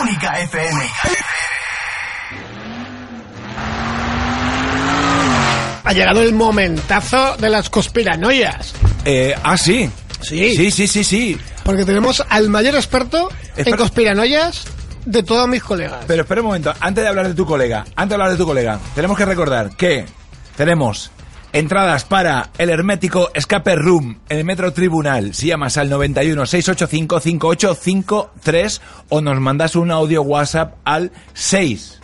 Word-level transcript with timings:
Única 0.00 0.40
FM. 0.40 0.90
Ha 5.84 5.92
llegado 5.92 6.22
el 6.22 6.34
momentazo 6.34 7.36
de 7.36 7.48
las 7.48 7.70
conspiranoias. 7.70 8.74
Eh, 9.04 9.34
ah, 9.42 9.56
sí. 9.56 9.88
Sí. 10.20 10.56
Sí, 10.56 10.70
sí, 10.70 10.86
sí, 10.88 11.04
sí. 11.04 11.38
Porque 11.64 11.84
tenemos 11.84 12.24
al 12.28 12.48
mayor 12.48 12.74
experto 12.74 13.28
en 13.56 13.76
conspiranoias 13.76 14.64
de 15.04 15.22
todos 15.22 15.48
mis 15.48 15.62
colegas. 15.62 16.04
Pero 16.06 16.22
espera 16.22 16.40
un 16.40 16.48
momento, 16.48 16.74
antes 16.80 17.02
de 17.04 17.08
hablar 17.08 17.28
de 17.28 17.34
tu 17.34 17.46
colega, 17.46 17.84
antes 17.94 18.08
de 18.10 18.14
hablar 18.14 18.30
de 18.30 18.36
tu 18.36 18.46
colega, 18.46 18.80
tenemos 18.94 19.16
que 19.16 19.24
recordar 19.24 19.76
que 19.76 20.04
tenemos 20.56 21.10
entradas 21.58 22.04
para 22.04 22.50
el 22.58 22.68
hermético 22.70 23.30
Escape 23.34 23.76
Room 23.76 24.18
en 24.28 24.38
el 24.38 24.44
Metro 24.44 24.72
Tribunal. 24.72 25.34
Si 25.34 25.46
llamas 25.48 25.76
al 25.78 25.88
91 25.88 26.44
685 26.46 27.20
5853 27.20 28.80
o 29.08 29.20
nos 29.20 29.40
mandas 29.40 29.74
un 29.76 29.90
audio 29.90 30.22
WhatsApp 30.22 30.74
al 30.84 31.12
6. 31.34 32.00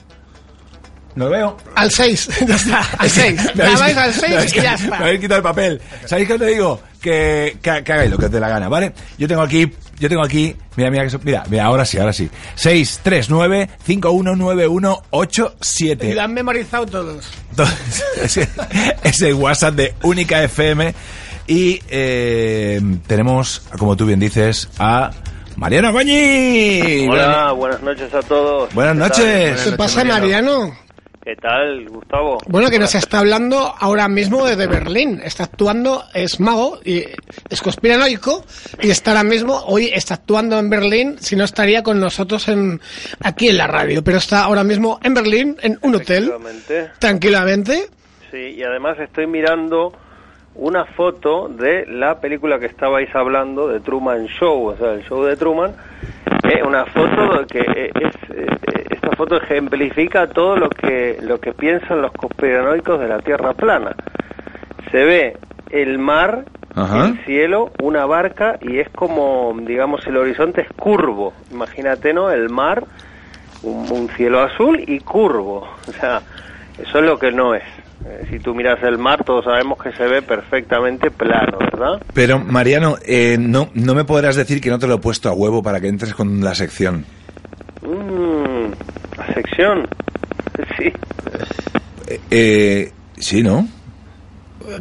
No 1.14 1.26
lo 1.26 1.30
veo. 1.32 1.56
Al 1.74 1.90
6, 1.90 2.28
ya 2.46 2.54
está, 2.54 2.80
al 2.98 3.10
6. 3.10 3.36
Me 3.54 3.64
habéis- 3.64 3.74
Llamáis 3.74 3.96
al 3.98 4.08
me 4.08 4.12
6 4.14 4.32
habéis- 4.32 4.52
y 4.56 4.60
ya 4.62 4.70
Me 4.78 4.84
está. 4.84 4.96
habéis 4.96 5.20
quitado 5.20 5.36
el 5.38 5.42
papel. 5.42 5.80
¿Sabéis 6.06 6.26
qué 6.28 6.34
os 6.34 6.40
te 6.40 6.46
digo? 6.46 6.80
Que, 7.02 7.58
que, 7.60 7.82
que 7.84 7.92
hagáis 7.92 8.10
lo 8.10 8.16
que 8.16 8.26
os 8.26 8.30
dé 8.32 8.40
la 8.40 8.48
gana, 8.48 8.68
¿vale? 8.68 8.92
Yo 9.18 9.28
tengo 9.28 9.42
aquí, 9.42 9.70
yo 10.02 10.08
tengo 10.08 10.24
aquí, 10.24 10.56
mira, 10.74 10.90
mira, 10.90 11.06
mira, 11.22 11.44
mira, 11.48 11.64
ahora 11.64 11.84
sí, 11.84 11.96
ahora 11.96 12.12
sí. 12.12 12.28
639 12.56 13.68
Y 13.86 14.00
519187 14.00 16.14
lo 16.14 16.22
han 16.22 16.34
memorizado 16.34 16.86
todos. 16.86 17.30
Ese, 18.20 18.48
es 19.04 19.22
el 19.22 19.34
WhatsApp 19.34 19.76
de 19.76 19.94
Única 20.02 20.42
FM. 20.42 20.92
Y 21.46 21.80
eh, 21.88 22.80
tenemos, 23.06 23.62
como 23.78 23.96
tú 23.96 24.04
bien 24.04 24.18
dices, 24.18 24.68
a 24.76 25.12
Mariano 25.54 25.92
Goñi. 25.92 27.06
Hola, 27.08 27.52
buenas 27.52 27.80
noches 27.82 28.12
a 28.12 28.22
todos. 28.22 28.74
Buenas 28.74 28.94
¿Qué 28.94 28.98
noches. 28.98 29.62
¿Qué 29.62 29.70
pasa, 29.76 30.02
Mariano? 30.02 30.74
¿Qué 31.24 31.36
tal, 31.36 31.88
Gustavo? 31.88 32.38
Bueno, 32.48 32.68
que 32.68 32.80
nos 32.80 32.96
está 32.96 33.20
hablando 33.20 33.72
ahora 33.78 34.08
mismo 34.08 34.44
desde 34.44 34.66
Berlín. 34.66 35.20
Está 35.22 35.44
actuando, 35.44 36.02
es 36.12 36.40
mago 36.40 36.80
y 36.84 37.04
es 37.48 37.62
conspiranoico 37.62 38.44
y 38.80 38.90
está 38.90 39.12
ahora 39.12 39.22
mismo, 39.22 39.56
hoy 39.66 39.88
está 39.94 40.14
actuando 40.14 40.58
en 40.58 40.68
Berlín, 40.68 41.18
si 41.20 41.36
no 41.36 41.44
estaría 41.44 41.84
con 41.84 42.00
nosotros 42.00 42.48
en 42.48 42.80
aquí 43.22 43.48
en 43.48 43.58
la 43.58 43.68
radio, 43.68 44.02
pero 44.02 44.18
está 44.18 44.42
ahora 44.42 44.64
mismo 44.64 44.98
en 45.00 45.14
Berlín, 45.14 45.56
en 45.62 45.78
un 45.82 45.94
hotel, 45.94 46.32
tranquilamente. 46.98 47.86
Sí, 48.32 48.56
y 48.56 48.64
además 48.64 48.98
estoy 48.98 49.28
mirando 49.28 49.92
una 50.56 50.86
foto 50.86 51.48
de 51.48 51.86
la 51.86 52.20
película 52.20 52.58
que 52.58 52.66
estabais 52.66 53.14
hablando, 53.14 53.68
de 53.68 53.78
Truman 53.78 54.26
Show, 54.26 54.70
o 54.70 54.76
sea, 54.76 54.94
el 54.94 55.04
show 55.04 55.22
de 55.22 55.36
Truman. 55.36 55.72
Eh, 56.44 56.62
una 56.66 56.84
foto 56.86 57.46
que 57.46 57.60
es, 57.60 58.14
eh, 58.30 58.46
esta 58.90 59.10
foto 59.16 59.36
ejemplifica 59.36 60.26
todo 60.26 60.56
lo 60.56 60.68
que 60.70 61.18
lo 61.22 61.38
que 61.38 61.52
piensan 61.52 62.02
los 62.02 62.12
conspiranoicos 62.12 62.98
de 62.98 63.08
la 63.08 63.20
Tierra 63.20 63.52
plana. 63.54 63.94
Se 64.90 65.04
ve 65.04 65.36
el 65.70 65.98
mar, 65.98 66.44
Ajá. 66.74 67.06
el 67.06 67.24
cielo, 67.24 67.70
una 67.80 68.06
barca 68.06 68.58
y 68.60 68.78
es 68.78 68.88
como, 68.90 69.54
digamos, 69.62 70.06
el 70.06 70.16
horizonte 70.16 70.62
es 70.62 70.68
curvo. 70.76 71.32
Imagínate, 71.52 72.12
¿no? 72.12 72.30
El 72.30 72.50
mar, 72.50 72.84
un, 73.62 73.90
un 73.92 74.08
cielo 74.08 74.40
azul 74.42 74.82
y 74.84 74.98
curvo. 74.98 75.68
O 75.88 75.92
sea, 75.92 76.22
eso 76.78 76.98
es 76.98 77.04
lo 77.04 77.18
que 77.18 77.30
no 77.32 77.54
es. 77.54 77.62
Eh, 78.04 78.26
si 78.30 78.38
tú 78.40 78.54
miras 78.54 78.82
el 78.82 78.98
mar, 78.98 79.22
todos 79.24 79.44
sabemos 79.44 79.78
que 79.82 79.92
se 79.92 80.04
ve 80.04 80.22
perfectamente 80.22 81.10
plano, 81.10 81.58
¿verdad? 81.58 82.02
Pero, 82.14 82.38
Mariano, 82.40 82.96
eh, 83.06 83.36
no, 83.38 83.70
no 83.74 83.94
me 83.94 84.04
podrás 84.04 84.34
decir 84.36 84.60
que 84.60 84.70
no 84.70 84.78
te 84.78 84.86
lo 84.88 84.94
he 84.94 84.98
puesto 84.98 85.28
a 85.28 85.32
huevo 85.32 85.62
para 85.62 85.80
que 85.80 85.86
entres 85.88 86.12
con 86.14 86.40
la 86.42 86.54
sección. 86.54 87.04
Mm, 87.82 88.72
la 89.18 89.34
sección. 89.34 89.88
Sí. 90.78 90.92
Eh, 92.08 92.20
eh, 92.30 92.92
sí, 93.18 93.42
¿no? 93.42 93.66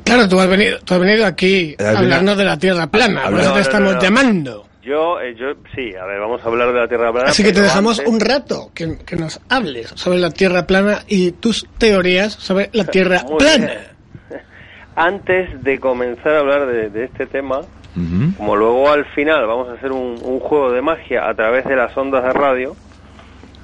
Claro, 0.04 0.28
tú 0.28 0.40
has 0.40 0.48
venido, 0.48 0.78
tú 0.80 0.94
has 0.94 1.00
venido 1.00 1.26
aquí 1.26 1.76
Has 1.80 1.86
a 1.86 1.92
venido- 1.92 2.00
hablarnos 2.04 2.38
de 2.38 2.44
la 2.44 2.58
Tierra 2.60 2.88
plana, 2.88 3.24
por 3.30 3.40
eso 3.40 3.50
te 3.50 3.56
no, 3.56 3.60
estamos 3.62 3.90
no, 3.94 3.96
no. 3.96 4.02
llamando. 4.02 4.66
Yo, 4.84 5.20
eh, 5.22 5.36
yo, 5.36 5.54
sí, 5.76 5.96
a 5.96 6.06
ver, 6.06 6.20
vamos 6.20 6.42
a 6.44 6.48
hablar 6.48 6.74
de 6.74 6.80
la 6.80 6.88
Tierra 6.88 7.12
plana. 7.12 7.30
Así 7.30 7.44
que 7.44 7.52
te 7.54 7.62
dejamos 7.62 8.00
antes- 8.00 8.12
un 8.14 8.20
rato 8.20 8.72
que, 8.74 8.98
que 9.06 9.16
nos 9.16 9.40
hables 9.50 9.90
sobre 9.96 10.18
la 10.20 10.32
Tierra 10.32 10.66
plana 10.66 11.00
y 11.08 11.32
tus 11.34 11.68
teorías 11.78 12.34
sobre 12.34 12.70
la 12.74 12.86
Tierra 12.86 13.24
Muy 13.30 13.38
plana. 13.38 13.66
bien. 13.68 14.42
Antes 14.96 15.64
de 15.64 15.80
comenzar 15.80 16.34
a 16.34 16.40
hablar 16.40 16.66
de, 16.68 16.90
de 16.90 17.06
este 17.06 17.26
tema, 17.26 17.62
como 18.38 18.56
luego 18.56 18.90
al 18.90 19.06
final 19.14 19.46
vamos 19.48 19.70
a 19.70 19.74
hacer 19.74 19.92
un, 19.92 20.18
un 20.24 20.40
juego 20.40 20.72
de 20.72 20.82
magia 20.82 21.28
a 21.30 21.34
través 21.34 21.66
de 21.66 21.76
las 21.76 21.96
ondas 21.98 22.24
de 22.24 22.32
radio, 22.34 22.76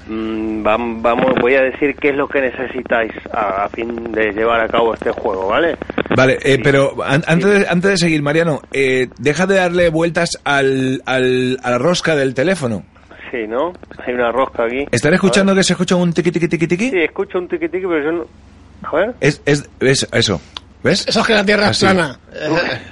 mm, 0.07 0.63
vam- 0.63 1.01
vamos, 1.01 1.33
voy 1.41 1.55
a 1.55 1.61
decir 1.61 1.95
qué 1.95 2.09
es 2.09 2.15
lo 2.15 2.27
que 2.27 2.41
necesitáis 2.41 3.11
a, 3.31 3.65
a 3.65 3.69
fin 3.69 4.11
de 4.11 4.31
llevar 4.33 4.61
a 4.61 4.67
cabo 4.67 4.93
este 4.93 5.11
juego, 5.11 5.47
¿vale? 5.47 5.75
Vale, 6.15 6.37
eh, 6.43 6.59
pero 6.63 6.95
an- 7.03 7.23
antes, 7.27 7.59
de, 7.61 7.67
antes 7.67 7.91
de 7.91 7.97
seguir, 7.97 8.21
Mariano, 8.21 8.61
eh, 8.71 9.07
deja 9.19 9.45
de 9.45 9.55
darle 9.55 9.89
vueltas 9.89 10.39
al, 10.43 11.01
al- 11.05 11.59
a 11.63 11.71
la 11.71 11.77
rosca 11.77 12.15
del 12.15 12.33
teléfono. 12.33 12.83
Sí, 13.31 13.45
¿no? 13.47 13.73
Hay 14.05 14.13
una 14.13 14.31
rosca 14.31 14.63
aquí. 14.63 14.85
¿Están 14.89 15.13
escuchando 15.13 15.53
que 15.53 15.61
se 15.63 15.73
escucha 15.73 15.95
un 15.97 16.13
tiqui 16.13 16.31
tiqui 16.31 16.47
tiqui 16.47 16.67
tiqui? 16.67 16.89
Sí, 16.91 16.99
escucho 16.99 17.37
un 17.39 17.47
tiqui 17.49 17.67
tiqui, 17.67 17.85
pero 17.85 18.03
yo 18.03 18.11
no... 18.13 18.25
A 18.83 18.95
ver. 18.95 19.15
Es, 19.19 19.41
es, 19.45 19.69
es 19.81 20.07
eso, 20.13 20.39
¿ves? 20.83 21.05
Eso 21.07 21.19
es 21.19 21.27
que 21.27 21.33
la 21.33 21.43
Tierra 21.43 21.69
es 21.71 21.79
plana. 21.79 22.17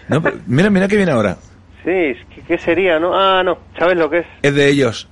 No, 0.09 0.21
pero 0.21 0.35
mira, 0.47 0.69
mira 0.69 0.87
que 0.89 0.97
viene 0.97 1.11
ahora. 1.13 1.37
Sí, 1.85 2.13
¿qué 2.47 2.57
sería, 2.57 2.99
no? 2.99 3.11
Ah, 3.15 3.43
no, 3.43 3.59
¿sabes 3.79 3.95
lo 3.97 4.09
que 4.09 4.19
es? 4.19 4.25
Es 4.41 4.53
de 4.55 4.67
ellos. 4.67 5.07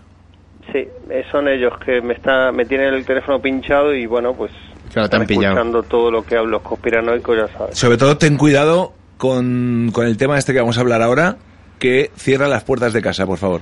Sí, 0.71 0.87
eh, 1.09 1.23
son 1.31 1.47
ellos 1.47 1.73
que 1.85 2.01
me 2.01 2.13
está 2.13 2.51
me 2.51 2.65
tienen 2.65 2.93
el 2.93 3.05
teléfono 3.05 3.39
pinchado 3.39 3.93
y 3.93 4.05
bueno, 4.05 4.33
pues 4.33 4.51
Claro, 4.93 5.09
te 5.09 5.15
han 5.17 5.21
están 5.23 5.27
pillado. 5.27 5.55
escuchando 5.55 5.83
todo 5.83 6.11
lo 6.11 6.23
que 6.23 6.35
hablo 6.37 6.51
los 6.51 6.61
conspiranoicos, 6.61 7.37
ya 7.37 7.47
sabes. 7.57 7.77
Sobre 7.77 7.97
todo 7.97 8.17
ten 8.17 8.37
cuidado 8.37 8.93
con, 9.17 9.89
con 9.93 10.05
el 10.05 10.17
tema 10.17 10.37
este 10.37 10.53
que 10.53 10.59
vamos 10.59 10.77
a 10.77 10.81
hablar 10.81 11.01
ahora, 11.01 11.35
que 11.79 12.11
cierra 12.15 12.47
las 12.47 12.63
puertas 12.63 12.93
de 12.93 13.01
casa, 13.01 13.25
por 13.25 13.37
favor. 13.37 13.61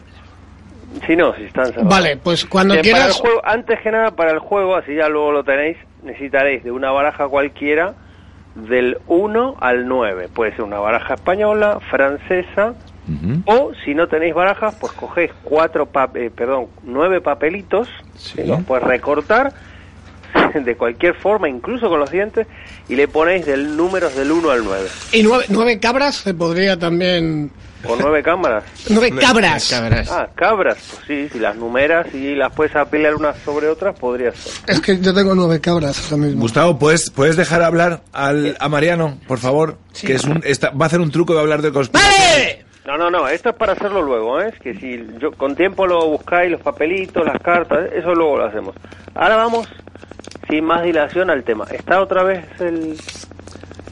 Si 1.08 1.16
no, 1.16 1.34
si 1.36 1.44
están 1.44 1.68
cerrados. 1.68 1.90
Vale, 1.90 2.18
pues 2.18 2.46
cuando 2.46 2.74
Bien, 2.74 2.84
para 2.92 3.06
el 3.06 3.12
quieras... 3.12 3.20
juego, 3.22 3.42
antes 3.46 3.80
que 3.82 3.92
nada, 3.92 4.12
para 4.12 4.32
el 4.32 4.40
juego, 4.40 4.76
así 4.76 4.94
ya 4.94 5.08
luego 5.08 5.32
lo 5.32 5.44
tenéis, 5.44 5.78
necesitaréis 6.04 6.64
de 6.64 6.72
una 6.72 6.92
baraja 6.92 7.28
cualquiera 7.30 7.94
del 8.56 8.98
1 9.08 9.56
al 9.62 9.88
9. 9.88 10.28
Puede 10.36 10.52
ser 10.52 10.64
una 10.64 10.80
baraja 10.80 11.14
española, 11.14 11.80
francesa, 11.90 12.74
O 13.46 13.72
si 13.84 13.94
no 13.96 14.08
tenéis 14.08 14.34
barajas, 14.34 14.76
pues 14.80 14.94
cogéis 14.94 15.32
cuatro, 15.44 15.86
pa- 15.88 16.10
eh, 16.16 16.30
perdón, 16.34 16.68
nueve 16.84 17.20
papelitos, 17.22 17.88
Sí. 18.16 18.44
los 18.46 18.64
puedes 18.64 18.84
recortar 18.86 19.52
de 20.54 20.76
cualquier 20.78 21.16
forma, 21.16 21.50
incluso 21.50 21.90
con 21.90 22.00
los 22.00 22.10
dientes, 22.12 22.48
y 22.88 22.96
le 22.96 23.08
ponéis 23.08 23.46
del 23.46 23.76
números 23.76 24.16
del 24.16 24.32
1 24.32 24.50
al 24.52 24.64
9. 24.64 24.88
Y 25.14 25.24
nueve, 25.24 25.46
nueve 25.50 25.80
cabras 25.80 26.16
se 26.16 26.34
podría 26.34 26.78
también... 26.80 27.52
Con 27.86 27.98
nueve 27.98 28.22
cámaras. 28.22 28.64
Nueve 28.90 29.12
cabras. 29.20 29.68
Cabras. 29.72 30.12
Ah, 30.12 30.30
cabras, 30.36 30.78
pues 30.78 31.02
sí, 31.08 31.30
si 31.34 31.40
las 31.40 31.56
numeras 31.56 32.14
y 32.14 32.36
las 32.36 32.54
puedes 32.54 32.76
apilar 32.76 33.16
unas 33.16 33.36
sobre 33.40 33.68
otras, 33.70 33.98
podría 34.00 34.32
ser. 34.34 34.54
Es 34.76 34.82
que 34.82 35.00
yo 35.00 35.16
tengo 35.16 35.34
nueve 35.34 35.60
cabras 35.60 36.12
ahora 36.12 36.26
mismo. 36.26 36.42
Gustavo, 36.42 36.78
¿puedes, 36.78 37.10
¿puedes 37.10 37.38
dejar 37.38 37.64
hablar 37.64 38.04
al, 38.14 38.56
a 38.60 38.70
Mariano, 38.70 39.18
por 39.28 39.40
favor? 39.40 39.80
Que 40.00 40.14
es 40.14 40.26
un, 40.26 40.44
está- 40.46 40.70
va 40.70 40.86
a 40.86 40.88
hacer 40.88 41.02
un 41.02 41.10
truco 41.10 41.34
de 41.34 41.40
hablar 41.40 41.64
de 41.64 41.72
conspiración. 41.72 42.22
¡Vale! 42.22 42.66
No, 42.86 42.98
no, 42.98 43.12
no, 43.12 43.28
esto 43.28 43.50
es 43.50 43.56
para 43.56 43.74
hacerlo 43.74 44.02
luego, 44.02 44.42
¿eh? 44.42 44.50
Es 44.54 44.60
que 44.60 44.74
si 44.74 45.06
yo, 45.20 45.32
con 45.32 45.56
tiempo 45.56 45.86
lo 45.86 46.08
buscáis, 46.08 46.52
los 46.52 46.62
papelitos, 46.62 47.24
las 47.26 47.40
cartas, 47.42 47.90
eso 47.94 48.14
luego 48.14 48.38
lo 48.38 48.46
hacemos. 48.46 48.76
Ahora 49.14 49.36
vamos, 49.36 49.68
sin 50.50 50.66
más 50.66 50.82
dilación, 50.84 51.30
al 51.30 51.44
tema. 51.44 51.66
¿Está 51.72 52.02
otra 52.02 52.24
vez 52.24 52.44
el...? 52.60 52.96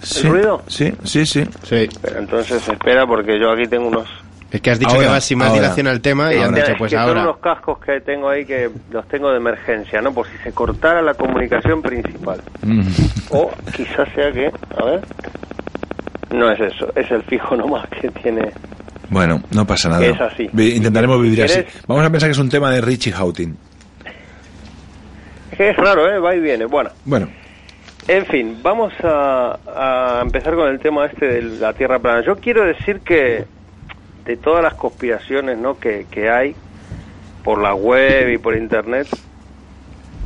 Sí, 0.01 0.27
ruido? 0.27 0.63
Sí, 0.67 0.93
sí, 1.03 1.25
sí. 1.25 1.43
Sí. 1.63 1.87
Pero 2.01 2.19
entonces 2.19 2.67
espera 2.67 3.05
porque 3.05 3.37
yo 3.39 3.51
aquí 3.51 3.67
tengo 3.67 3.87
unos... 3.89 4.07
Es 4.49 4.61
que 4.61 4.71
has 4.71 4.79
dicho 4.79 4.91
Ahora, 4.91 5.03
que 5.03 5.11
vas 5.11 5.23
sin 5.23 5.37
más 5.37 5.49
ahora. 5.49 5.61
dilación 5.61 5.87
al 5.87 6.01
tema 6.01 6.33
y 6.33 6.37
Ahora. 6.37 6.47
han 6.47 6.57
Es 6.57 6.65
dicho 6.65 6.77
pues 6.79 6.89
que 6.91 6.97
son 6.97 7.07
ahora. 7.09 7.21
unos 7.21 7.37
cascos 7.37 7.77
que 7.79 8.01
tengo 8.01 8.29
ahí 8.29 8.45
que 8.45 8.71
los 8.91 9.07
tengo 9.09 9.29
de 9.29 9.37
emergencia, 9.37 10.01
¿no? 10.01 10.11
Por 10.11 10.25
si 10.27 10.37
se 10.37 10.51
cortara 10.51 11.03
la 11.03 11.13
comunicación 11.13 11.83
principal. 11.83 12.41
Mm. 12.63 12.81
O 13.29 13.51
quizás 13.75 14.09
sea 14.15 14.31
que... 14.31 14.51
A 14.77 14.85
ver... 14.85 15.01
No 16.31 16.51
es 16.51 16.59
eso, 16.59 16.91
es 16.95 17.09
el 17.11 17.23
fijo 17.23 17.55
nomás 17.55 17.87
que 17.89 18.09
tiene... 18.09 18.51
Bueno, 19.09 19.41
no 19.51 19.65
pasa 19.65 19.89
nada. 19.89 20.05
Es 20.05 20.21
así. 20.21 20.43
Intentaremos 20.55 21.19
vivir 21.21 21.43
así. 21.43 21.61
Vamos 21.87 22.05
a 22.05 22.09
pensar 22.11 22.27
que 22.27 22.33
es 22.33 22.37
un 22.37 22.49
tema 22.49 22.69
de 22.71 22.81
Richie 22.81 23.11
Houghton. 23.11 23.57
Es 25.51 25.57
que 25.57 25.69
es 25.71 25.75
raro, 25.77 26.07
¿eh? 26.07 26.19
Va 26.19 26.35
y 26.35 26.39
viene. 26.39 26.65
Bueno, 26.65 26.91
Bueno, 27.05 27.27
En 28.07 28.25
fin, 28.27 28.59
vamos 28.61 28.93
a, 29.03 29.57
a 29.75 30.21
empezar 30.21 30.53
con 30.55 30.67
el 30.69 30.79
tema 30.79 31.07
este 31.07 31.25
de 31.25 31.41
la 31.41 31.73
Tierra 31.73 31.97
plana. 31.97 32.21
Yo 32.23 32.35
quiero 32.35 32.63
decir 32.65 32.99
que 32.99 33.45
de 34.25 34.37
todas 34.37 34.63
las 34.63 34.75
conspiraciones 34.75 35.57
¿no? 35.57 35.79
que, 35.79 36.05
que 36.11 36.29
hay 36.29 36.55
por 37.43 37.59
la 37.59 37.73
web 37.73 38.29
y 38.29 38.37
por 38.37 38.55
internet, 38.55 39.07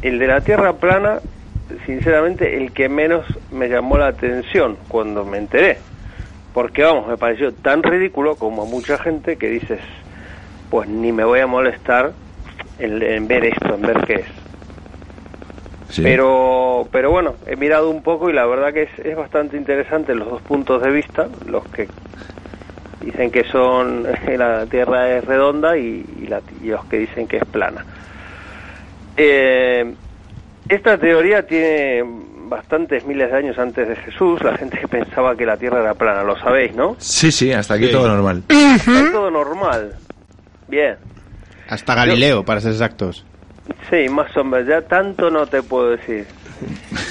el 0.01 0.19
de 0.19 0.27
la 0.27 0.41
Tierra 0.41 0.73
plana, 0.73 1.19
sinceramente, 1.85 2.57
el 2.57 2.73
que 2.73 2.89
menos 2.89 3.25
me 3.49 3.69
llamó 3.69 3.97
la 3.97 4.07
atención 4.07 4.75
cuando 4.89 5.23
me 5.23 5.37
enteré. 5.37 5.77
Porque, 6.53 6.83
vamos, 6.83 7.07
me 7.07 7.17
pareció 7.17 7.53
tan 7.53 7.81
ridículo 7.83 8.35
como 8.35 8.61
a 8.63 8.65
mucha 8.65 8.97
gente 8.99 9.37
que 9.37 9.49
dices, 9.49 9.79
pues 10.69 10.87
ni 10.87 11.11
me 11.11 11.23
voy 11.23 11.39
a 11.39 11.47
molestar 11.47 12.13
en, 12.79 13.01
en 13.01 13.27
ver 13.27 13.45
esto, 13.45 13.73
en 13.75 13.81
ver 13.81 13.97
qué 14.05 14.13
es. 14.15 14.27
Sí. 15.89 16.01
Pero, 16.03 16.87
pero 16.91 17.11
bueno, 17.11 17.35
he 17.45 17.55
mirado 17.55 17.89
un 17.89 18.01
poco 18.01 18.29
y 18.29 18.33
la 18.33 18.45
verdad 18.45 18.73
que 18.73 18.83
es, 18.83 18.89
es 19.03 19.15
bastante 19.15 19.57
interesante 19.57 20.15
los 20.15 20.29
dos 20.29 20.41
puntos 20.41 20.81
de 20.81 20.91
vista, 20.91 21.27
los 21.47 21.63
que 21.65 21.87
dicen 23.01 23.31
que 23.31 23.43
son 23.45 24.03
la 24.37 24.65
Tierra 24.67 25.17
es 25.17 25.25
redonda 25.25 25.77
y, 25.77 26.05
y 26.21 26.27
la- 26.27 26.41
y 26.61 26.67
los 26.67 26.85
que 26.85 26.97
dicen 26.99 27.27
que 27.27 27.37
es 27.37 27.45
plana. 27.45 27.85
Eh, 29.17 29.93
esta 30.69 30.97
teoría 30.97 31.45
tiene 31.45 32.03
bastantes 32.53 33.05
miles 33.05 33.31
de 33.31 33.37
años 33.37 33.57
antes 33.57 33.87
de 33.87 33.95
Jesús. 33.95 34.41
La 34.43 34.57
gente 34.57 34.79
pensaba 34.89 35.35
que 35.35 35.45
la 35.45 35.57
Tierra 35.57 35.81
era 35.81 35.93
plana, 35.93 36.23
lo 36.23 36.37
sabéis, 36.39 36.75
¿no? 36.75 36.95
Sí, 36.99 37.31
sí, 37.31 37.51
hasta 37.51 37.73
aquí 37.75 37.87
Sí. 37.87 37.91
todo 37.91 38.07
normal. 38.07 38.43
Es 38.49 38.85
todo 39.11 39.29
normal. 39.31 39.95
Bien. 40.67 40.95
Hasta 41.69 41.95
Galileo, 41.95 42.43
para 42.43 42.61
ser 42.61 42.71
exactos. 42.71 43.25
Sí, 43.89 44.09
más 44.09 44.35
o 44.37 44.43
menos. 44.43 44.67
Ya 44.67 44.81
tanto 44.81 45.29
no 45.29 45.45
te 45.47 45.61
puedo 45.63 45.91
decir. 45.91 46.25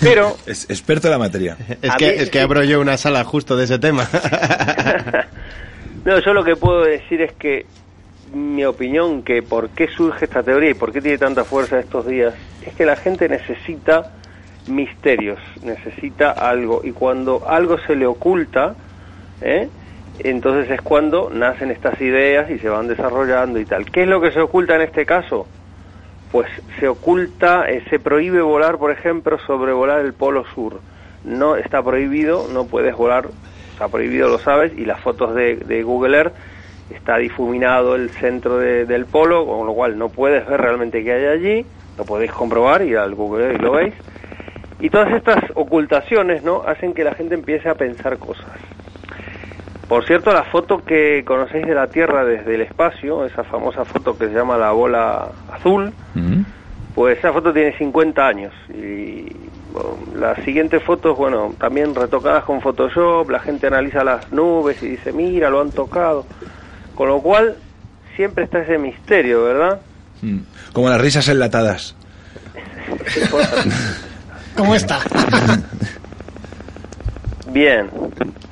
Pero 0.00 0.36
Es 0.46 0.68
experto 0.70 1.08
en 1.08 1.12
la 1.12 1.18
materia. 1.18 1.56
Es 1.82 1.94
que, 1.96 2.06
mí- 2.06 2.14
es 2.18 2.30
que 2.30 2.40
abro 2.40 2.62
yo 2.64 2.80
una 2.80 2.96
sala 2.96 3.24
justo 3.24 3.56
de 3.56 3.64
ese 3.64 3.78
tema. 3.78 4.08
no, 6.04 6.18
yo 6.20 6.32
lo 6.34 6.44
que 6.44 6.56
puedo 6.56 6.82
decir 6.84 7.20
es 7.22 7.32
que 7.32 7.66
mi 8.34 8.64
opinión 8.64 9.22
que 9.22 9.42
por 9.42 9.68
qué 9.70 9.88
surge 9.88 10.24
esta 10.24 10.42
teoría 10.42 10.70
y 10.70 10.74
por 10.74 10.92
qué 10.92 11.00
tiene 11.02 11.18
tanta 11.18 11.44
fuerza 11.44 11.78
estos 11.78 12.06
días 12.06 12.32
es 12.66 12.74
que 12.74 12.86
la 12.86 12.96
gente 12.96 13.28
necesita 13.28 14.12
misterios, 14.66 15.38
necesita 15.62 16.30
algo 16.30 16.80
y 16.84 16.92
cuando 16.92 17.42
algo 17.48 17.78
se 17.78 17.96
le 17.96 18.06
oculta, 18.06 18.76
¿eh? 19.40 19.68
entonces 20.18 20.70
es 20.70 20.80
cuando 20.82 21.30
nacen 21.30 21.70
estas 21.70 22.00
ideas 22.00 22.50
y 22.50 22.58
se 22.58 22.68
van 22.68 22.86
desarrollando 22.88 23.58
y 23.58 23.64
tal. 23.64 23.84
¿Qué 23.90 24.02
es 24.02 24.08
lo 24.08 24.20
que 24.20 24.30
se 24.32 24.40
oculta 24.40 24.76
en 24.76 24.82
este 24.82 25.04
caso? 25.06 25.48
Pues 26.30 26.48
se 26.78 26.88
oculta, 26.88 27.66
eh, 27.68 27.82
se 27.90 27.98
prohíbe 27.98 28.40
volar, 28.40 28.78
por 28.78 28.90
ejemplo, 28.90 29.38
sobrevolar 29.46 30.00
el 30.00 30.14
polo 30.14 30.44
sur. 30.54 30.80
No 31.24 31.56
está 31.56 31.82
prohibido, 31.82 32.46
no 32.48 32.66
puedes 32.66 32.96
volar, 32.96 33.28
está 33.72 33.88
prohibido, 33.88 34.28
lo 34.28 34.38
sabes, 34.38 34.72
y 34.76 34.84
las 34.84 35.00
fotos 35.00 35.34
de, 35.34 35.56
de 35.56 35.82
Google 35.82 36.16
Earth 36.16 36.34
está 36.88 37.16
difuminado 37.18 37.94
el 37.96 38.10
centro 38.20 38.58
de- 38.58 38.86
del 38.86 39.06
polo, 39.06 39.46
con 39.46 39.66
lo 39.66 39.74
cual 39.74 39.98
no 39.98 40.08
puedes 40.10 40.46
ver 40.46 40.60
realmente 40.60 41.02
qué 41.04 41.12
hay 41.12 41.26
allí, 41.26 41.66
lo 41.96 42.04
podéis 42.06 42.32
comprobar 42.32 42.82
y 42.82 42.94
al 42.94 43.14
Google 43.14 43.44
Earth 43.46 43.60
y 43.60 43.62
lo 43.62 43.72
veis. 43.72 43.94
Y 44.82 44.90
todas 44.90 45.12
estas 45.12 45.38
ocultaciones, 45.54 46.42
¿no? 46.42 46.62
Hacen 46.66 46.92
que 46.92 47.04
la 47.04 47.14
gente 47.14 47.34
empiece 47.36 47.68
a 47.68 47.74
pensar 47.74 48.18
cosas. 48.18 48.50
Por 49.88 50.04
cierto, 50.06 50.32
la 50.32 50.42
foto 50.44 50.84
que 50.84 51.22
conocéis 51.24 51.66
de 51.66 51.74
la 51.74 51.86
Tierra 51.86 52.24
desde 52.24 52.56
el 52.56 52.62
espacio, 52.62 53.24
esa 53.24 53.44
famosa 53.44 53.84
foto 53.84 54.18
que 54.18 54.26
se 54.26 54.34
llama 54.34 54.56
la 54.58 54.72
bola 54.72 55.28
azul, 55.52 55.92
Mm. 56.14 56.42
pues 56.96 57.18
esa 57.18 57.32
foto 57.32 57.52
tiene 57.52 57.76
50 57.78 58.26
años 58.26 58.52
y 58.70 59.26
bueno, 59.72 59.98
las 60.16 60.42
siguientes 60.44 60.82
fotos, 60.82 61.16
bueno, 61.16 61.54
también 61.58 61.94
retocadas 61.94 62.42
con 62.44 62.60
Photoshop, 62.60 63.30
la 63.30 63.38
gente 63.38 63.68
analiza 63.68 64.02
las 64.02 64.32
nubes 64.32 64.82
y 64.82 64.88
dice, 64.88 65.12
mira, 65.12 65.48
lo 65.48 65.60
han 65.60 65.70
tocado. 65.70 66.26
Con 66.96 67.08
lo 67.08 67.20
cual, 67.20 67.56
siempre 68.16 68.44
está 68.44 68.58
ese 68.60 68.78
misterio, 68.78 69.44
¿verdad? 69.44 69.80
Mm. 70.22 70.38
Como 70.72 70.88
las 70.90 71.00
risas 71.00 71.28
enlatadas. 71.28 71.94
¿Cómo 74.56 74.74
está? 74.74 74.98
Bien, 77.52 77.90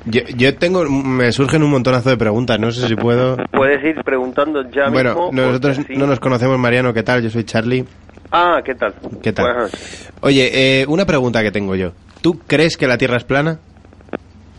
yo, 0.05 0.21
yo 0.35 0.55
tengo, 0.57 0.83
me 0.87 1.31
surgen 1.31 1.63
un 1.63 1.71
montonazo 1.71 2.09
de 2.11 2.17
preguntas, 2.17 2.59
no 2.59 2.71
sé 2.71 2.87
si 2.87 2.95
puedo. 2.95 3.35
puedes 3.51 3.83
ir 3.83 3.95
preguntando 4.03 4.61
ya 4.69 4.89
Bueno, 4.89 5.09
mismo. 5.11 5.25
porque 5.31 5.41
nosotros 5.41 5.79
así- 5.79 5.95
no 5.97 6.05
nos 6.05 6.19
conocemos, 6.19 6.59
Mariano, 6.59 6.93
¿qué 6.93 7.01
tal? 7.01 7.23
Yo 7.23 7.29
soy 7.31 7.43
Charlie. 7.43 7.83
Ah, 8.31 8.61
¿qué 8.63 8.75
tal? 8.75 8.93
¿Qué 9.23 9.33
tal? 9.33 9.57
Noches. 9.57 10.09
Oye, 10.21 10.81
eh, 10.81 10.85
una 10.87 11.05
pregunta 11.05 11.41
que 11.41 11.51
tengo 11.51 11.75
yo. 11.75 11.93
¿Tú 12.21 12.39
crees 12.45 12.77
que 12.77 12.85
la 12.85 12.97
Tierra 12.97 13.17
es 13.17 13.23
plana? 13.23 13.57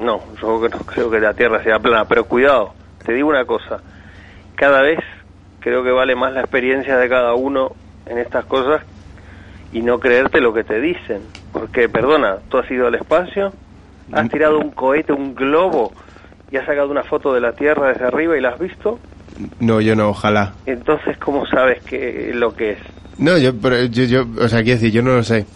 No, 0.00 0.21
yo 0.41 0.59
no 0.69 0.79
creo 0.81 1.09
que 1.11 1.21
la 1.21 1.35
Tierra 1.35 1.62
sea 1.62 1.79
plana, 1.79 2.05
pero 2.06 2.25
cuidado, 2.25 2.73
te 3.05 3.12
digo 3.12 3.29
una 3.29 3.44
cosa, 3.44 3.79
cada 4.56 4.83
vez 4.83 4.99
creo 5.61 5.85
que 5.85 5.93
vale 5.93 6.17
más 6.17 6.33
la 6.33 6.41
experiencia 6.41 6.97
de 6.97 7.09
cada 7.09 7.35
uno 7.35 7.69
en 8.06 8.19
estas 8.19 8.44
cosas 8.47 8.83
y 9.73 9.81
no 9.83 9.99
creerte 9.99 10.41
lo 10.41 10.53
que 10.53 10.65
te 10.65 10.81
dicen, 10.81 11.23
porque 11.53 11.89
perdona, 11.89 12.39
tú 12.49 12.59
has 12.59 12.71
ido 12.71 12.87
al 12.87 12.95
espacio, 12.95 13.53
has 14.13 14.29
tirado 14.31 14.59
un 14.59 14.71
cohete, 14.71 15.13
un 15.13 15.35
globo 15.35 15.93
y 16.51 16.57
has 16.59 16.67
sacado 16.67 16.91
una 16.91 17.05
foto 17.05 17.33
de 17.33 17.41
la 17.41 17.53
Tierra 17.53 17.93
desde 17.93 18.05
arriba 18.07 18.37
y 18.37 18.41
la 18.41 18.51
has 18.51 18.59
visto, 18.59 18.99
No, 19.61 19.81
yo 19.81 19.97
no, 19.97 20.11
ojalá. 20.11 20.55
entonces 20.67 21.17
¿cómo 21.19 21.47
sabes 21.47 21.81
que 21.83 22.31
lo 22.35 22.55
que 22.55 22.73
es? 22.73 22.79
No, 23.19 23.39
yo, 23.39 23.53
pero 23.61 23.77
yo, 23.85 24.05
yo, 24.05 24.25
o 24.43 24.49
sea, 24.49 24.63
quiero 24.63 24.79
decir, 24.81 24.93
yo 24.93 25.03
no 25.03 25.15
lo 25.17 25.23
sé. 25.23 25.47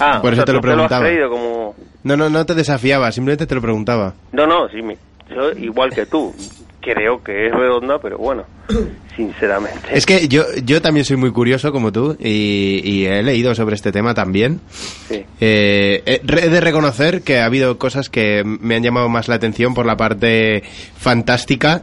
Ah, 0.00 0.18
Por 0.20 0.30
o 0.30 0.32
eso 0.32 0.36
sea, 0.36 0.44
te 0.44 0.52
lo 0.52 0.60
preguntaba. 0.60 1.04
creído 1.04 1.30
como 1.30 1.74
No, 2.02 2.16
no, 2.16 2.28
no 2.28 2.44
te 2.44 2.54
desafiaba, 2.54 3.10
simplemente 3.12 3.46
te 3.46 3.54
lo 3.54 3.60
preguntaba. 3.60 4.14
No, 4.32 4.46
no, 4.46 4.68
sí, 4.68 4.82
mi- 4.82 4.96
yo 5.34 5.50
igual 5.52 5.92
que 5.92 6.06
tú, 6.06 6.34
creo 6.84 7.22
que 7.22 7.46
es 7.46 7.52
redonda, 7.52 7.98
pero 7.98 8.18
bueno, 8.18 8.44
sinceramente. 9.16 9.80
Es 9.92 10.04
que 10.06 10.28
yo, 10.28 10.44
yo 10.64 10.82
también 10.82 11.04
soy 11.06 11.16
muy 11.16 11.30
curioso 11.32 11.72
como 11.72 11.90
tú 11.92 12.16
y, 12.20 12.80
y 12.84 13.06
he 13.06 13.22
leído 13.22 13.54
sobre 13.54 13.74
este 13.76 13.92
tema 13.92 14.12
también. 14.14 14.60
Sí. 15.08 15.24
Eh, 15.40 16.02
he 16.06 16.48
de 16.48 16.60
reconocer 16.60 17.22
que 17.22 17.38
ha 17.38 17.46
habido 17.46 17.78
cosas 17.78 18.08
que 18.10 18.42
me 18.44 18.76
han 18.76 18.82
llamado 18.82 19.08
más 19.08 19.28
la 19.28 19.36
atención 19.36 19.74
por 19.74 19.86
la 19.86 19.96
parte 19.96 20.62
fantástica 20.96 21.82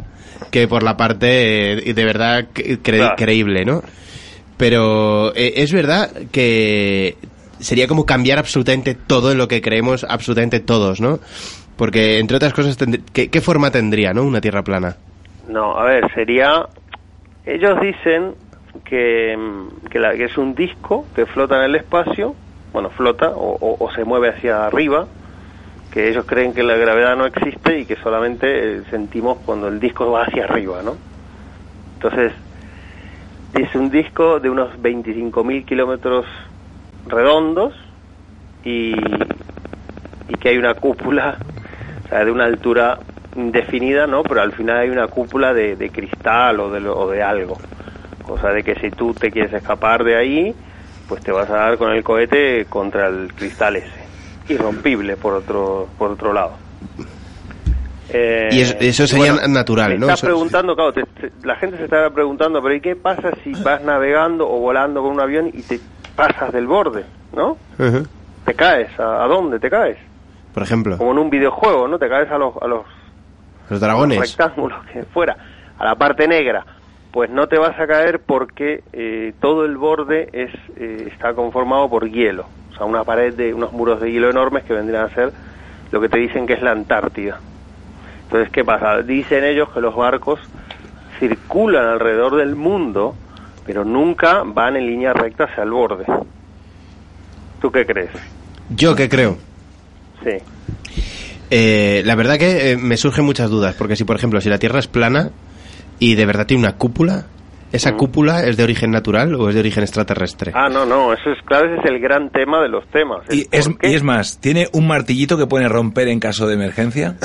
que 0.52 0.68
por 0.68 0.84
la 0.84 0.98
parte 0.98 1.90
eh, 1.90 1.94
de 1.94 2.06
verdad 2.06 2.48
cre- 2.54 2.80
Claro. 2.82 3.16
creíble, 3.18 3.64
¿no? 3.66 3.84
Pero 4.58 5.34
eh, 5.36 5.54
es 5.58 5.72
verdad 5.72 6.12
que 6.32 7.16
sería 7.60 7.88
como 7.88 8.06
cambiar 8.06 8.40
absolutamente 8.40 8.96
todo 8.96 9.32
en 9.32 9.38
lo 9.38 9.48
que 9.48 9.62
creemos, 9.62 10.04
absolutamente 10.08 10.60
todos, 10.60 11.00
¿no? 11.00 11.20
Porque, 11.82 12.20
entre 12.20 12.38
otras 12.38 12.54
cosas, 12.54 12.78
¿qué, 13.12 13.32
qué 13.32 13.42
forma 13.42 13.72
tendría, 13.72 14.14
¿no? 14.14 14.22
Una 14.24 14.40
Tierra 14.40 14.62
plana. 14.62 14.98
No, 15.50 15.76
a 15.80 15.84
ver, 15.86 16.14
sería... 16.14 16.68
Ellos 17.44 17.82
dicen 17.82 18.36
que, 18.86 19.36
que, 19.90 19.98
la- 19.98 20.14
que 20.14 20.26
es 20.26 20.38
un 20.38 20.54
disco 20.54 21.08
que 21.16 21.26
flota 21.26 21.58
en 21.58 21.64
el 21.64 21.76
espacio, 21.78 22.36
bueno, 22.72 22.92
flota 22.92 23.32
o, 23.32 23.78
o- 23.80 23.92
se 23.96 24.06
mueve 24.06 24.30
hacia 24.30 24.68
arriba, 24.68 25.08
que 25.90 26.08
ellos 26.08 26.24
creen 26.28 26.54
que 26.54 26.62
la 26.62 26.76
gravedad 26.76 27.16
no 27.18 27.26
existe 27.26 27.80
y 27.80 27.86
que 27.86 27.96
solamente 27.96 28.46
eh, 28.78 28.84
sentimos 28.92 29.40
cuando 29.44 29.68
el 29.68 29.80
disco 29.80 30.12
va 30.12 30.26
hacia 30.26 30.44
arriba, 30.44 30.84
¿no? 30.84 30.98
Entonces, 31.96 32.32
es 33.56 33.74
un 33.74 33.90
disco 33.90 34.40
de 34.40 34.52
unos 34.52 34.70
25.000 34.80 35.66
kilómetros 35.66 36.28
redondos 37.08 37.74
y, 38.64 38.92
y 38.94 40.34
que 40.40 40.50
hay 40.50 40.60
una 40.60 40.76
cúpula, 40.76 41.40
sea, 42.12 42.24
de 42.26 42.32
una 42.32 42.46
altura 42.46 42.98
indefinida, 43.36 44.06
¿no? 44.08 44.24
Pero 44.24 44.42
al 44.42 44.52
final 44.54 44.78
hay 44.78 44.90
una 44.90 45.08
cúpula 45.08 45.54
de, 45.54 45.76
de 45.76 45.90
cristal 45.90 46.60
o 46.60 46.70
de, 46.70 46.80
lo- 46.82 46.98
o 46.98 47.10
de 47.10 47.24
algo. 47.24 47.58
Cosa 48.24 48.50
de 48.50 48.62
que 48.64 48.76
si 48.76 48.92
tú 48.92 49.14
te 49.14 49.32
quieres 49.32 49.52
escapar 49.54 50.04
de 50.04 50.16
ahí, 50.18 50.56
pues 51.08 51.24
te 51.24 51.32
vas 51.32 51.50
a 51.50 51.54
dar 51.58 51.78
con 51.78 51.92
el 51.92 52.04
cohete 52.04 52.66
contra 52.66 53.08
el 53.08 53.34
cristal 53.34 53.78
ese. 53.78 53.88
Irrompible, 54.48 55.16
por 55.18 55.34
otro, 55.34 55.88
por 55.98 56.12
otro 56.12 56.32
lado. 56.34 56.54
Eh, 58.10 58.50
Y 58.52 58.62
eso- 58.62 58.76
eso 58.80 59.08
sería 59.08 59.34
bueno, 59.34 59.48
natural, 59.54 59.98
¿no? 60.00 60.08
Estás 60.08 60.22
preguntando, 60.22 60.76
claro, 60.76 60.92
te- 60.94 61.04
te- 61.04 61.32
la 61.48 61.56
gente 61.56 61.78
se 61.78 61.86
estará 61.86 62.10
preguntando, 62.10 62.62
pero 62.62 62.76
¿y 62.76 62.82
qué 62.82 62.96
pasa 62.98 63.32
si 63.44 63.54
vas 63.56 63.82
navegando 63.84 64.50
o 64.50 64.60
volando 64.60 65.02
con 65.02 65.12
un 65.12 65.22
avión 65.22 65.48
y 65.54 65.64
te 65.64 65.80
pasas 66.16 66.52
del 66.52 66.68
borde, 66.68 67.06
¿no? 67.34 67.58
Te 68.46 68.54
caes, 68.54 68.90
¿a, 69.00 69.24
a 69.24 69.28
dónde 69.28 69.60
te 69.60 69.70
caes? 69.70 69.98
Por 70.54 70.64
ejemplo, 70.64 70.98
Como 70.98 71.12
en 71.12 71.20
un 71.20 71.30
videojuego, 71.30 71.88
¿no? 71.88 71.98
Te 71.98 72.10
caes 72.10 72.30
a 72.32 72.38
los, 72.38 72.56
a 72.62 72.68
los 72.68 72.82
los 73.70 73.80
dragones. 73.80 74.20
rectángulos 74.20 74.86
que 74.92 75.04
fuera, 75.04 75.38
a 75.78 75.86
la 75.86 75.96
parte 75.96 76.28
negra. 76.28 76.66
Pues 77.12 77.30
no 77.30 77.48
te 77.48 77.58
vas 77.58 77.78
a 77.80 77.88
caer 77.88 78.20
porque 78.26 78.84
eh, 78.94 79.34
todo 79.42 79.66
el 79.66 79.78
borde 79.78 80.30
es 80.32 80.52
eh, 80.78 81.10
está 81.12 81.34
conformado 81.34 81.90
por 81.90 82.10
hielo. 82.10 82.46
O 82.72 82.76
sea, 82.76 82.86
una 82.86 83.04
pared 83.04 83.34
de 83.34 83.54
unos 83.54 83.74
muros 83.74 84.00
de 84.02 84.12
hielo 84.12 84.30
enormes 84.30 84.64
que 84.64 84.74
vendrían 84.74 85.06
a 85.06 85.10
ser 85.10 85.32
lo 85.92 86.00
que 86.00 86.08
te 86.10 86.18
dicen 86.20 86.48
que 86.48 86.54
es 86.54 86.62
la 86.62 86.72
Antártida. 86.72 87.40
Entonces, 88.24 88.50
¿qué 88.52 88.64
pasa? 88.64 89.02
Dicen 89.02 89.44
ellos 89.44 89.70
que 89.74 89.82
los 89.82 89.94
barcos 89.94 90.40
circulan 91.20 91.86
alrededor 91.86 92.38
del 92.38 92.56
mundo, 92.56 93.14
pero 93.66 93.84
nunca 93.84 94.44
van 94.46 94.78
en 94.78 94.88
línea 94.88 95.12
recta 95.12 95.44
hacia 95.46 95.64
el 95.64 95.72
borde. 95.72 96.06
¿Tú 97.62 97.72
qué 97.72 97.86
crees? 97.86 98.10
Yo 98.70 98.96
que 98.96 99.10
creo. 99.10 99.38
Sí. 100.24 100.38
Eh, 101.50 102.02
la 102.06 102.16
verdad 102.16 102.38
que 102.38 102.72
eh, 102.72 102.78
me 102.78 102.96
surgen 102.98 103.26
muchas 103.26 103.50
dudas, 103.50 103.76
porque 103.78 103.96
si 103.96 104.04
por 104.06 104.16
ejemplo, 104.16 104.40
si 104.42 104.50
la 104.50 104.58
Tierra 104.58 104.80
es 104.80 104.88
plana 104.88 105.32
y 106.00 106.16
de 106.16 106.26
verdad 106.26 106.46
tiene 106.48 106.64
una 106.64 106.78
cúpula, 106.78 107.26
¿esa 107.74 107.92
Mm. 107.92 107.98
cúpula 107.98 108.44
es 108.46 108.56
de 108.58 108.64
origen 108.64 108.92
natural 108.92 109.36
o 109.36 109.50
es 109.50 109.56
de 109.56 109.60
origen 109.62 109.84
extraterrestre? 109.84 110.52
Ah, 110.56 110.70
no, 110.70 110.86
no, 110.86 111.12
eso 111.14 111.30
es 111.32 111.40
claro, 111.46 111.66
ese 111.72 111.82
es 111.82 111.92
el 111.92 112.00
gran 112.00 112.30
tema 112.30 112.62
de 112.62 112.70
los 112.70 112.88
temas. 112.90 113.20
Y 113.30 113.48
es, 113.52 113.70
y 113.82 113.94
es 113.94 114.04
más, 114.04 114.38
¿tiene 114.40 114.68
un 114.72 114.88
martillito 114.88 115.38
que 115.38 115.48
puede 115.48 115.68
romper 115.68 116.08
en 116.08 116.20
caso 116.20 116.48
de 116.48 116.54
emergencia? 116.54 117.16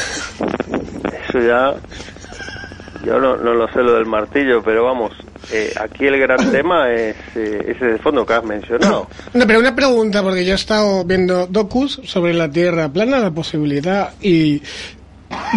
Eso 1.29 1.39
ya. 1.41 1.75
Yo 3.07 3.21
no, 3.21 3.37
no 3.37 3.55
lo 3.55 3.69
sé 3.69 3.83
lo 3.83 3.95
del 3.95 4.07
martillo, 4.07 4.63
pero 4.65 4.83
vamos. 4.85 5.13
eh, 5.53 5.73
aquí 5.81 6.07
el 6.07 6.19
gran 6.19 6.51
tema 6.51 6.93
es 6.93 7.15
eh, 7.37 7.73
ese 7.75 7.85
de 7.87 7.99
fondo 7.99 8.27
que 8.27 8.35
has 8.35 8.45
mencionado. 8.45 9.07
No, 9.33 9.47
pero 9.47 9.61
una 9.61 9.75
pregunta, 9.77 10.23
porque 10.23 10.45
yo 10.45 10.53
he 10.53 10.57
estado 10.57 11.05
viendo 11.05 11.47
docus 11.47 12.01
sobre 12.05 12.35
la 12.35 12.51
Tierra 12.51 12.89
plana, 12.89 13.19
la 13.19 13.31
posibilidad, 13.31 14.13
y 14.21 14.61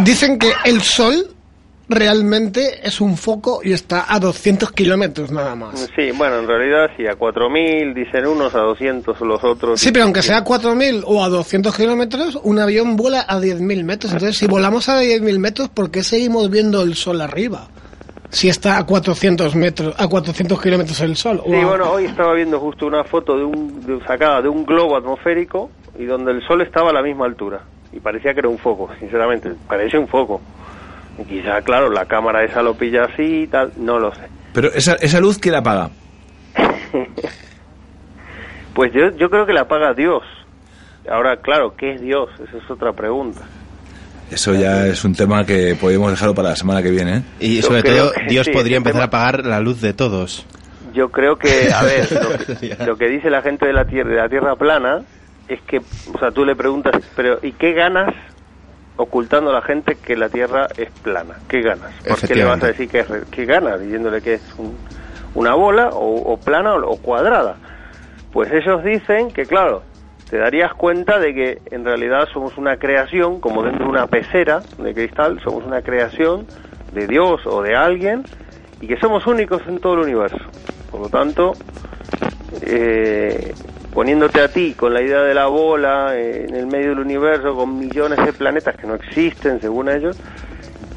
dicen 0.04 0.38
que 0.38 0.52
el 0.66 0.82
Sol 0.82 1.28
realmente 1.90 2.80
es 2.88 3.02
un 3.02 3.18
foco 3.18 3.62
y 3.64 3.74
está 3.74 4.06
a 4.08 4.20
200 4.20 4.72
kilómetros 4.72 5.32
nada 5.32 5.56
más. 5.56 5.90
Sí, 5.96 6.12
bueno, 6.16 6.40
en 6.40 6.48
realidad 6.48 6.90
sí, 6.96 7.06
a 7.08 7.18
4.000 7.18 7.94
dicen 7.94 8.28
unos, 8.28 8.54
a 8.56 8.60
200 8.60 9.20
los 9.22 9.44
otros. 9.44 9.80
Sí, 9.82 9.92
pero 9.92 10.06
aunque 10.06 10.22
sea 10.22 10.38
a 10.38 10.44
4.000 10.46 11.04
o 11.06 11.24
a 11.24 11.30
200 11.30 11.76
kilómetros, 11.76 12.40
un 12.44 12.60
avión 12.60 12.96
vuela 12.96 13.26
a 13.28 13.40
10.000 13.40 13.84
metros. 13.84 14.14
Entonces, 14.14 14.38
si 14.38 14.48
volamos 14.48 14.88
a 14.88 15.02
10.000 15.02 15.40
metros, 15.40 15.70
¿por 15.70 15.90
qué 15.92 16.04
seguimos 16.04 16.50
viendo 16.50 16.82
el 16.84 16.96
Sol 16.96 17.22
arriba? 17.22 17.68
Si 18.30 18.48
está 18.48 18.78
a 18.78 18.86
400 18.86 19.56
metros, 19.56 19.96
a 19.98 20.08
400 20.08 20.62
kilómetros 20.62 21.02
el 21.02 21.16
Sol. 21.16 21.42
o 21.44 21.50
Sí, 21.50 21.56
a- 21.56 21.66
bueno, 21.66 21.92
hoy 21.92 22.06
estaba 22.06 22.34
viendo 22.36 22.60
justo 22.60 22.86
una 22.86 23.04
foto 23.04 23.36
de 23.36 23.44
un, 23.44 23.82
de- 23.86 24.06
sacada 24.06 24.42
de 24.44 24.50
un 24.50 24.64
globo 24.66 24.96
atmosférico 24.96 25.72
y 25.98 26.06
donde 26.06 26.32
el 26.34 26.46
Sol 26.48 26.62
estaba 26.62 26.92
a 26.92 26.94
la 26.94 27.02
misma 27.02 27.26
altura. 27.26 27.62
Y 27.92 28.00
parecía 28.00 28.34
que 28.36 28.42
era 28.42 28.50
un 28.50 28.60
foco, 28.60 28.88
sinceramente, 29.00 29.52
parece 29.68 29.98
un 29.98 30.08
foco. 30.08 30.40
Quizá, 31.28 31.62
claro, 31.62 31.90
la 31.90 32.06
cámara 32.06 32.44
esa 32.44 32.62
lo 32.62 32.76
pilla 32.76 33.06
así 33.06 33.44
y 33.44 33.48
tal, 33.48 33.72
no 33.78 34.00
lo 34.00 34.14
sé. 34.16 34.22
Pero 34.54 34.72
esa, 34.74 34.94
esa 34.94 35.20
luz, 35.20 35.38
¿quién 35.38 35.54
la 35.54 35.60
apaga? 35.60 35.90
Pues 38.74 38.94
yo, 38.94 39.10
yo 39.18 39.30
creo 39.30 39.46
que 39.46 39.54
la 39.54 39.68
paga 39.68 39.94
Dios. 39.94 40.24
Ahora, 41.10 41.38
claro, 41.38 41.76
¿qué 41.76 41.96
es 41.96 42.02
Dios? 42.02 42.30
Esa 42.36 42.58
es 42.64 42.70
otra 42.72 42.94
pregunta. 42.94 43.42
Eso 44.32 44.54
ya 44.54 44.86
es 44.86 45.04
un 45.04 45.16
tema 45.16 45.44
que 45.46 45.76
podemos 45.80 46.12
dejarlo 46.12 46.36
para 46.36 46.50
la 46.50 46.56
semana 46.56 46.84
que 46.84 46.92
viene. 46.92 47.18
¿eh? 47.18 47.22
Y 47.40 47.62
sobre 47.62 47.82
todo, 47.84 48.12
Dios 48.28 48.46
sí, 48.46 48.52
podría 48.52 48.78
empezar 48.78 49.10
tema- 49.10 49.22
a 49.24 49.28
apagar 49.28 49.46
la 49.46 49.60
luz 49.60 49.82
de 49.82 49.94
todos. 49.94 50.46
Yo 50.94 51.10
creo 51.10 51.36
que, 51.38 51.72
a 51.74 51.84
ver, 51.84 52.08
lo 52.12 52.58
que, 52.60 52.76
lo 52.86 52.98
que 52.98 53.08
dice 53.10 53.30
la 53.30 53.42
gente 53.42 53.66
de 53.66 53.74
la 53.74 53.86
tierra, 53.86 54.10
de 54.12 54.16
la 54.18 54.30
tierra 54.30 54.56
plana 54.56 55.02
es 55.48 55.60
que, 55.62 55.80
o 56.14 56.20
sea, 56.20 56.30
tú 56.32 56.46
le 56.46 56.56
preguntas, 56.56 56.94
pero 57.16 57.40
¿y 57.42 57.54
qué 57.54 57.74
ganas 57.74 58.14
ocultando 59.04 59.50
a 59.52 59.54
la 59.54 59.62
gente 59.62 59.96
que 59.96 60.16
la 60.18 60.28
tierra 60.30 60.68
es 60.78 60.90
plana? 61.02 61.36
¿Qué 61.48 61.62
ganas? 61.62 61.92
¿Por 62.08 62.18
qué 62.28 62.36
le 62.36 62.44
vas 62.46 62.64
a 62.64 62.68
decir 62.68 62.90
que 62.90 63.00
es 63.00 63.48
ganas 63.48 63.80
diciéndole 63.80 64.22
que 64.22 64.34
es 64.36 64.54
un- 64.58 64.78
una 65.36 65.54
bola 65.56 65.90
o, 65.90 66.34
o 66.34 66.38
plana 66.38 66.74
o, 66.76 66.92
o 66.92 66.98
cuadrada? 66.98 67.56
Pues 68.34 68.52
ellos 68.52 68.84
dicen 68.84 69.32
que, 69.32 69.46
claro, 69.46 69.84
te 70.30 70.38
darías 70.38 70.74
cuenta 70.74 71.18
de 71.18 71.34
que 71.34 71.62
en 71.72 71.86
realidad 71.86 72.28
somos 72.34 72.58
una 72.58 72.78
creación, 72.78 73.40
como 73.40 73.64
dentro 73.64 73.86
de 73.86 73.92
una 73.92 74.08
pecera 74.08 74.62
de 74.78 74.94
cristal, 74.94 75.40
somos 75.44 75.64
una 75.66 75.82
creación 75.82 76.46
de 76.94 77.08
Dios 77.08 77.42
o 77.46 77.62
de 77.64 77.76
alguien 77.76 78.24
y 78.82 78.88
que 78.88 78.98
somos 79.00 79.26
únicos 79.28 79.62
en 79.68 79.80
todo 79.80 79.94
el 79.94 80.00
universo. 80.02 80.44
Por 80.92 81.00
lo 81.02 81.10
tanto, 81.10 81.54
eh, 82.62 83.54
poniéndote 83.94 84.42
a 84.42 84.48
ti 84.48 84.74
con 84.74 84.94
la 84.94 85.02
idea 85.02 85.22
de 85.22 85.34
la 85.34 85.48
bola 85.48 86.16
eh, 86.16 86.46
en 86.48 86.56
el 86.56 86.68
medio 86.68 86.90
del 86.90 87.00
universo, 87.00 87.56
con 87.56 87.78
millones 87.80 88.20
de 88.26 88.34
planetas 88.34 88.76
que 88.76 88.88
no 88.88 88.96
existen 88.96 89.60
según 89.60 89.90
ellos, 89.90 90.18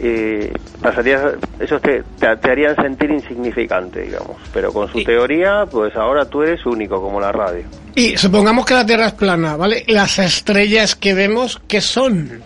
eh, 0.01 0.53
pasarías, 0.81 1.35
esos 1.61 1.81
te, 1.81 2.03
te, 2.19 2.37
te 2.37 2.51
harían 2.51 2.75
sentir 2.77 3.11
insignificante, 3.11 4.01
digamos. 4.03 4.37
Pero 4.53 4.73
con 4.73 4.89
su 4.91 4.99
Y- 4.99 5.05
teoría, 5.05 5.65
pues 5.71 5.95
ahora 5.97 6.25
tú 6.25 6.43
eres 6.43 6.65
único, 6.67 7.01
como 7.01 7.21
la 7.21 7.31
radio. 7.31 7.65
Y 7.95 8.17
supongamos 8.17 8.65
que 8.67 8.75
la 8.75 8.85
Tierra 8.87 9.07
es 9.07 9.13
plana, 9.13 9.57
¿vale? 9.57 9.85
Las 9.89 10.19
estrellas 10.19 10.95
que 10.97 11.15
vemos, 11.15 11.61
¿qué 11.69 11.81
son? 11.81 12.43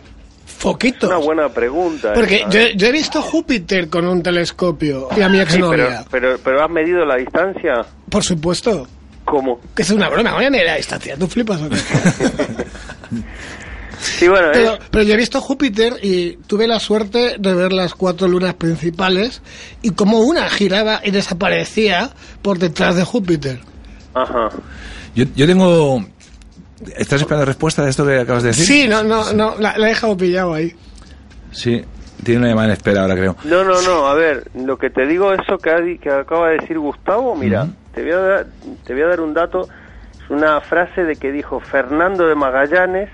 Es 0.46 0.52
Foquitos. 0.52 1.08
una 1.08 1.18
buena 1.18 1.48
pregunta. 1.48 2.12
Porque 2.14 2.36
esa, 2.36 2.48
yo, 2.50 2.60
¿eh? 2.60 2.72
yo 2.76 2.86
he 2.88 2.92
visto 2.92 3.22
Júpiter 3.22 3.88
con 3.88 4.06
un 4.06 4.22
telescopio 4.22 5.08
y 5.16 5.20
a 5.22 5.28
mi 5.28 5.38
Sí, 5.38 5.44
pero, 5.58 5.66
exnovia. 5.72 6.04
pero, 6.10 6.36
pero 6.42 6.62
has 6.64 6.70
medido 6.70 7.04
la 7.04 7.16
distancia. 7.16 7.84
Por 8.10 8.22
supuesto. 8.22 8.86
¿Cómo? 9.26 9.60
Que 9.74 9.82
es 9.82 9.90
una 9.90 10.08
broma, 10.08 10.32
voy 10.34 10.46
a 10.46 10.50
mirar 10.50 10.66
la 10.66 10.76
distancia, 10.76 11.16
¿tú 11.18 11.26
flipas 11.28 11.60
o 11.60 11.68
qué? 11.68 11.76
Sí, 13.98 14.28
bueno, 14.28 14.48
Pero, 14.52 14.74
es- 14.74 14.80
pero 14.90 15.04
yo 15.04 15.14
he 15.14 15.16
visto 15.16 15.40
Júpiter 15.40 15.94
y 16.02 16.36
tuve 16.46 16.66
la 16.66 16.78
suerte 16.78 17.36
de 17.38 17.54
ver 17.54 17.72
las 17.72 17.94
cuatro 17.94 18.28
lunas 18.28 18.54
principales 18.54 19.40
y 19.82 19.90
como 19.90 20.20
una 20.20 20.48
giraba 20.50 21.00
y 21.02 21.10
desaparecía 21.10 22.10
por 22.42 22.58
detrás 22.58 22.94
de 22.96 23.04
Júpiter. 23.04 23.60
Ajá. 24.14 24.50
Yo, 25.14 25.24
yo 25.34 25.46
tengo... 25.46 26.04
¿Estás 26.96 27.22
esperando 27.22 27.46
respuesta 27.46 27.82
de 27.82 27.90
esto 27.90 28.06
que 28.06 28.20
acabas 28.20 28.42
de 28.42 28.50
decir? 28.50 28.66
Sí, 28.66 28.86
no, 28.88 29.02
no, 29.02 29.32
no, 29.32 29.56
la, 29.58 29.76
la 29.78 29.86
he 29.86 29.90
dejado 29.90 30.16
pillado 30.16 30.52
ahí. 30.54 30.74
Sí, 31.50 31.82
tiene 32.24 32.40
una 32.40 32.48
llamada 32.48 32.68
en 32.68 32.72
espera 32.72 33.02
ahora, 33.02 33.14
creo. 33.14 33.36
No, 33.44 33.64
no, 33.64 33.80
no, 33.82 34.06
a 34.06 34.14
ver, 34.14 34.50
lo 34.54 34.76
que 34.78 34.90
te 34.90 35.06
digo, 35.06 35.32
eso 35.32 35.58
que, 35.58 35.98
que 36.00 36.10
acaba 36.10 36.48
de 36.50 36.58
decir 36.58 36.78
Gustavo, 36.78 37.34
mira, 37.36 37.68
te, 37.94 38.02
voy 38.02 38.12
a 38.12 38.18
dar, 38.18 38.46
te 38.84 38.92
voy 38.92 39.02
a 39.02 39.06
dar 39.06 39.20
un 39.20 39.34
dato, 39.34 39.68
es 40.12 40.30
una 40.30 40.60
frase 40.60 41.04
de 41.04 41.16
que 41.16 41.32
dijo 41.32 41.60
Fernando 41.60 42.26
de 42.26 42.34
Magallanes, 42.34 43.10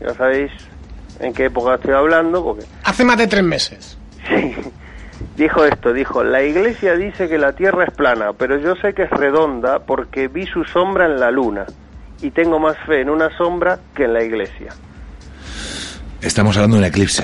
ya 0.00 0.14
sabéis 0.14 0.52
en 1.20 1.32
qué 1.32 1.46
época 1.46 1.74
estoy 1.74 1.94
hablando, 1.94 2.42
porque 2.42 2.64
Hace 2.84 3.04
más 3.04 3.18
de 3.18 3.26
tres 3.26 3.42
meses. 3.42 3.98
sí, 4.28 4.54
dijo 5.36 5.64
esto, 5.64 5.92
dijo, 5.92 6.22
la 6.24 6.42
iglesia 6.42 6.94
dice 6.96 7.28
que 7.28 7.38
la 7.38 7.52
tierra 7.52 7.84
es 7.84 7.94
plana, 7.94 8.32
pero 8.32 8.58
yo 8.58 8.74
sé 8.76 8.94
que 8.94 9.04
es 9.04 9.10
redonda 9.10 9.80
porque 9.80 10.28
vi 10.28 10.46
su 10.46 10.64
sombra 10.64 11.06
en 11.06 11.20
la 11.20 11.30
luna 11.30 11.66
y 12.20 12.30
tengo 12.30 12.58
más 12.58 12.76
fe 12.86 13.00
en 13.00 13.10
una 13.10 13.36
sombra 13.36 13.78
que 13.94 14.04
en 14.04 14.12
la 14.12 14.24
iglesia. 14.24 14.72
Estamos 16.20 16.56
hablando 16.56 16.76
de 16.76 16.82
un 16.82 16.88
eclipse. 16.88 17.22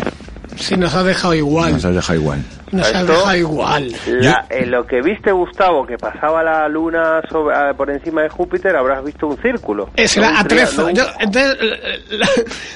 Sí, 0.56 0.76
nos 0.76 0.94
ha 0.94 1.02
dejado 1.02 1.34
igual. 1.34 1.72
Nos 1.72 1.84
has 1.84 1.94
dejado 1.94 2.18
igual. 2.18 2.42
Nos 2.72 2.92
ha 2.94 3.04
dejado 3.04 3.36
igual. 3.36 3.92
La- 4.06 4.46
lo 4.66 4.84
que 4.86 5.00
viste, 5.00 5.30
Gustavo, 5.30 5.86
que 5.86 5.96
pasaba 5.96 6.42
la 6.42 6.68
luna 6.68 7.20
sobre- 7.30 7.54
ah, 7.54 7.72
por 7.76 7.90
encima 7.90 8.22
de 8.22 8.28
Júpiter, 8.28 8.74
habrás 8.76 9.04
visto 9.04 9.26
un 9.28 9.36
círculo. 9.40 9.90
Es 9.96 10.16
No 10.16 10.24
atrezo. 10.26 10.90
Yo- 10.90 11.04
entonces, 11.20 11.56
la- 11.60 12.18
la- 12.18 12.28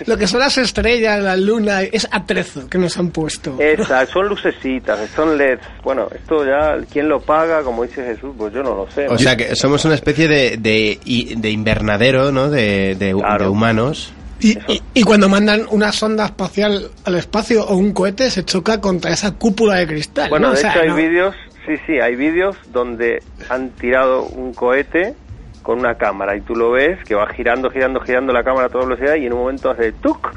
lo 0.06 0.16
que 0.16 0.26
son 0.26 0.40
las 0.40 0.56
estrellas, 0.58 1.20
la 1.22 1.36
luna, 1.36 1.82
es 1.82 2.06
atrezo 2.12 2.68
que 2.68 2.78
nos 2.78 2.96
han 2.98 3.10
puesto. 3.10 3.56
Exacto, 3.58 4.12
son 4.14 4.28
lucecitas, 4.28 4.98
son 5.16 5.36
LEDs. 5.36 5.60
Bueno, 5.82 6.06
esto 6.14 6.44
ya, 6.44 6.76
¿quién 6.92 7.08
lo 7.08 7.20
paga? 7.20 7.62
Como 7.62 7.82
dice 7.84 8.04
Jesús, 8.04 8.34
pues 8.38 8.52
yo 8.54 8.62
no 8.62 8.74
lo 8.76 8.90
sé. 8.90 9.06
O 9.08 9.18
sea 9.18 9.36
que 9.36 9.56
somos 9.56 9.84
una 9.84 9.94
especie 9.94 10.28
de, 10.28 10.56
de, 10.58 10.98
de 11.36 11.50
invernadero, 11.50 12.30
¿no? 12.30 12.50
De, 12.50 12.94
de- 12.94 13.14
Claro. 13.14 13.44
de 13.44 13.50
humanos. 13.50 14.12
Y, 14.40 14.56
y- 14.72 14.82
y 14.94 15.02
cuando 15.02 15.28
mandan 15.28 15.62
una 15.70 15.90
sonda 15.92 16.26
espacial 16.26 16.90
al 17.04 17.14
espacio 17.16 17.64
o 17.66 17.76
un 17.76 17.92
cohete, 17.92 18.30
se 18.30 18.44
choca 18.44 18.80
contra 18.80 19.10
esa 19.12 19.34
cúpula 19.34 19.76
de 19.76 19.86
cristal. 19.86 20.30
Bueno, 20.30 20.46
¿no? 20.48 20.52
O 20.52 20.54
de 20.56 20.60
sea, 20.60 20.70
hecho 20.70 20.80
hay 20.82 20.88
no- 20.88 20.94
vídeos, 20.96 21.34
sí, 21.66 21.74
sí, 21.86 21.98
hay 22.00 22.14
vídeos 22.16 22.56
donde 22.68 23.22
han 23.48 23.70
tirado 23.70 24.22
un 24.24 24.54
cohete 24.54 25.14
con 25.62 25.80
una 25.80 25.96
cámara 25.96 26.36
y 26.36 26.40
tú 26.40 26.54
lo 26.54 26.70
ves 26.70 26.98
que 27.04 27.14
va 27.14 27.26
girando, 27.34 27.68
girando, 27.70 28.00
girando 28.00 28.32
la 28.32 28.42
cámara 28.44 28.66
a 28.66 28.70
toda 28.70 28.84
velocidad 28.86 29.16
y 29.16 29.26
en 29.26 29.32
un 29.32 29.40
momento 29.40 29.70
hace 29.70 29.92
tuk 29.92 30.30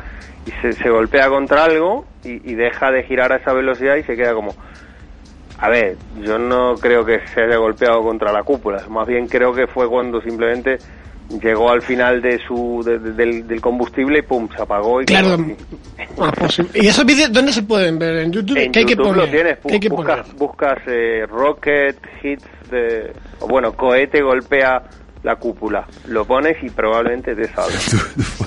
y 0.45 0.51
se, 0.61 0.73
se 0.73 0.89
golpea 0.89 1.29
contra 1.29 1.63
algo 1.65 2.05
y, 2.23 2.51
y 2.51 2.55
deja 2.55 2.91
de 2.91 3.03
girar 3.03 3.31
a 3.31 3.35
esa 3.37 3.53
velocidad 3.53 3.95
y 3.97 4.03
se 4.03 4.15
queda 4.15 4.33
como... 4.33 4.55
A 5.59 5.69
ver, 5.69 5.95
yo 6.23 6.39
no 6.39 6.73
creo 6.75 7.05
que 7.05 7.19
se 7.35 7.41
haya 7.43 7.57
golpeado 7.57 8.01
contra 8.01 8.33
la 8.33 8.41
cúpula, 8.41 8.83
más 8.89 9.05
bien 9.07 9.27
creo 9.27 9.53
que 9.53 9.67
fue 9.67 9.87
cuando 9.87 10.19
simplemente 10.21 10.79
llegó 11.39 11.69
al 11.69 11.81
final 11.81 12.21
de 12.21 12.39
su 12.47 12.81
de- 12.85 12.99
de- 12.99 13.13
del, 13.13 13.47
del 13.47 13.61
combustible 13.61 14.19
y 14.19 14.21
pum, 14.23 14.47
se 14.55 14.61
apagó 14.61 15.01
y 15.01 15.05
Claro. 15.05 15.37
Ah, 16.19 16.31
pues. 16.37 16.59
¿Y 16.73 16.87
esos 16.87 17.05
vídeos 17.05 17.31
dónde 17.31 17.51
se 17.53 17.63
pueden 17.63 17.99
ver? 17.99 18.17
¿En 18.17 18.31
YouTube? 18.31 18.57
En 18.57 18.71
¿Qué 18.71 18.79
hay 18.79 18.85
que 18.85 18.95
poner? 18.97 19.15
lo 19.17 19.27
tienes, 19.29 19.57
¿Qué 19.67 19.73
hay 19.75 19.79
que 19.79 19.89
bu- 19.89 19.97
buscas, 19.97 20.21
poner? 20.27 20.35
buscas 20.37 20.77
eh, 20.87 21.25
Rocket 21.29 21.97
Hits 22.23 22.45
de... 22.71 23.13
O 23.39 23.47
bueno, 23.47 23.73
cohete 23.73 24.21
golpea 24.21 24.81
la 25.23 25.35
cúpula. 25.35 25.85
Lo 26.07 26.25
pones 26.25 26.57
y 26.63 26.69
probablemente 26.69 27.35
te. 27.35 27.43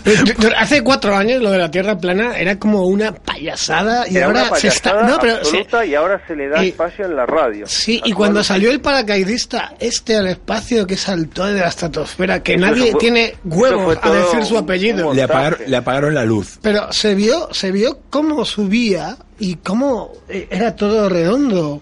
Yo- 0.04 0.34
yo- 0.38 0.48
Hace 0.58 0.82
cuatro 0.82 1.14
años 1.16 1.40
lo 1.42 1.50
de 1.50 1.58
la 1.58 1.70
Tierra 1.70 1.96
plana 1.96 2.36
era 2.38 2.58
como 2.58 2.86
una 2.86 3.12
payasada 3.14 4.06
y 4.08 4.16
Era 4.16 4.26
ahora 4.26 4.42
una 4.48 4.56
se 4.56 4.68
está... 4.68 4.90
payasada 4.90 5.08
No, 5.14 5.18
pero 5.20 5.32
se- 5.36 5.40
absoluta 5.40 5.86
y 5.86 5.94
ahora 5.94 6.20
se 6.26 6.36
le 6.36 6.48
da 6.48 6.64
y- 6.64 6.68
espacio 6.68 7.06
en 7.06 7.16
la 7.16 7.24
radio. 7.26 7.66
Sí, 7.66 8.02
y 8.04 8.12
cuando 8.12 8.42
salió 8.44 8.70
el 8.70 8.80
paracaidista 8.80 9.74
este 9.78 10.16
al 10.16 10.26
espacio 10.26 10.86
que 10.86 10.96
saltó 10.96 11.46
de 11.46 11.60
la 11.60 11.68
estratosfera, 11.68 12.42
que 12.42 12.54
Eso 12.54 12.66
nadie 12.66 12.90
fue- 12.90 13.00
tiene 13.00 13.34
huevos 13.44 13.96
a 14.02 14.10
decir 14.12 14.44
su 14.44 14.58
apellido. 14.58 15.10
un 15.10 15.16
Le 15.16 15.22
apagaron, 15.22 15.58
le 15.66 15.76
apagaron 15.76 16.14
la 16.14 16.24
luz. 16.24 16.58
Pero 16.60 16.92
se 16.92 17.14
vio, 17.14 17.48
se 17.52 17.70
vio 17.72 17.98
cómo 18.10 18.44
subía 18.44 19.16
y 19.38 19.56
cómo 19.56 20.12
eh, 20.28 20.48
era 20.50 20.76
todo 20.76 21.08
redondo. 21.08 21.80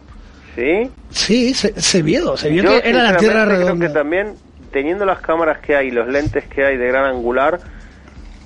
¿Sí? 0.55 0.91
Sí, 1.11 1.55
se, 1.55 1.81
se 1.81 2.03
vio, 2.03 2.37
se 2.37 2.51
vio 2.51 2.63
Yo, 2.65 2.81
que 2.83 2.89
era 2.91 3.03
la 3.11 3.17
Tierra 3.17 3.45
redonda. 3.47 3.75
Creo 3.79 3.89
que 3.89 3.99
también, 3.99 4.35
teniendo 4.73 5.05
las 5.05 5.21
cámaras 5.21 5.59
que 5.61 5.77
hay, 5.77 5.91
los 5.91 6.09
lentes 6.09 6.45
que 6.49 6.65
hay 6.65 6.77
de 6.77 6.87
gran 6.89 7.05
angular, 7.05 7.61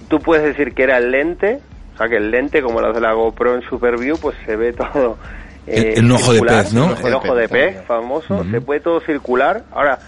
tú 0.09 0.21
puedes 0.21 0.45
decir 0.45 0.75
que 0.75 0.83
era 0.83 0.99
el 0.99 1.11
lente, 1.11 1.61
o 1.95 1.99
sea 1.99 2.09
que 2.09 2.17
el 2.17 2.31
lente, 2.31 2.63
como 2.63 2.81
los 2.81 2.95
de 2.95 3.01
la 3.01 3.13
GoPro 3.13 3.55
en 3.55 3.63
Superview, 3.63 4.19
pues 4.19 4.37
se 4.45 4.57
ve 4.57 4.73
todo. 4.73 5.19
eh, 5.67 5.95
El- 5.97 6.05
el 6.05 6.13
ojo 6.13 6.33
de 6.33 6.39
pez, 6.63 6.73
¿no? 6.75 6.87
El 7.09 7.15
ojo 7.15 7.35
de 7.35 7.49
pez, 7.49 7.85
famoso, 7.87 8.45
se 8.51 8.61
puede 8.61 8.81
todo 8.81 9.01
circular. 9.01 9.65
Ahora, 9.73 9.99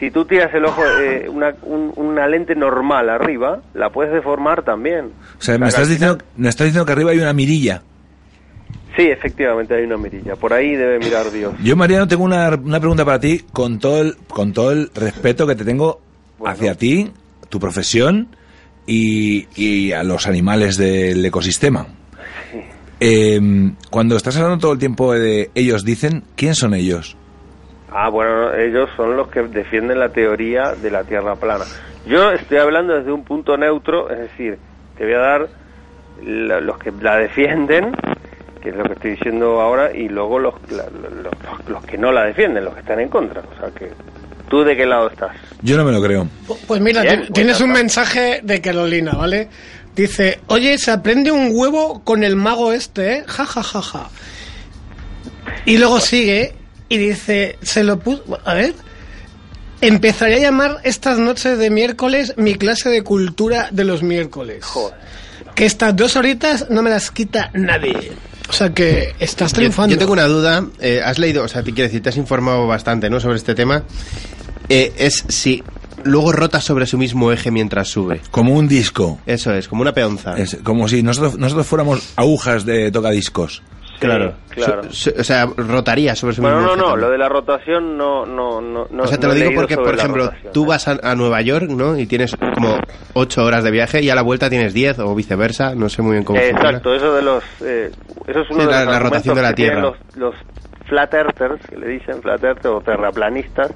si 0.00 0.10
tú 0.10 0.24
tiras 0.24 0.52
el 0.54 0.64
ojo, 0.64 0.82
eh, 1.00 1.28
una, 1.28 1.54
un- 1.62 1.92
una 1.96 2.26
lente 2.26 2.54
normal 2.56 3.08
arriba, 3.10 3.60
la 3.74 3.90
puedes 3.90 4.12
deformar 4.12 4.62
también. 4.62 5.12
O 5.38 5.42
sea, 5.42 5.58
me 5.58 5.68
estás 5.68 5.88
diciendo, 5.88 6.18
me 6.36 6.48
estás 6.48 6.64
diciendo 6.66 6.86
que 6.86 6.92
arriba 6.92 7.10
hay 7.12 7.18
una 7.18 7.32
mirilla. 7.34 7.82
Sí, 9.00 9.06
efectivamente 9.06 9.74
hay 9.74 9.84
una 9.84 9.96
mirilla. 9.96 10.36
Por 10.36 10.52
ahí 10.52 10.76
debe 10.76 10.98
mirar 10.98 11.30
Dios. 11.30 11.54
Yo, 11.64 11.74
Mariano, 11.74 12.06
tengo 12.06 12.22
una, 12.22 12.50
una 12.50 12.78
pregunta 12.78 13.02
para 13.02 13.18
ti 13.18 13.40
con 13.50 13.78
todo 13.78 14.02
el, 14.02 14.16
con 14.28 14.52
todo 14.52 14.72
el 14.72 14.90
respeto 14.94 15.46
que 15.46 15.54
te 15.54 15.64
tengo 15.64 16.02
Bueno. 16.38 16.52
hacia 16.52 16.74
ti, 16.74 17.10
tu 17.48 17.58
profesión 17.58 18.28
y, 18.86 19.46
y 19.56 19.92
a 19.92 20.02
los 20.02 20.26
animales 20.26 20.76
del 20.76 21.24
ecosistema. 21.24 21.86
Eh, 23.00 23.40
cuando 23.90 24.16
estás 24.16 24.36
hablando 24.36 24.58
todo 24.58 24.72
el 24.74 24.78
tiempo 24.78 25.14
de 25.14 25.50
ellos 25.54 25.82
dicen, 25.82 26.24
¿quién 26.36 26.54
son 26.54 26.74
ellos? 26.74 27.16
Ah, 27.90 28.10
bueno, 28.10 28.52
ellos 28.52 28.90
son 28.98 29.16
los 29.16 29.28
que 29.28 29.40
defienden 29.44 29.98
la 29.98 30.10
teoría 30.10 30.74
de 30.74 30.90
la 30.90 31.04
Tierra 31.04 31.36
plana. 31.36 31.64
Yo 32.06 32.32
estoy 32.32 32.58
hablando 32.58 32.94
desde 32.98 33.10
un 33.12 33.24
punto 33.24 33.56
neutro, 33.56 34.10
es 34.10 34.18
decir, 34.18 34.58
te 34.98 35.04
voy 35.06 35.14
a 35.14 35.18
dar 35.20 35.48
los 36.22 36.78
que 36.78 36.92
la 37.00 37.16
defienden, 37.16 37.92
que 38.62 38.70
es 38.70 38.76
lo 38.76 38.84
que 38.84 38.92
estoy 38.92 39.10
diciendo 39.12 39.60
ahora, 39.60 39.92
y 39.94 40.08
luego 40.08 40.38
los, 40.38 40.54
la- 40.70 40.84
los, 40.90 41.68
los 41.68 41.84
que 41.84 41.96
no 41.98 42.12
la 42.12 42.24
defienden, 42.24 42.64
los 42.64 42.74
que 42.74 42.80
están 42.80 43.00
en 43.00 43.08
contra. 43.08 43.40
O 43.40 43.60
sea 43.60 43.70
que, 43.70 43.90
¿tú 44.48 44.62
de 44.62 44.76
qué 44.76 44.86
lado 44.86 45.08
estás? 45.10 45.34
Yo 45.62 45.76
no 45.76 45.84
me 45.84 45.92
lo 45.92 46.02
creo. 46.02 46.28
Pues 46.66 46.80
mira, 46.80 47.02
Bien, 47.02 47.14
ti- 47.20 47.26
pues 47.28 47.32
tienes 47.32 47.60
un 47.60 47.72
mensaje 47.72 48.40
de 48.42 48.60
Carolina, 48.60 49.12
¿vale? 49.12 49.48
Dice, 49.96 50.40
oye, 50.46 50.78
se 50.78 50.90
aprende 50.92 51.30
un 51.32 51.50
huevo 51.52 52.02
con 52.04 52.22
el 52.22 52.36
mago 52.36 52.72
este, 52.72 53.12
¿eh? 53.18 53.24
Ja, 53.26 53.44
ja, 53.44 53.62
ja, 53.62 53.82
ja. 53.82 54.08
Y 55.64 55.78
luego 55.78 56.00
sigue 56.00 56.54
y 56.88 56.96
dice, 56.98 57.58
se 57.62 57.84
lo 57.84 57.98
puso... 57.98 58.38
A 58.44 58.54
ver... 58.54 58.74
Empezaré 59.82 60.34
a 60.34 60.38
llamar 60.40 60.76
estas 60.84 61.18
noches 61.18 61.56
de 61.56 61.70
miércoles 61.70 62.34
mi 62.36 62.54
clase 62.54 62.90
de 62.90 63.02
cultura 63.02 63.68
de 63.70 63.84
los 63.84 64.02
miércoles. 64.02 64.62
Joder. 64.62 64.94
Que 65.54 65.64
estas 65.64 65.96
dos 65.96 66.16
horitas 66.16 66.68
no 66.68 66.82
me 66.82 66.90
las 66.90 67.10
quita 67.10 67.48
nadie. 67.54 68.12
O 68.50 68.52
sea 68.52 68.74
que 68.74 69.14
estás 69.20 69.52
Yo, 69.52 69.56
triunfando. 69.56 69.92
yo 69.94 69.98
tengo 69.98 70.12
una 70.12 70.26
duda. 70.26 70.66
eh, 70.80 71.00
has 71.04 71.18
leído, 71.18 71.44
o 71.44 71.48
sea, 71.48 71.62
te 71.62 71.72
quiero 71.72 71.88
decir, 71.88 72.02
te 72.02 72.08
has 72.08 72.16
informado 72.16 72.66
bastante, 72.66 73.08
¿no? 73.08 73.20
Sobre 73.20 73.36
este 73.36 73.54
tema. 73.54 73.84
Eh, 74.68 74.92
es 74.98 75.24
si 75.28 75.62
luego 76.04 76.32
rota 76.32 76.60
sobre 76.60 76.86
su 76.86 76.98
mismo 76.98 77.30
eje 77.32 77.50
mientras 77.50 77.88
sube. 77.88 78.20
Como 78.30 78.54
un 78.54 78.66
disco. 78.68 79.18
Eso 79.24 79.54
es, 79.54 79.68
como 79.68 79.82
una 79.82 79.92
peonza. 79.94 80.36
Es 80.36 80.58
como 80.64 80.88
si 80.88 81.02
nosotros, 81.02 81.38
nosotros 81.38 81.66
fuéramos 81.66 82.02
agujas 82.16 82.64
de 82.64 82.90
tocadiscos. 82.90 83.62
Claro. 84.00 84.34
claro. 84.50 84.82
So- 84.90 85.10
so- 85.10 85.20
o 85.20 85.24
sea, 85.24 85.46
rotaría 85.56 86.14
sobre 86.16 86.34
su 86.34 86.42
Bueno, 86.42 86.56
mismo 86.58 86.70
no, 86.70 86.76
no, 86.76 86.82
también. 86.88 87.00
lo 87.06 87.10
de 87.12 87.18
la 87.18 87.28
rotación 87.28 87.96
no, 87.96 88.26
no, 88.26 88.60
no, 88.60 88.86
no 88.90 89.02
o 89.02 89.06
sea, 89.06 89.18
te 89.18 89.26
no 89.26 89.32
lo 89.32 89.38
digo 89.38 89.50
porque, 89.54 89.76
por 89.76 89.94
ejemplo, 89.94 90.24
rotación, 90.24 90.52
tú 90.52 90.66
vas 90.66 90.88
a, 90.88 90.98
a 91.02 91.14
Nueva 91.14 91.40
York, 91.42 91.68
¿no? 91.70 91.96
Y 91.98 92.06
tienes 92.06 92.34
como 92.54 92.78
ocho 93.14 93.44
horas 93.44 93.62
de 93.64 93.70
viaje 93.70 94.02
y 94.02 94.10
a 94.10 94.14
la 94.14 94.22
vuelta 94.22 94.50
tienes 94.50 94.74
10 94.74 94.98
o 94.98 95.14
viceversa. 95.14 95.74
No 95.74 95.88
sé 95.88 96.02
muy 96.02 96.12
bien 96.12 96.24
cómo 96.24 96.38
Eh, 96.38 96.50
funciona. 96.50 96.68
Exacto, 96.70 96.94
eso 96.94 97.14
de 97.14 97.22
los, 97.22 97.44
eh, 97.62 97.90
eso 98.26 98.40
es 98.40 98.50
uno 98.50 98.60
Sí, 98.60 98.66
de 98.66 98.72
la- 98.72 98.84
los 98.84 98.92
la 98.94 98.98
rotación 98.98 99.34
de 99.36 99.42
la 99.42 99.54
Tierra. 99.54 99.80
Los, 99.80 99.96
los 100.16 100.34
flat 100.88 101.14
earthers, 101.14 101.64
que 101.68 101.76
le 101.76 101.86
dicen 101.86 102.20
flat 102.20 102.42
earthers 102.42 102.74
o 102.74 102.80
terraplanistas, 102.80 103.72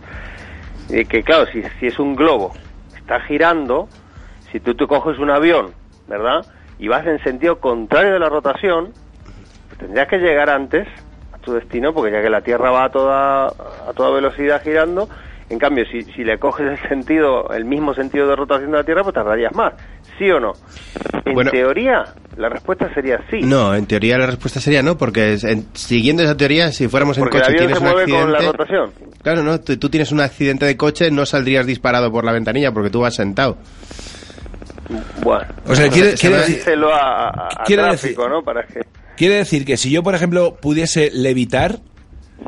que 0.88 1.23
claro, 1.23 1.47
si, 1.52 1.62
si 1.81 1.87
es 1.87 1.99
un 1.99 2.14
globo, 2.14 2.52
está 2.97 3.21
girando, 3.21 3.88
si 4.52 4.61
tú 4.61 4.75
te 4.75 4.87
coges 4.87 5.19
un 5.19 5.31
avión, 5.31 5.73
¿verdad? 6.09 6.45
Y 6.78 6.88
vas 6.88 7.07
en 7.07 7.23
sentido 7.23 7.59
contrario 7.61 8.12
de 8.14 8.19
la 8.19 8.28
rotación, 8.28 8.93
pues 9.75 9.78
tendrías 9.78 10.09
que 10.09 10.19
llegar 10.19 10.50
antes 10.50 10.87
a 11.33 11.38
tu 11.38 11.52
destino, 11.52 11.93
porque 11.93 12.12
ya 12.12 12.23
que 12.23 12.31
la 12.31 12.40
Tierra 12.43 12.71
va 12.71 12.85
a 12.85 12.88
toda, 12.90 13.47
a 13.47 13.93
toda 13.95 14.11
velocidad 14.11 14.62
girando, 14.62 15.09
en 15.50 15.59
cambio, 15.59 15.85
si, 15.90 16.02
si 16.12 16.25
le 16.25 16.38
coges 16.38 16.66
el 16.81 16.88
sentido, 16.88 17.49
el 17.52 17.64
mismo 17.64 17.93
sentido 17.95 18.26
de 18.28 18.37
rotación 18.37 18.71
de 18.71 18.78
la 18.78 18.85
Tierra, 18.85 19.02
pues 19.02 19.14
tardarías 19.14 19.54
más. 19.54 19.75
¿Sí 20.19 20.31
o 20.31 20.38
no? 20.40 20.52
En 21.25 21.35
Bueno. 21.35 21.50
teoría, 21.50 22.04
la 22.37 22.49
respuesta 22.49 22.93
sería 22.95 23.19
sí. 23.31 23.40
No, 23.43 23.75
en 23.75 23.87
teoría 23.87 24.16
la 24.16 24.26
respuesta 24.26 24.61
sería 24.61 24.83
no, 24.83 24.97
porque 24.97 25.37
en- 25.43 25.66
siguiendo 25.75 26.23
esa 26.23 26.37
teoría, 26.37 26.71
si 26.71 26.87
fuéramos 26.88 27.19
en 27.19 27.25
porque 27.25 27.38
el 27.38 27.43
coche 27.43 27.52
y 27.52 27.57
avión 27.64 27.73
tienes 27.73 27.78
se 27.78 27.85
un 27.85 27.90
mueve 27.90 28.11
con 28.12 28.33
la 28.33 28.38
accidente... 28.38 28.57
rotación. 28.59 29.14
Claro, 29.23 29.43
no, 29.43 29.61
tú, 29.61 29.76
tú 29.76 29.88
tienes 29.90 30.12
un 30.12 30.21
accidente 30.21 30.66
de 30.66 30.76
coche, 30.76 31.11
no 31.11 31.26
saldrías 31.26 31.66
disparado 31.66 32.11
por 32.12 32.25
la 32.25 32.33
ventanilla 32.33 32.71
porque 32.73 32.90
tú 32.90 33.00
vas 33.00 33.14
sentado. 33.14 33.57
Bueno, 35.22 35.44
O 35.66 35.75
sea, 35.75 35.88
quiere, 35.88 36.14
quiere 36.14 36.44
díselo 36.46 36.94
a, 36.94 37.29
a- 37.29 37.48
a 37.48 37.64
quiere 37.64 37.83
tráfico, 37.83 38.22
decir- 38.22 38.31
¿no? 38.31 38.42
Para 38.42 38.62
que... 38.64 38.81
quiere 39.16 39.37
decir 39.37 39.64
que 39.64 39.77
si 39.77 39.90
yo, 39.90 40.03
por 40.03 40.14
ejemplo, 40.14 40.57
pudiese 40.61 41.11
levitar 41.12 41.79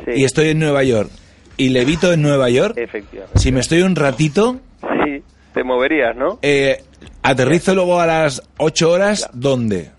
Sí, 0.05 0.13
y 0.17 0.25
estoy 0.25 0.49
en 0.49 0.59
Nueva 0.59 0.83
York 0.85 1.11
y 1.57 1.71
levito 1.71 2.13
en 2.13 2.21
Nueva 2.23 2.51
York, 2.51 2.75
efectivamente. 2.77 3.39
si 3.39 3.51
me 3.53 3.61
estoy 3.61 3.83
un 3.83 3.97
ratito, 3.97 4.61
Sí, 5.05 5.23
te 5.55 5.65
moverías, 5.65 6.15
¿no? 6.17 6.39
eh, 6.43 6.79
aterrizo 7.23 7.75
luego 7.75 7.99
a 8.01 8.07
las 8.07 8.43
8 8.59 8.91
horas, 8.91 9.29
¿dónde? 9.33 9.91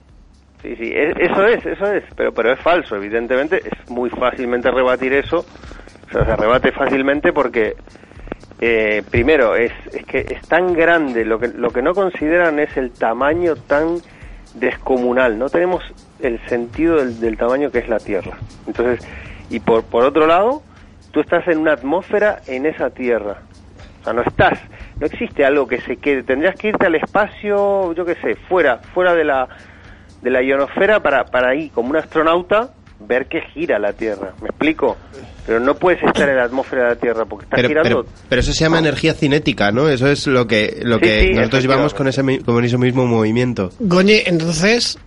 Sí, 0.61 0.75
sí, 0.77 0.91
e- 0.93 1.13
eso 1.19 1.45
es, 1.45 1.65
eso 1.65 1.85
es, 1.91 2.03
pero, 2.15 2.31
pero 2.33 2.53
es 2.53 2.59
falso, 2.61 2.95
evidentemente, 2.95 3.57
es 3.57 3.89
muy 3.89 4.09
fácilmente 4.09 4.69
rebatir 4.71 5.13
eso, 5.13 5.39
o 5.39 6.11
sea, 6.11 6.25
se 6.25 6.35
rebate 6.35 6.71
fácilmente 6.71 7.31
porque, 7.33 7.73
eh, 8.59 9.03
primero, 9.09 9.55
es, 9.55 9.71
es 9.93 10.05
que 10.05 10.19
es 10.19 10.41
tan 10.47 10.73
grande, 10.73 11.25
lo 11.25 11.39
que, 11.39 11.47
lo 11.49 11.69
que 11.71 11.81
no 11.81 11.93
consideran 11.93 12.59
es 12.59 12.75
el 12.77 12.91
tamaño 12.91 13.55
tan 13.55 13.97
descomunal, 14.55 15.37
no 15.37 15.49
tenemos 15.49 15.83
el 16.19 16.39
sentido 16.47 16.97
del, 16.97 17.19
del 17.19 17.37
tamaño 17.37 17.71
que 17.71 17.79
es 17.79 17.89
la 17.89 17.99
Tierra. 17.99 18.37
Entonces, 18.65 19.07
y 19.49 19.59
por, 19.59 19.83
por 19.83 20.03
otro 20.03 20.27
lado, 20.27 20.61
tú 21.11 21.19
estás 21.19 21.47
en 21.47 21.59
una 21.59 21.73
atmósfera 21.73 22.39
en 22.47 22.65
esa 22.65 22.89
Tierra, 22.89 23.41
o 24.01 24.03
sea, 24.03 24.13
no 24.13 24.21
estás, 24.21 24.59
no 24.99 25.05
existe 25.05 25.45
algo 25.45 25.67
que 25.67 25.81
se 25.81 25.97
quede, 25.97 26.23
tendrías 26.23 26.55
que 26.55 26.69
irte 26.69 26.85
al 26.85 26.95
espacio, 26.95 27.93
yo 27.93 28.05
qué 28.05 28.15
sé, 28.15 28.35
fuera, 28.47 28.79
fuera 28.93 29.13
de 29.13 29.23
la 29.23 29.47
de 30.21 30.31
la 30.31 30.41
ionosfera 30.41 31.01
para, 31.01 31.25
para 31.25 31.49
ahí, 31.49 31.69
como 31.69 31.89
un 31.89 31.97
astronauta, 31.97 32.71
ver 32.99 33.27
que 33.27 33.41
gira 33.53 33.79
la 33.79 33.93
Tierra. 33.93 34.33
¿Me 34.41 34.49
explico? 34.49 34.97
Pero 35.45 35.59
no 35.59 35.75
puedes 35.75 36.01
estar 36.03 36.27
en 36.27 36.35
la 36.37 36.43
atmósfera 36.43 36.83
de 36.83 36.89
la 36.89 36.95
Tierra 36.97 37.25
porque 37.25 37.45
está 37.45 37.55
Pero, 37.57 37.67
girando. 37.69 38.03
pero, 38.03 38.15
pero 38.27 38.41
eso 38.41 38.51
se 38.53 38.63
llama 38.65 38.79
energía 38.79 39.13
cinética, 39.13 39.71
¿no? 39.71 39.87
Eso 39.87 40.07
es 40.07 40.27
lo 40.27 40.45
que, 40.47 40.79
lo 40.83 40.95
Sí, 40.95 41.01
que 41.01 41.19
sí, 41.27 41.33
nosotros 41.33 41.61
llevamos 41.63 41.93
con 41.93 42.07
ese, 42.07 42.39
con 42.43 42.63
ese 42.65 42.77
mismo 42.77 43.05
movimiento. 43.05 43.69
Goñi, 43.79 44.21
entonces, 44.25 44.97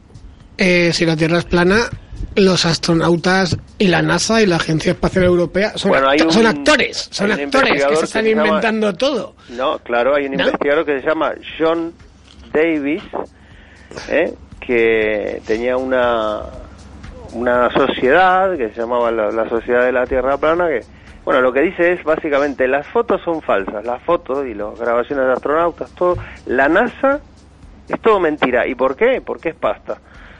eh, 0.56 0.92
si 0.94 1.04
la 1.04 1.16
Tierra 1.16 1.38
es 1.38 1.44
plana, 1.44 1.90
los 2.36 2.64
astronautas 2.64 3.58
y 3.78 3.88
la 3.88 4.02
NASA 4.02 4.40
y 4.40 4.46
la 4.46 4.56
Agencia 4.56 4.92
Espacial 4.92 5.24
Europea 5.24 5.72
son, 5.76 5.90
Bueno, 5.90 6.08
hay 6.08 6.18
acto- 6.20 6.26
un- 6.28 6.32
son 6.32 6.46
actores, 6.46 7.08
son 7.10 7.32
actores 7.32 7.72
que 7.72 7.78
se 7.80 7.86
que 7.88 7.94
están 8.04 8.22
se 8.24 8.30
llama- 8.30 8.46
inventando 8.46 8.94
todo. 8.94 9.34
No, 9.50 9.78
claro, 9.80 10.14
hay 10.14 10.26
un 10.26 10.36
¿No? 10.36 10.44
investigador 10.44 10.86
que 10.86 11.00
se 11.00 11.06
llama 11.06 11.32
John 11.58 11.92
Davis, 12.52 13.02
¿eh? 14.10 14.32
que 14.64 15.42
tenía 15.46 15.76
una 15.76 16.42
una 17.32 17.70
sociedad 17.70 18.56
que 18.56 18.70
se 18.70 18.80
llamaba 18.80 19.10
la, 19.10 19.30
la 19.30 19.48
Sociedad 19.48 19.84
de 19.84 19.92
la 19.92 20.06
Tierra 20.06 20.36
Plana, 20.36 20.68
que, 20.68 20.80
bueno, 21.24 21.40
lo 21.40 21.52
que 21.52 21.60
dice 21.60 21.92
es 21.92 22.04
básicamente 22.04 22.66
las 22.66 22.86
fotos 22.86 23.20
son 23.24 23.42
falsas, 23.42 23.84
las 23.84 24.02
fotos 24.02 24.46
y 24.46 24.54
las 24.54 24.78
grabaciones 24.78 25.26
de 25.26 25.32
astronautas, 25.32 25.90
todo, 25.92 26.16
la 26.46 26.68
NASA 26.68 27.20
es 27.88 28.00
todo 28.00 28.20
mentira. 28.20 28.66
¿Y 28.66 28.74
por 28.74 28.96
qué? 28.96 29.20
Porque 29.24 29.50
es 29.50 29.54
pasta. 29.54 29.98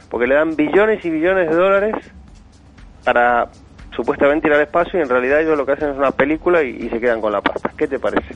Porque 0.09 0.27
le 0.27 0.35
dan 0.35 0.55
billones 0.55 1.03
y 1.05 1.09
billones 1.09 1.49
de 1.49 1.55
dólares 1.55 1.95
para 3.03 3.47
supuestamente 3.95 4.47
ir 4.47 4.53
al 4.53 4.61
espacio 4.61 4.99
y 4.99 5.03
en 5.03 5.09
realidad 5.09 5.41
ellos 5.41 5.57
lo 5.57 5.65
que 5.65 5.73
hacen 5.73 5.89
es 5.89 5.97
una 5.97 6.11
película 6.11 6.63
y, 6.63 6.69
y 6.69 6.89
se 6.89 6.99
quedan 6.99 7.21
con 7.21 7.31
la 7.31 7.41
pasta. 7.41 7.71
¿Qué 7.77 7.87
te 7.87 7.99
parece? 7.99 8.35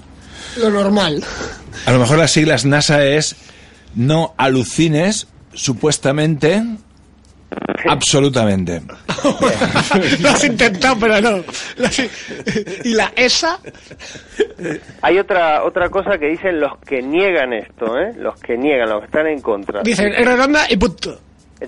Lo 0.57 0.69
normal. 0.69 1.23
A 1.85 1.91
lo 1.91 1.99
mejor 1.99 2.17
las 2.17 2.31
siglas 2.31 2.65
NASA 2.65 3.03
es 3.05 3.35
no 3.95 4.33
alucines, 4.37 5.27
supuestamente, 5.53 6.61
absolutamente. 7.87 8.81
lo 10.19 10.29
has 10.29 10.43
intentado, 10.43 10.97
pero 10.99 11.21
no. 11.21 11.43
Y 12.83 12.93
la 12.93 13.11
ESA, 13.15 13.59
Hay 15.01 15.17
otra 15.19 15.63
otra 15.63 15.89
cosa 15.89 16.17
que 16.17 16.27
dicen 16.27 16.59
los 16.59 16.77
que 16.79 17.01
niegan 17.01 17.53
esto, 17.53 17.97
¿eh? 17.99 18.13
Los 18.17 18.39
que 18.39 18.57
niegan, 18.57 18.89
los 18.89 18.99
que 19.01 19.05
están 19.05 19.27
en 19.27 19.41
contra. 19.41 19.81
dicen, 19.83 20.13
es 20.13 20.25
redonda 20.25 20.65
y 20.69 20.77
punto. 20.77 21.19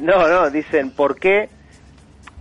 No, 0.01 0.27
no, 0.27 0.49
dicen, 0.49 0.91
¿por 0.91 1.19
qué? 1.19 1.49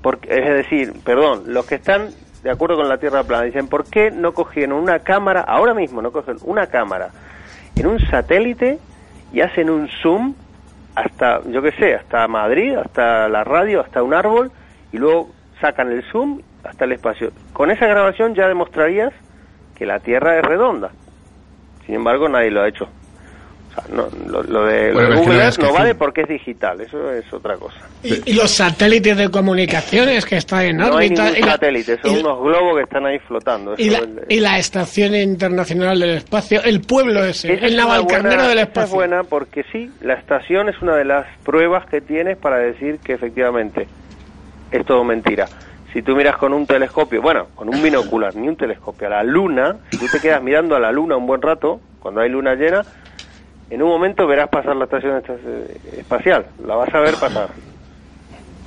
Porque, 0.03 0.29
es 0.31 0.44
decir, 0.44 0.92
perdón, 1.05 1.44
los 1.46 1.64
que 1.66 1.77
están 1.77 2.11
de 2.46 2.53
acuerdo 2.53 2.77
con 2.77 2.88
la 2.88 2.99
Tierra 2.99 3.25
plana, 3.25 3.44
dicen, 3.44 3.66
¿por 3.66 3.85
qué 3.90 4.12
no 4.12 4.33
cogieron 4.33 4.79
una 4.79 5.01
cámara, 5.01 5.40
ahora 5.40 5.75
mismo 5.75 6.01
no 6.01 6.12
cogen 6.12 6.37
una 6.42 6.68
cámara, 6.68 7.11
en 7.75 7.88
un 7.88 7.99
satélite 7.99 8.79
y 9.33 9.40
hacen 9.40 9.68
un 9.68 9.88
zoom 10.01 10.35
hasta, 10.97 11.43
yo 11.45 11.63
qué 11.63 11.73
sé, 11.73 11.95
hasta 11.95 12.27
Madrid, 12.27 12.75
hasta 12.75 13.29
la 13.29 13.45
radio, 13.45 13.83
hasta 13.83 14.03
un 14.03 14.15
árbol, 14.15 14.51
y 14.93 14.97
luego 14.97 15.29
sacan 15.61 15.93
el 15.93 16.03
zoom 16.11 16.41
hasta 16.65 16.87
el 16.87 16.93
espacio. 16.93 17.31
Con 17.53 17.71
esa 17.71 17.87
grabación 17.87 18.35
ya 18.35 18.49
demostrarías 18.49 19.13
que 19.77 19.87
la 19.87 20.01
Tierra 20.01 20.39
es 20.39 20.45
redonda. 20.45 20.91
Sin 21.85 21.95
embargo, 21.95 22.29
nadie 22.29 22.51
lo 22.51 22.63
ha 22.63 22.69
hecho. 22.69 22.89
No, 23.93 24.09
lo, 24.27 24.43
lo 24.43 24.65
de, 24.65 24.89
lo 24.89 24.95
Bueno, 24.95 25.11
de 25.11 25.17
Google 25.17 25.35
no, 25.37 25.43
Earth 25.43 25.73
vale 25.73 25.95
porque 25.95 26.23
es 26.23 26.29
digital, 26.29 26.81
eso 26.81 27.12
es 27.12 27.31
otra 27.33 27.57
cosa. 27.57 27.77
Y, 28.03 28.31
y 28.31 28.33
los 28.35 28.51
satélites 28.51 29.17
de 29.17 29.31
comunicaciones 29.31 30.25
que 30.25 30.37
están 30.37 30.62
en 30.65 30.77
No 30.79 30.97
hay 30.97 31.07
órbita. 31.09 31.25
ningún 31.25 31.39
y 31.39 31.43
la- 31.43 31.53
satélite, 31.53 31.99
son 32.01 32.11
y- 32.11 32.19
unos 32.21 32.43
globos 32.43 32.77
que 32.77 32.83
están 32.85 33.07
ahí 33.07 33.19
flotando. 33.21 33.75
y, 33.77 33.91
la, 33.91 33.99
es- 33.99 34.09
y 34.31 34.41
la 34.41 34.59
Estación 34.59 35.15
Internacional 35.15 36.01
del 36.01 36.11
Espacio, 36.17 36.62
el 36.65 36.81
pueblo 36.81 37.23
ese, 37.25 37.53
el 37.53 37.65
es 37.65 37.77
navalcarnero 37.77 38.37
buena- 38.37 38.49
del 38.49 38.59
espacio. 38.61 38.85
es 38.85 38.93
buena 38.93 39.23
porque 39.25 39.65
sí, 39.71 39.91
la 40.01 40.15
estación 40.15 40.69
es 40.69 40.81
una 40.81 40.97
de 40.97 41.05
las 41.05 41.27
pruebas 41.45 41.85
que 41.87 42.01
tienes 42.01 42.39
para 42.39 42.57
decir 42.59 42.99
que 43.05 43.12
efectivamente 43.12 43.87
es 44.73 44.85
todo 44.87 45.05
mentira. 45.05 45.49
Si 45.93 46.03
tú 46.03 46.17
miras 46.17 46.37
con 46.37 46.53
un 46.53 46.67
telescopio, 46.67 47.23
bueno, 47.23 47.49
con 47.55 47.69
un 47.69 47.83
binocular, 47.83 48.35
ni 48.35 48.49
un 48.49 48.57
telescopio, 48.57 49.07
a 49.07 49.11
la 49.11 49.23
luna, 49.23 49.77
si 49.91 49.97
tú 49.99 50.07
te 50.12 50.21
quedas 50.21 50.43
mirando 50.43 50.77
a 50.77 50.81
la 50.81 50.91
luna 50.93 51.17
un 51.17 51.27
buen 51.27 51.41
rato, 51.41 51.81
cuando 52.01 52.21
hay 52.21 52.29
luna 52.29 52.55
llena, 52.55 52.85
en 53.71 53.83
un 53.83 53.89
momento 53.89 54.27
verás 54.27 54.49
pasar 54.49 54.77
la 54.77 54.85
estación 54.85 55.17
esta- 55.17 55.35
eh, 55.35 55.79
espacial, 55.99 56.47
la 56.67 56.77
vas 56.77 56.95
a 56.95 57.01
ver 57.01 57.15
pasar. 57.21 57.49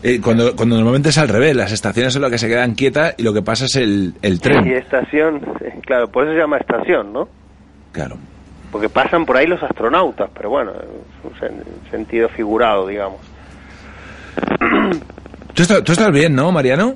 Eh, 0.01 0.21
cuando, 0.21 0.55
cuando 0.55 0.75
normalmente 0.77 1.09
es 1.09 1.17
al 1.17 1.27
revés, 1.27 1.53
las 1.57 1.73
estaciones 1.73 2.13
son 2.13 2.21
las 2.21 2.31
que 2.31 2.37
se 2.37 2.47
quedan 2.47 2.73
quietas 2.73 3.15
y 3.17 3.23
lo 3.23 3.33
que 3.33 3.41
pasa 3.41 3.65
es 3.65 3.75
el, 3.75 4.13
el 4.21 4.35
Y 4.35 4.37
tren. 4.39 4.65
estación, 4.67 5.41
eh, 5.59 5.77
claro, 5.85 6.07
por 6.09 6.23
eso 6.23 6.31
se 6.31 6.39
llama 6.39 6.55
estación, 6.55 7.11
¿no? 7.11 7.27
Claro. 7.91 8.15
Porque 8.71 8.87
pasan 8.87 9.25
por 9.25 9.35
ahí 9.35 9.45
los 9.45 9.61
astronautas, 9.61 10.29
pero 10.33 10.51
bueno, 10.51 10.71
es 10.71 11.25
un 11.25 11.33
sen- 11.37 11.89
sentido 11.91 12.29
figurado, 12.29 12.87
digamos. 12.87 13.19
¿Tú, 15.53 15.63
estás- 15.63 15.83
tú 15.83 15.91
estás 15.91 16.11
bien, 16.13 16.33
¿no, 16.33 16.49
Mariano? 16.53 16.95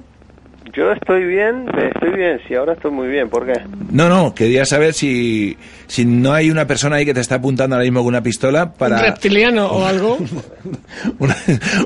Yo 0.75 0.91
estoy 0.91 1.23
bien, 1.25 1.65
estoy 1.93 2.11
bien, 2.17 2.39
sí, 2.47 2.55
ahora 2.55 2.73
estoy 2.73 2.89
muy 2.91 3.07
bien, 3.07 3.29
¿por 3.29 3.45
qué? 3.45 3.53
No, 3.91 4.09
no, 4.09 4.33
quería 4.33 4.65
saber 4.65 4.93
si, 4.93 5.55
si 5.85 6.03
no 6.03 6.33
hay 6.33 6.49
una 6.49 6.65
persona 6.65 6.95
ahí 6.95 7.05
que 7.05 7.13
te 7.13 7.19
está 7.19 7.35
apuntando 7.35 7.75
ahora 7.75 7.83
mismo 7.83 7.99
con 7.99 8.07
una 8.07 8.23
pistola 8.23 8.73
para... 8.73 8.95
Un 8.97 9.03
reptiliano 9.03 9.67
o 9.67 9.85
algo. 9.85 10.17
un, 11.19 11.29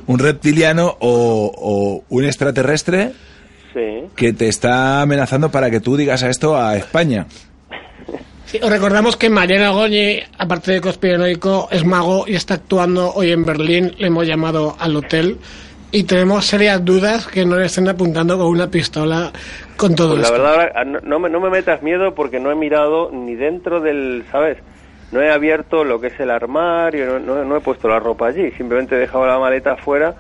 un 0.08 0.20
reptiliano 0.20 0.96
o, 1.00 1.52
o 1.56 2.04
un 2.10 2.24
extraterrestre 2.26 3.12
Sí. 3.74 4.08
que 4.16 4.34
te 4.34 4.48
está 4.48 5.02
amenazando 5.02 5.52
para 5.52 5.70
que 5.70 5.80
tú 5.82 5.98
digas 5.98 6.24
a 6.24 6.30
esto 6.30 6.58
a 6.58 6.78
España. 6.78 7.28
Sí, 8.46 8.58
os 8.64 8.70
recordamos 8.72 9.18
que 9.18 9.30
Mariano 9.30 9.74
Goñi, 9.74 10.20
aparte 10.40 10.72
de 10.72 10.82
conspiranoico, 10.82 11.68
es 11.70 11.84
mago 11.86 12.24
y 12.26 12.34
está 12.36 12.56
actuando 12.56 13.12
hoy 13.14 13.32
en 13.32 13.44
Berlín. 13.44 13.92
Le 14.00 14.08
hemos 14.08 14.26
llamado 14.26 14.76
al 14.80 14.96
hotel 14.96 15.38
y 15.92 16.04
tenemos 16.04 16.46
serias 16.46 16.84
dudas 16.84 17.28
que 17.28 17.46
no 17.46 17.56
le 17.58 17.66
estén 17.68 17.88
apuntando 17.88 18.38
con 18.38 18.48
una 18.48 18.70
pistola 18.70 19.32
con 19.78 19.96
todo 19.96 20.16
Pues 20.16 20.22
la 20.22 20.28
esto. 20.28 20.42
verdad, 20.44 20.54
ahora, 20.76 20.86
no, 20.86 21.00
no 21.02 21.20
me, 21.20 21.30
no 21.30 21.40
me 21.40 21.50
metas 21.50 21.82
miedo 21.82 22.14
porque 22.14 22.40
no 22.40 22.52
he 22.52 22.56
mirado 22.56 23.10
ni 23.12 23.36
dentro 23.36 23.80
del, 23.80 24.26
¿sabes? 24.32 24.58
No 25.12 25.22
he 25.22 25.32
abierto 25.32 25.84
lo 25.86 26.02
que 26.02 26.08
es 26.08 26.20
el 26.20 26.30
armario, 26.32 27.20
no, 27.20 27.36
no- 27.36 27.46
no 27.46 27.56
he 27.58 27.62
puesto 27.62 27.88
la 27.88 28.00
ropa 28.00 28.28
allí, 28.28 28.52
simplemente 28.58 28.96
he 28.96 29.00
dejado 29.00 29.26
la 29.26 29.40
maleta 29.40 29.74
afuera 29.74 30.14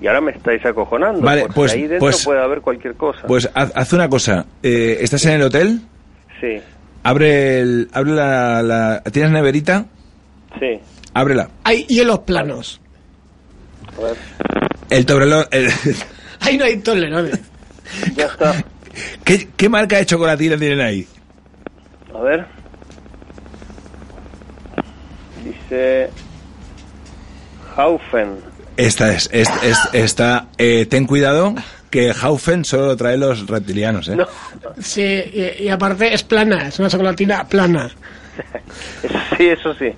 y 0.00 0.06
ahora 0.06 0.22
me 0.22 0.30
estáis 0.32 0.64
acojonando. 0.64 1.20
Vale, 1.20 1.46
pues- 1.54 1.72
ahí 1.72 1.82
dentro 1.82 1.98
pues- 2.06 2.24
puede 2.24 2.40
haber 2.42 2.62
cualquier 2.62 2.94
cosa. 2.94 3.26
Pues 3.26 3.50
haz, 3.52 3.70
haz 3.74 3.92
una 3.92 4.08
cosa, 4.08 4.46
eh, 4.62 4.96
¿estás 5.00 5.24
en 5.26 5.32
el 5.32 5.42
hotel? 5.42 5.80
sí, 6.40 6.58
Abre, 7.02 7.60
el, 7.60 7.88
abre 7.94 8.10
la, 8.12 8.62
la- 8.62 9.02
¿Tienes 9.12 9.32
neverita? 9.32 9.84
sí. 10.58 10.78
Ábrela. 11.12 11.48
Hay 11.64 11.84
hielos 11.86 12.20
planos. 12.20 12.80
A 13.98 14.02
ver, 14.02 14.16
El 14.90 15.06
Toblerone... 15.06 15.46
el- 15.50 15.70
Ahí 16.40 16.56
no 16.58 16.64
hay 16.64 16.78
tolerones. 16.78 17.38
ya 18.16 18.26
está. 18.26 18.64
¿Qué, 19.24 19.48
¿Qué 19.56 19.68
marca 19.68 19.96
de 19.98 20.06
chocolatina 20.06 20.56
tienen 20.56 20.80
ahí? 20.80 21.06
A 22.14 22.20
ver. 22.20 22.46
Dice 25.44 26.10
Haufen. 27.76 28.36
Esta 28.76 29.12
es, 29.12 29.28
es, 29.32 29.48
es- 29.62 29.88
esta, 29.92 30.46
eh, 30.58 30.86
ten 30.86 31.06
cuidado 31.06 31.54
que 31.90 32.12
Haufen 32.18 32.64
solo 32.64 32.86
lo 32.86 32.96
trae 32.96 33.16
los 33.16 33.46
reptilianos, 33.46 34.08
¿eh? 34.08 34.16
No, 34.16 34.26
Sí, 34.80 35.02
y, 35.02 35.64
y 35.64 35.68
aparte 35.68 36.14
es 36.14 36.22
plana, 36.22 36.68
es 36.68 36.78
una 36.78 36.88
chocolatina 36.88 37.44
plana. 37.48 37.90
eso 39.02 39.18
sí, 39.36 39.46
eso 39.48 39.74
sí. 39.74 39.92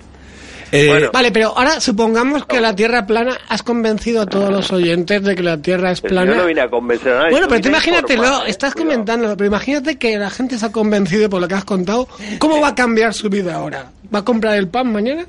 Eh, 0.75 0.87
Bueno. 0.87 1.09
Vale, 1.13 1.31
pero 1.31 1.55
ahora 1.55 1.79
supongamos 1.79 2.45
que 2.47 2.59
la 2.59 2.75
Tierra 2.75 3.05
plana, 3.05 3.37
has 3.47 3.61
convencido 3.61 4.21
a 4.23 4.25
todos 4.25 4.49
los 4.49 4.71
oyentes 4.71 5.21
de 5.23 5.35
que 5.35 5.43
la 5.43 5.57
Tierra 5.59 5.91
es 5.91 6.01
plana. 6.01 6.31
Yo 6.31 6.37
no 6.41 6.45
vine 6.47 6.61
a 6.61 6.67
convencer 6.69 7.13
a 7.13 7.17
nadie. 7.19 7.31
Bueno, 7.31 7.47
pero 7.47 7.61
tú 7.61 7.67
imagínatelo, 7.69 8.23
¿eh? 8.23 8.29
estás 8.47 8.73
Cuidado. 8.73 8.91
comentándolo, 8.91 9.37
pero 9.37 9.47
imagínate 9.49 9.97
que 9.99 10.17
la 10.17 10.31
gente 10.31 10.57
se 10.57 10.65
ha 10.65 10.71
convencido 10.71 11.29
por 11.29 11.41
lo 11.41 11.47
que 11.47 11.53
has 11.53 11.63
contado. 11.63 12.07
¿Cómo 12.39 12.59
va 12.59 12.69
a 12.69 12.75
cambiar 12.75 13.13
su 13.13 13.29
vida 13.29 13.53
ahora? 13.53 13.91
¿Va 14.13 14.19
a 14.19 14.25
comprar 14.25 14.57
el 14.57 14.67
pan 14.67 14.91
mañana? 14.91 15.25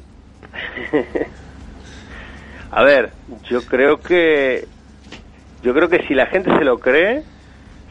A 2.70 2.83
ver, 2.83 3.11
yo 3.48 3.62
creo 3.62 4.00
que 4.00 4.66
yo 5.62 5.72
creo 5.74 5.88
que 5.88 6.04
si 6.09 6.14
la 6.14 6.26
gente 6.26 6.50
se 6.59 6.64
lo 6.64 6.78
cree, 6.78 7.22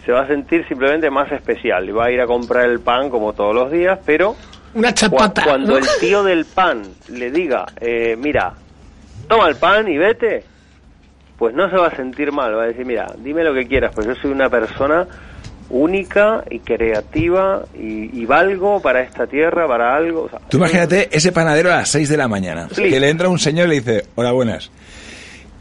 se 0.06 0.12
va 0.12 0.22
a 0.24 0.28
sentir 0.28 0.68
simplemente 0.68 1.10
más 1.10 1.32
especial 1.32 1.88
y 1.88 1.92
va 1.92 2.06
a 2.06 2.12
ir 2.12 2.20
a 2.20 2.28
comprar 2.28 2.66
el 2.66 2.80
pan 2.80 3.10
como 3.10 3.34
todos 3.34 3.56
los 3.56 3.72
días, 3.72 4.00
pero 4.06 4.36
Una 4.74 4.94
chapata. 4.94 5.44
cuando 5.44 5.74
¿no? 5.74 5.78
el 5.78 5.86
tío 6.00 6.24
del 6.24 6.46
pan 6.46 6.84
le 7.10 7.32
diga, 7.32 7.66
eh, 7.80 8.16
mira, 8.18 8.54
toma 9.28 9.48
el 9.48 9.56
pan 9.56 9.88
y 9.88 9.98
vete, 9.98 10.44
pues 11.38 11.54
no 11.54 11.70
se 11.70 11.76
va 11.76 11.88
a 11.88 11.96
sentir 11.96 12.32
mal, 12.32 12.56
va 12.58 12.64
a 12.64 12.68
decir, 12.68 12.86
mira, 12.86 13.08
dime 13.18 13.44
lo 13.44 13.54
que 13.54 13.68
quieras, 13.68 13.92
pues 13.94 14.08
yo 14.08 14.16
soy 14.16 14.32
una 14.32 14.50
persona 14.50 15.08
única 15.70 16.44
y 16.50 16.60
creativa 16.60 17.64
y, 17.74 18.22
y 18.22 18.26
valgo 18.26 18.82
para 18.82 19.02
esta 19.02 19.26
tierra, 19.28 19.68
para 19.68 19.96
algo. 19.96 20.24
o 20.24 20.30
sea, 20.30 20.40
Tú 20.50 20.58
imagínate 20.58 21.10
ese 21.12 21.32
panadero 21.32 21.72
a 21.72 21.78
las 21.78 21.90
6 21.90 22.10
de 22.10 22.18
la 22.18 22.28
mañana, 22.28 22.68
que 22.74 23.00
le 23.00 23.10
entra 23.10 23.30
un 23.30 23.40
señor 23.40 23.68
y 23.68 23.70
le 23.70 23.76
dice, 23.76 24.06
hola, 24.16 24.32
buenas. 24.32 24.72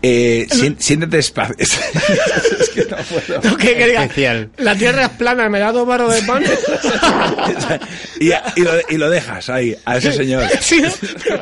Eh, 0.04 0.48
sien- 0.50 0.76
siéntete 0.80 1.18
espacio. 1.18 1.54
es 1.58 2.68
que 2.74 2.84
no 2.86 2.96
puedo. 2.96 3.40
Lo 3.50 3.56
que 3.56 3.74
quería. 3.76 4.02
Especial. 4.02 4.50
La 4.58 4.74
Tierra 4.74 5.04
es 5.04 5.10
plana, 5.10 5.48
me 5.48 5.60
da 5.60 5.70
dos 5.70 5.86
baros 5.86 6.12
de 6.12 6.22
pan. 6.22 6.42
y, 8.20 8.30
y 8.30 8.60
lo, 8.62 8.72
y 8.88 8.96
lo 8.96 9.08
dejas 9.10 9.48
ahí, 9.48 9.76
a 9.84 9.96
ese 9.98 10.12
señor. 10.12 10.44
Sí, 10.60 10.82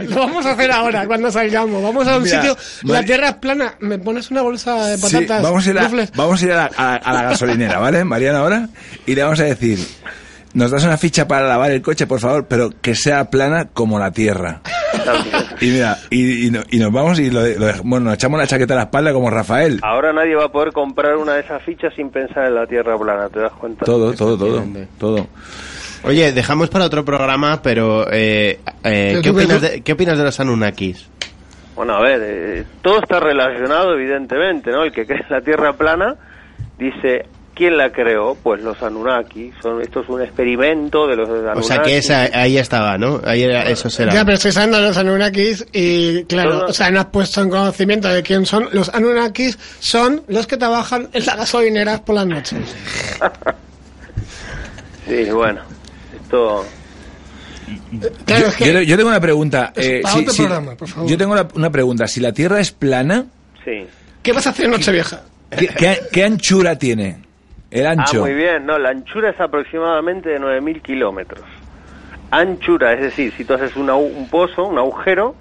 lo 0.09 0.17
vamos 0.17 0.45
a 0.47 0.53
hacer 0.53 0.71
ahora, 0.71 1.07
cuando 1.07 1.31
salgamos. 1.31 1.83
Vamos 1.83 2.07
a 2.07 2.17
un 2.19 2.23
Mira, 2.25 2.37
sitio. 2.41 2.57
La 2.85 3.03
Tierra 3.03 3.29
es 3.31 3.35
plana. 3.37 3.75
¿Me 3.81 3.99
pones 3.99 4.31
una 4.31 4.43
bolsa 4.43 4.87
de 4.87 4.97
Sí, 4.97 5.03
patatas? 5.03 5.43
vamos 5.43 5.67
a 5.67 5.71
ir, 5.71 5.79
a, 5.79 5.83
rufles? 5.85 6.11
vamos 6.15 6.43
a, 6.43 6.45
ir 6.47 6.53
a, 6.53 6.57
la, 6.57 6.71
a- 6.77 6.97
a 6.97 7.13
la 7.13 7.23
gasolinera, 7.23 7.79
¿vale, 7.79 8.05
Mariana, 8.05 8.41
ahora? 8.41 8.69
Y 9.07 9.15
le 9.15 9.23
vamos 9.23 9.41
a 9.41 9.45
decir, 9.45 9.79
nos 10.55 10.71
das 10.71 10.85
una 10.85 10.97
ficha 10.97 11.27
para 11.29 11.47
lavar 11.47 11.71
el 11.71 11.83
coche, 11.83 12.07
por 12.07 12.21
favor, 12.21 12.47
pero 12.49 12.71
que 12.81 12.95
sea 12.95 13.31
plana 13.31 13.69
como 13.73 13.99
la 13.99 14.11
tierra. 14.11 14.61
Y 15.61 15.67
mira, 15.67 15.99
y, 16.11 16.47
y 16.47 16.51
no- 16.51 16.63
y 16.71 16.79
nos 16.79 16.93
vamos 16.93 17.19
y 17.19 17.31
lo, 17.31 17.43
de- 17.43 17.59
lo 17.59 17.67
bueno, 17.85 18.07
nos 18.07 18.15
echamos 18.15 18.39
la 18.41 18.47
chaqueta 18.47 18.75
a 18.75 18.77
la 18.79 18.83
espalda 18.85 19.13
como 19.13 19.31
Rafael. 19.31 19.79
Ahora 19.83 20.13
nadie 20.13 20.35
va 20.35 20.47
a 20.47 20.53
poder 20.53 20.73
comprar 20.73 21.17
una 21.17 21.35
de 21.35 21.41
esas 21.41 21.63
fichas 21.63 21.93
sin 21.95 22.11
pensar 22.11 22.47
en 22.47 22.55
la 22.55 22.67
tierra 22.67 22.97
plana, 22.99 23.29
¿te 23.29 23.41
das 23.41 23.53
cuenta? 23.53 23.85
Todo, 23.85 24.13
todo, 24.15 24.37
todo, 24.39 24.65
todo. 24.99 25.27
Oye, 26.03 26.33
dejamos 26.33 26.71
para 26.71 26.87
otro 26.87 27.05
programa, 27.05 27.61
pero 27.63 28.11
eh, 28.11 28.59
eh, 28.85 29.21
¿qué, 29.21 29.21
Pero 29.21 29.23
tú- 29.23 29.31
opinas 29.39 29.59
pero- 29.61 29.73
de, 29.73 29.81
¿qué 29.83 29.93
opinas 29.93 30.19
de 30.19 30.25
los 30.25 30.41
Anunnakis? 30.41 31.09
Bueno, 31.77 31.95
a 31.95 32.01
ver, 32.03 32.21
eh, 32.25 32.65
todo 32.83 33.01
está 33.03 33.21
relacionado 33.21 33.95
evidentemente, 33.95 34.71
¿no? 34.71 34.83
El 34.85 34.93
que 34.93 35.07
cree 35.07 35.21
en 35.21 35.27
la 35.31 35.41
Tierra 35.43 35.75
plana 35.75 36.15
dice, 36.79 37.27
¿quién 37.61 37.77
la 37.77 37.93
creó? 37.93 38.35
Pues 38.43 38.63
los 38.63 38.83
Anunnaki. 38.83 39.53
Son, 39.63 39.83
esto 39.83 40.01
es 40.01 40.09
un 40.09 40.23
experimento 40.23 41.07
de 41.07 41.15
los 41.17 41.29
Anunnaki. 41.29 41.59
O 41.59 41.63
sea 41.63 41.83
que 41.83 41.99
esa, 41.99 42.23
ahí 42.33 42.57
estaba, 42.57 42.97
¿no? 42.97 43.21
Ahí 43.23 43.43
era, 43.43 43.69
eso 43.69 43.91
será. 43.91 44.15
Ya, 44.15 44.25
pero 44.25 44.37
estoy 44.37 44.51
hablando 44.53 44.79
de 44.79 44.89
los 44.89 44.97
Anunnakis 44.97 45.67
y, 45.75 46.25
claro, 46.25 46.65
o 46.69 46.73
sea, 46.73 46.91
no 46.91 47.01
has 47.01 47.07
puesto 47.07 47.43
en 47.43 47.51
conocimiento 47.51 48.09
de 48.09 48.23
quién 48.23 48.47
son. 48.47 48.69
Los 48.73 48.89
Anunnakis 48.89 49.59
son 49.79 50.23
los 50.29 50.47
que 50.47 50.57
trabajan 50.57 51.09
en 51.13 51.27
las 51.27 51.37
gasolineras 51.37 52.01
por 52.01 52.15
las 52.15 52.27
noches. 52.27 52.59
Sí, 55.09 55.25
bueno, 55.33 55.61
esto... 56.23 56.65
Claro, 58.25 58.43
yo, 58.45 58.49
es 58.49 58.57
que- 58.57 58.73
yo- 58.73 58.81
yo 58.83 58.97
tengo 58.97 59.09
una 59.11 59.21
pregunta. 59.21 59.73
Eh, 59.77 60.01
para 60.03 60.15
si- 60.15 60.21
otro 60.21 60.33
si- 60.33 60.43
programa, 60.43 60.75
por 60.77 60.89
favor. 60.89 61.11
Yo 61.11 61.17
tengo 61.19 61.33
una, 61.33 61.49
una 61.55 61.71
pregunta. 61.71 62.07
Si 62.07 62.21
la 62.21 62.33
Tierra 62.33 62.61
es 62.61 62.71
plana, 62.73 63.27
Sí. 63.65 63.87
¿Qué 64.23 64.33
vas 64.33 64.47
a 64.47 64.51
hacer 64.51 64.67
en 64.67 64.71
Nochevieja? 64.73 65.23
¿qué, 65.51 65.67
qué- 65.69 66.01
qué 66.13 66.25
anchura 66.25 66.77
tiene? 66.79 67.19
El 67.71 67.87
Ah, 67.87 67.91
ancho. 67.93 68.21
muy 68.21 68.35
bien. 68.35 68.67
No, 68.67 68.79
la 68.79 68.91
anchura 68.91 69.31
es 69.31 69.41
aproximadamente 69.41 70.29
de 70.31 70.39
9.000 70.41 70.83
kilómetros. 70.83 71.45
Anchura, 72.31 72.93
es 72.95 73.01
decir, 73.01 73.33
si 73.37 73.45
tú 73.45 73.55
haces 73.55 73.77
una 73.77 73.95
u- 73.97 74.07
un 74.17 74.29
pozo, 74.29 74.65
un 74.65 74.79
agujero, 74.79 75.35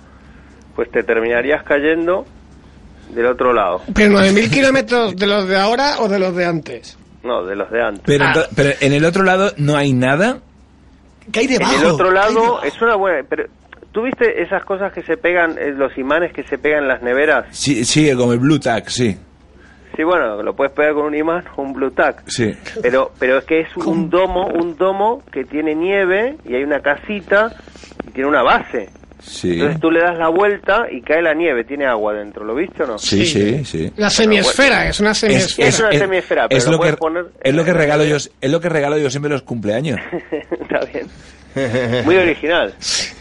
pues 0.75 0.89
te 0.91 1.03
terminarías 1.03 1.63
cayendo 1.63 2.25
del 3.13 3.25
otro 3.27 3.53
lado. 3.53 3.81
¿Pero 3.93 4.11
9.000 4.13 4.49
kilómetros 4.49 5.15
de 5.15 5.27
los 5.27 5.47
de 5.47 5.57
ahora 5.57 5.99
o 5.99 6.07
de 6.07 6.19
los 6.19 6.35
de 6.35 6.45
antes? 6.45 6.97
No, 7.23 7.43
de 7.45 7.55
los 7.55 7.69
de 7.69 7.81
antes. 7.83 8.03
Pero, 8.05 8.25
Ah. 8.27 8.45
pero 8.55 8.69
en 8.79 8.93
el 8.93 9.05
otro 9.05 9.23
lado 9.23 9.51
no 9.57 9.75
hay 9.75 9.93
nada. 9.93 10.39
¿Qué 11.31 11.41
hay 11.41 11.45
En 11.45 11.51
debajo? 11.53 11.75
el 11.79 11.85
otro 11.85 12.11
¿Qué 12.11 12.17
hay 12.19 12.33
lado 12.33 12.63
es 12.63 12.81
una 12.81 12.95
buena... 12.95 13.23
Pero, 13.29 13.45
¿Tú 13.91 14.03
viste 14.03 14.43
esas 14.43 14.63
cosas 14.65 14.93
que 14.93 15.01
se 15.01 15.17
pegan, 15.17 15.57
eh, 15.57 15.73
los 15.75 15.97
imanes 15.97 16.31
que 16.31 16.43
se 16.43 16.59
pegan 16.59 16.83
en 16.83 16.87
las 16.89 17.01
neveras? 17.01 17.45
Sí, 17.49 17.83
sí, 17.85 18.11
como 18.15 18.33
el 18.33 18.39
Blue 18.39 18.59
Tag, 18.59 18.87
sí. 18.89 19.17
Sí, 19.99 20.05
bueno, 20.05 20.41
lo 20.41 20.55
puedes 20.55 20.71
pegar 20.71 20.93
con 20.93 21.07
un 21.07 21.13
imán 21.13 21.43
o 21.57 21.61
un 21.61 21.73
blue 21.73 21.91
tack. 21.91 22.23
Sí. 22.25 22.55
Pero, 22.81 23.11
pero 23.19 23.39
es 23.39 23.43
que 23.43 23.59
es 23.59 23.75
un 23.75 24.09
domo, 24.09 24.47
un 24.47 24.77
domo 24.77 25.21
que 25.29 25.43
tiene 25.43 25.75
nieve 25.75 26.37
y 26.47 26.55
hay 26.55 26.63
una 26.63 26.79
casita 26.79 27.53
y 28.07 28.11
tiene 28.11 28.29
una 28.29 28.41
base. 28.41 28.87
Sí. 29.21 29.55
Entonces 29.55 29.81
tú 29.81 29.91
le 29.91 29.99
das 29.99 30.17
la 30.17 30.29
vuelta 30.29 30.85
y 30.89 31.01
cae 31.01 31.21
la 31.21 31.33
nieve, 31.33 31.65
tiene 31.65 31.85
agua 31.85 32.13
dentro, 32.13 32.45
¿lo 32.45 32.55
viste 32.55 32.83
o 32.83 32.87
no? 32.87 32.97
Sí, 32.97 33.25
sí, 33.25 33.65
sí. 33.65 33.91
La 33.97 34.09
semiesfera, 34.09 34.87
es 34.87 35.01
una 35.01 35.11
Es- 35.11 35.17
semiesfera. 35.17 35.67
es 35.67 35.79
una 35.81 35.91
semiesfera, 35.91 36.47
pero 36.47 36.57
es 36.57 36.65
lo 36.65 36.71
lo 36.71 36.77
que, 36.77 36.81
puedes 36.83 36.95
poner 36.95 37.25
es 37.43 37.53
lo 37.53 37.65
que 37.65 37.73
regalo 37.73 38.05
yo, 38.05 38.15
es 38.15 38.31
lo 38.49 38.61
que 38.61 38.69
regalo 38.69 38.97
yo 38.97 39.09
siempre 39.09 39.27
en 39.27 39.33
los 39.33 39.41
cumpleaños. 39.41 39.99
Está 40.61 40.79
bien. 40.85 42.05
Muy 42.05 42.15
original. 42.15 42.73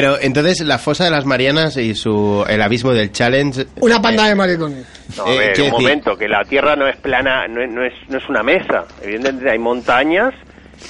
Pero 0.00 0.18
entonces 0.20 0.60
la 0.60 0.78
fosa 0.78 1.04
de 1.04 1.10
las 1.10 1.24
Marianas 1.24 1.76
y 1.76 1.94
su 1.94 2.44
el 2.48 2.60
abismo 2.62 2.92
del 2.92 3.10
challenge. 3.12 3.66
Una 3.80 4.00
panda 4.00 4.26
de 4.28 4.34
maricones. 4.34 4.86
No, 5.16 5.26
a 5.26 5.32
Eh, 5.34 5.38
ver, 5.56 5.62
un 5.62 5.70
momento, 5.70 6.16
que 6.16 6.28
la 6.28 6.44
Tierra 6.44 6.76
no 6.76 6.86
es 6.86 6.96
plana, 6.96 7.46
no 7.48 7.62
es, 7.62 7.70
no 7.70 7.84
es, 7.84 7.92
no 8.08 8.18
es 8.18 8.28
una 8.28 8.42
mesa. 8.42 8.84
Evidentemente 9.02 9.50
hay 9.50 9.58
montañas 9.58 10.32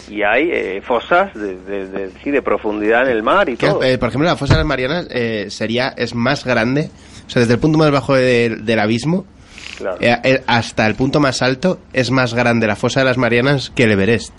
y 0.09 0.23
hay 0.23 0.51
eh, 0.53 0.83
fosas 0.87 1.33
de, 1.35 1.57
de, 1.57 1.87
de- 1.88 2.11
sí, 2.23 2.31
de 2.31 2.42
profundidad 2.42 3.05
en 3.09 3.16
el 3.16 3.23
mar 3.23 3.49
y 3.49 3.57
todo. 3.57 3.83
eh, 3.83 3.97
por 3.99 4.09
ejemplo, 4.11 4.29
la 4.29 4.37
fosa 4.37 4.55
de 4.55 4.59
las 4.59 4.66
Marianas 4.66 5.07
eh, 5.11 5.47
sería 5.51 5.94
es 5.97 6.14
más 6.14 6.44
grande, 6.44 6.90
o 7.27 7.31
sea, 7.31 7.40
desde 7.40 7.55
el 7.55 7.61
punto 7.61 7.79
más 7.79 7.90
bajo 7.90 8.14
de- 8.14 8.57
del 8.61 8.79
abismo 8.81 9.25
Claro. 9.79 9.97
eh, 10.01 10.16
eh, 10.25 10.42
hasta 10.47 10.87
el 10.87 10.94
punto 10.94 11.21
más 11.21 11.40
alto 11.40 11.79
es 11.92 12.11
más 12.11 12.35
grande 12.35 12.66
la 12.66 12.77
fosa 12.77 13.01
de 13.01 13.07
las 13.07 13.16
Marianas 13.16 13.71
que 13.75 13.85
el 13.85 13.92
Everest. 13.92 14.33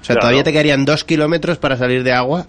O 0.00 0.04
sea, 0.04 0.14
Claro. 0.14 0.20
todavía 0.20 0.44
te 0.44 0.52
quedarían 0.52 0.84
dos 0.84 1.04
kilómetros 1.04 1.58
para 1.58 1.76
salir 1.76 2.02
de 2.04 2.12
agua. 2.12 2.46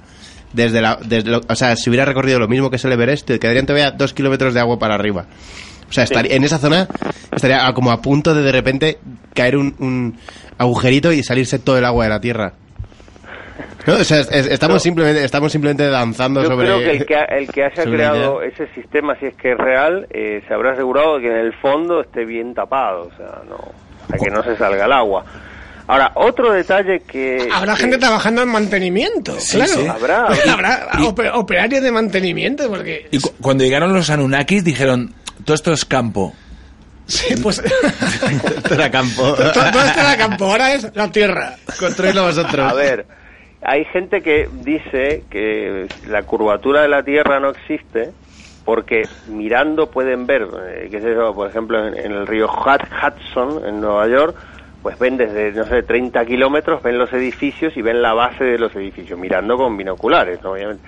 Desde 0.53 0.81
la, 0.81 0.97
desde 1.05 1.29
lo- 1.29 1.41
o 1.47 1.55
sea, 1.55 1.75
si 1.75 1.89
hubiera 1.89 2.05
recorrido 2.05 2.39
lo 2.39 2.47
mismo 2.47 2.69
que 2.69 2.77
es 2.77 2.85
el 2.85 2.91
Everest, 2.91 3.27
te 3.27 3.39
quedarían 3.39 3.65
todavía 3.67 3.91
dos 3.91 4.13
kilómetros 4.13 4.53
de 4.53 4.59
agua 4.59 4.79
para 4.79 4.95
arriba. 4.95 5.25
O 5.87 5.91
sea, 5.93 6.03
estaría- 6.03 6.35
en 6.35 6.43
esa 6.43 6.57
zona 6.57 6.87
estaría 7.31 7.71
como 7.73 7.91
a 7.91 8.01
punto 8.01 8.33
de 8.33 8.41
de 8.41 8.51
repente 8.51 8.97
caer 9.33 9.57
un, 9.57 9.75
un 9.79 10.17
agujerito 10.57 11.11
y 11.11 11.23
salirse 11.23 11.59
todo 11.59 11.77
el 11.77 11.85
agua 11.85 12.05
de 12.05 12.09
la 12.09 12.19
Tierra. 12.19 12.53
¿No? 13.87 13.93
O 13.95 14.03
sea, 14.03 14.19
es- 14.19 14.31
es- 14.31 14.47
estamos, 14.47 14.75
No. 14.75 14.79
simplemente, 14.79 15.23
estamos 15.23 15.51
simplemente 15.51 15.87
danzando 15.87 16.41
Yo 16.41 16.49
sobre... 16.49 16.65
creo 16.67 16.79
que 16.79 16.91
el 16.91 17.05
que, 17.05 17.15
ha- 17.15 17.23
el 17.25 17.47
que 17.49 17.63
haya 17.63 17.83
creado 17.83 18.41
ese 18.41 18.67
sistema, 18.73 19.15
si 19.19 19.27
es 19.27 19.35
que 19.35 19.51
es 19.53 19.57
real, 19.57 20.07
eh, 20.11 20.43
se 20.47 20.53
habrá 20.53 20.73
asegurado 20.73 21.15
de 21.15 21.21
que 21.23 21.27
en 21.31 21.37
el 21.45 21.53
fondo 21.53 22.01
esté 22.01 22.25
bien 22.25 22.53
tapado, 22.53 23.03
o 23.03 23.17
sea, 23.17 23.41
no, 23.47 23.57
para 24.07 24.19
que 24.23 24.29
no 24.29 24.43
se 24.43 24.55
salga 24.57 24.85
el 24.85 24.91
agua. 24.91 25.23
Ahora, 25.91 26.11
otro 26.13 26.51
detalle 26.53 26.99
que... 27.01 27.49
Habrá 27.51 27.73
que- 27.73 27.81
gente 27.81 27.97
trabajando 27.97 28.43
en 28.43 28.49
mantenimiento, 28.49 29.39
Sí, 29.39 29.57
claro. 29.57 29.71
sí. 29.73 29.87
Habrá. 29.87 30.27
Habrá 30.51 30.89
Y- 30.99 31.03
ope- 31.03 31.31
operarios 31.33 31.81
de 31.81 31.91
mantenimiento, 31.91 32.69
porque... 32.69 33.07
Y 33.09 33.19
cu- 33.19 33.33
cuando 33.41 33.63
llegaron 33.63 33.91
los 33.91 34.09
Anunnakis 34.11 34.63
dijeron, 34.63 35.13
todo 35.43 35.55
esto 35.55 35.73
es 35.73 35.85
campo. 35.85 36.33
Sí, 37.07 37.35
pues... 37.41 37.57
Esto 38.57 38.73
era 38.75 38.91
campo. 38.91 39.33
todo, 39.33 39.51
todo 39.51 39.81
esto 39.83 39.99
era 39.99 40.15
campo, 40.15 40.45
ahora 40.45 40.73
es 40.73 40.95
la 40.95 41.11
tierra. 41.11 41.55
Construidlo 41.79 42.21
vosotros. 42.23 42.71
A 42.71 42.75
ver, 42.75 43.07
hay 43.63 43.83
gente 43.85 44.21
que 44.21 44.47
dice 44.61 45.23
que 45.31 45.87
la 46.07 46.21
curvatura 46.21 46.83
de 46.83 46.87
la 46.89 47.01
Tierra 47.01 47.39
no 47.39 47.49
existe 47.49 48.11
porque 48.63 49.07
mirando 49.27 49.89
pueden 49.89 50.27
ver, 50.27 50.43
eh, 50.67 50.87
qué 50.91 51.01
sé 51.01 51.15
yo, 51.15 51.33
por 51.33 51.49
ejemplo, 51.49 51.87
en, 51.87 51.97
en 51.97 52.11
el 52.11 52.27
río 52.27 52.47
Hud- 52.47 52.87
Hudson, 53.01 53.65
en 53.65 53.81
Nueva 53.81 54.07
York, 54.07 54.35
pues 54.81 54.97
ven 54.97 55.17
desde, 55.17 55.51
no 55.51 55.65
sé, 55.65 55.83
30 55.83 56.25
kilómetros, 56.25 56.81
ven 56.81 56.97
los 56.97 57.11
edificios 57.13 57.75
y 57.75 57.81
ven 57.81 58.01
la 58.01 58.13
base 58.13 58.43
de 58.43 58.57
los 58.57 58.75
edificios, 58.75 59.19
mirando 59.19 59.57
con 59.57 59.75
binoculares, 59.75 60.41
¿no? 60.41 60.51
obviamente. 60.51 60.83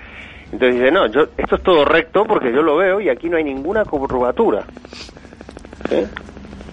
Entonces 0.52 0.80
dice, 0.80 0.92
no, 0.92 1.08
yo, 1.08 1.24
esto 1.38 1.56
es 1.56 1.64
todo 1.64 1.86
recto 1.86 2.26
porque 2.26 2.52
yo 2.52 2.62
lo 2.62 2.76
veo 2.78 3.00
y 3.00 3.10
aquí 3.10 3.30
no 3.30 3.38
hay 3.38 3.44
ninguna 3.44 3.86
curvatura. 3.86 4.66
¿Sí? 5.90 6.04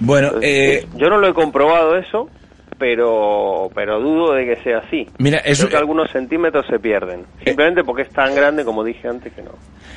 Bueno, 0.00 0.28
Entonces, 0.28 0.50
eh, 0.85 0.88
yo 0.96 1.09
no 1.09 1.18
lo 1.18 1.28
he 1.28 1.35
comprobado 1.35 1.96
eso, 1.96 2.28
pero 2.79 3.71
pero 3.75 4.01
dudo 4.01 4.35
de 4.35 4.45
que 4.47 4.62
sea 4.62 4.79
así. 4.79 5.07
Mira, 5.19 5.38
es- 5.38 5.59
Creo 5.59 5.71
que 5.71 5.77
algunos 5.77 6.11
centímetros 6.11 6.67
se 6.69 6.79
pierden. 6.79 7.25
Simplemente 7.45 7.83
porque 7.85 8.03
es 8.03 8.11
tan 8.11 8.35
grande, 8.35 8.64
como 8.64 8.85
dije 8.85 9.09
antes, 9.09 9.33
que 9.33 9.43
no. 9.43 9.51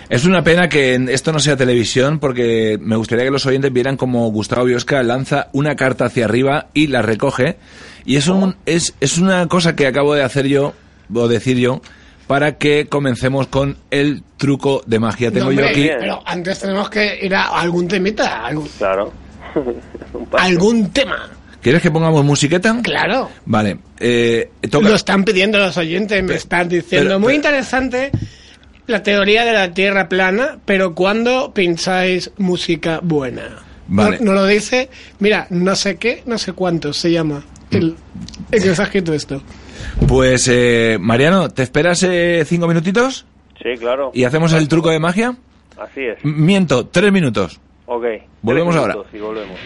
es 0.09 0.25
una 0.25 0.43
pena 0.43 0.67
que 0.67 0.95
en- 0.95 1.09
esto 1.09 1.31
no 1.31 1.39
sea 1.39 1.55
televisión 1.55 2.19
porque 2.19 2.77
me 2.81 2.95
gustaría 2.95 3.25
que 3.25 3.31
los 3.31 3.45
oyentes 3.45 3.71
vieran 3.71 3.97
como 3.97 4.29
Gustavo 4.31 4.65
Biosca 4.65 5.01
lanza 5.03 5.47
una 5.53 5.75
carta 5.75 6.05
hacia 6.05 6.25
arriba 6.25 6.67
y 6.73 6.87
la 6.87 7.01
recoge. 7.01 7.57
Y 8.05 8.15
es, 8.15 8.27
un, 8.27 8.55
es, 8.65 8.95
es 8.99 9.17
una 9.19 9.47
cosa 9.47 9.75
que 9.75 9.85
acabo 9.87 10.15
de 10.15 10.23
hacer 10.23 10.47
yo, 10.47 10.73
o 11.13 11.27
decir 11.27 11.57
yo, 11.57 11.81
para 12.25 12.57
que 12.57 12.87
comencemos 12.87 13.45
con 13.47 13.77
el 13.91 14.23
truco 14.37 14.81
de 14.87 14.97
magia. 14.99 15.31
Tengo 15.31 15.51
No, 15.51 15.51
yo 15.51 15.67
aquí... 15.67 15.87
Pero 15.99 16.19
antes 16.25 16.59
tenemos 16.59 16.89
que 16.89 17.19
ir 17.25 17.35
a 17.35 17.59
algún 17.59 17.87
temita, 17.87 18.45
algún, 18.45 18.67
Claro. 18.77 19.11
Algún 20.31 20.91
tema. 20.91 21.29
¿Quieres 21.61 21.81
que 21.81 21.91
pongamos 21.91 22.25
musiqueta? 22.25 22.79
Claro. 22.81 23.29
Vale. 23.45 23.77
Eh, 23.99 24.49
toca- 24.69 24.89
Lo 24.89 24.95
están 24.95 25.23
pidiendo 25.23 25.59
los 25.59 25.77
oyentes, 25.77 26.23
me 26.23 26.35
están 26.35 26.67
diciendo. 26.69 27.09
pero- 27.09 27.19
Muy 27.19 27.27
pero- 27.33 27.35
interesante 27.37 28.11
la 28.87 29.03
teoría 29.03 29.45
de 29.45 29.53
la 29.53 29.71
Tierra 29.73 30.09
plana, 30.09 30.57
pero 30.65 30.95
¿cuándo 30.95 31.53
pensáis 31.53 32.31
música 32.37 32.99
buena? 33.03 33.59
Vale. 33.87 34.17
No, 34.19 34.25
no 34.27 34.33
lo 34.33 34.45
dice, 34.47 34.89
mira, 35.19 35.47
no 35.49 35.75
sé 35.75 35.97
qué, 35.97 36.23
no 36.25 36.37
sé 36.37 36.53
cuánto 36.53 36.93
se 36.93 37.11
llama 37.11 37.43
el, 37.71 37.95
el 38.51 38.63
que 38.63 38.69
os 38.71 38.79
ha 38.79 38.83
escrito 38.83 39.13
esto. 39.13 39.41
Pues, 40.07 40.47
eh, 40.51 40.97
Mariano, 40.99 41.49
¿te 41.49 41.63
esperas 41.63 42.01
eh, 42.03 42.43
cinco 42.47 42.67
minutitos? 42.67 43.25
Sí, 43.61 43.69
claro. 43.79 44.11
¿Y 44.13 44.23
hacemos 44.23 44.53
el 44.53 44.67
truco 44.67 44.89
de 44.89 44.99
magia? 44.99 45.35
Así 45.79 46.01
es. 46.01 46.17
M- 46.23 46.33
Miento, 46.37 46.87
tres 46.87 47.11
minutos. 47.11 47.59
Ok. 47.93 48.05
Volvemos 48.41 48.73
ahora. 48.73 48.95
Y 49.11 49.19
volvemos. 49.19 49.59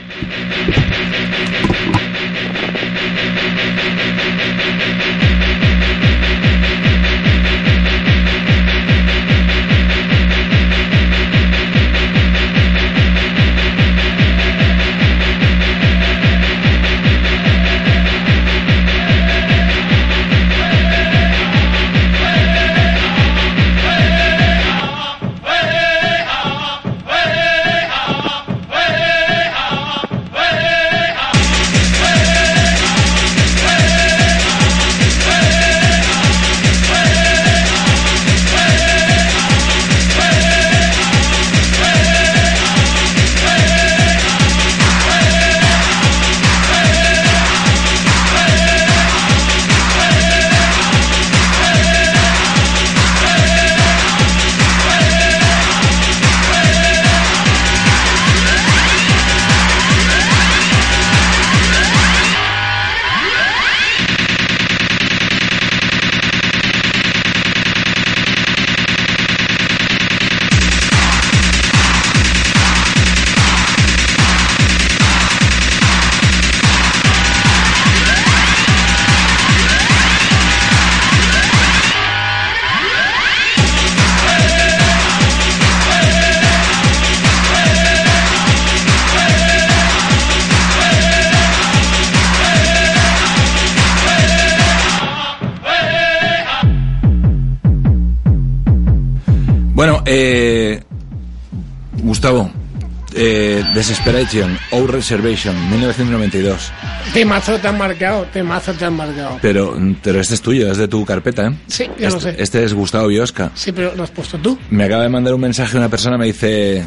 Desesperation, 104.16 104.58
O 104.72 104.88
Reservation, 104.88 105.70
1992. 105.72 106.72
Temazo 107.14 107.60
te 107.60 107.68
han 107.68 107.78
marcado, 107.78 108.24
temazo 108.32 108.74
te 108.74 108.86
han 108.86 108.96
marcado. 108.96 109.40
Pero, 109.42 109.78
pero 110.02 110.22
este 110.22 110.36
es 110.36 110.42
tuyo, 110.42 110.72
es 110.72 110.78
de 110.78 110.88
tu 110.88 111.04
carpeta, 111.04 111.48
¿eh? 111.48 111.52
Sí, 111.68 111.90
ya 112.00 112.10
lo 112.10 112.18
este, 112.18 112.32
sé. 112.32 112.42
Este 112.42 112.64
es 112.64 112.74
Gustavo 112.74 113.08
Biosca. 113.08 113.52
Sí, 113.56 113.74
pero 113.74 113.94
lo 113.94 114.04
has 114.04 114.12
puesto 114.12 114.38
tú. 114.38 114.58
Me 114.70 114.86
acaba 114.86 115.04
de 115.04 115.10
mandar 115.10 115.34
un 115.34 115.42
mensaje 115.42 115.76
una 115.78 115.90
persona, 115.90 116.18
me 116.18 116.28
dice 116.28 116.86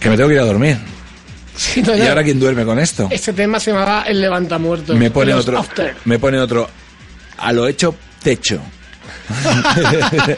que 0.00 0.10
me 0.10 0.16
tengo 0.16 0.28
que 0.28 0.34
ir 0.34 0.40
a 0.40 0.46
dormir. 0.46 0.78
Sí, 1.54 1.80
no, 1.80 1.96
¿Y 1.96 2.00
ahora 2.02 2.24
quién 2.24 2.40
duerme 2.40 2.64
con 2.64 2.80
esto? 2.80 3.06
Este 3.12 3.32
tema 3.32 3.60
se 3.60 3.70
llamaba 3.70 4.02
El 4.02 4.20
Levantamuertos. 4.20 4.96
Me 4.96 5.12
pone 5.12 5.32
otro, 5.32 5.58
After. 5.58 5.94
me 6.06 6.18
pone 6.18 6.40
otro, 6.40 6.68
a 7.38 7.52
lo 7.52 7.68
hecho 7.68 7.94
techo. 8.20 8.60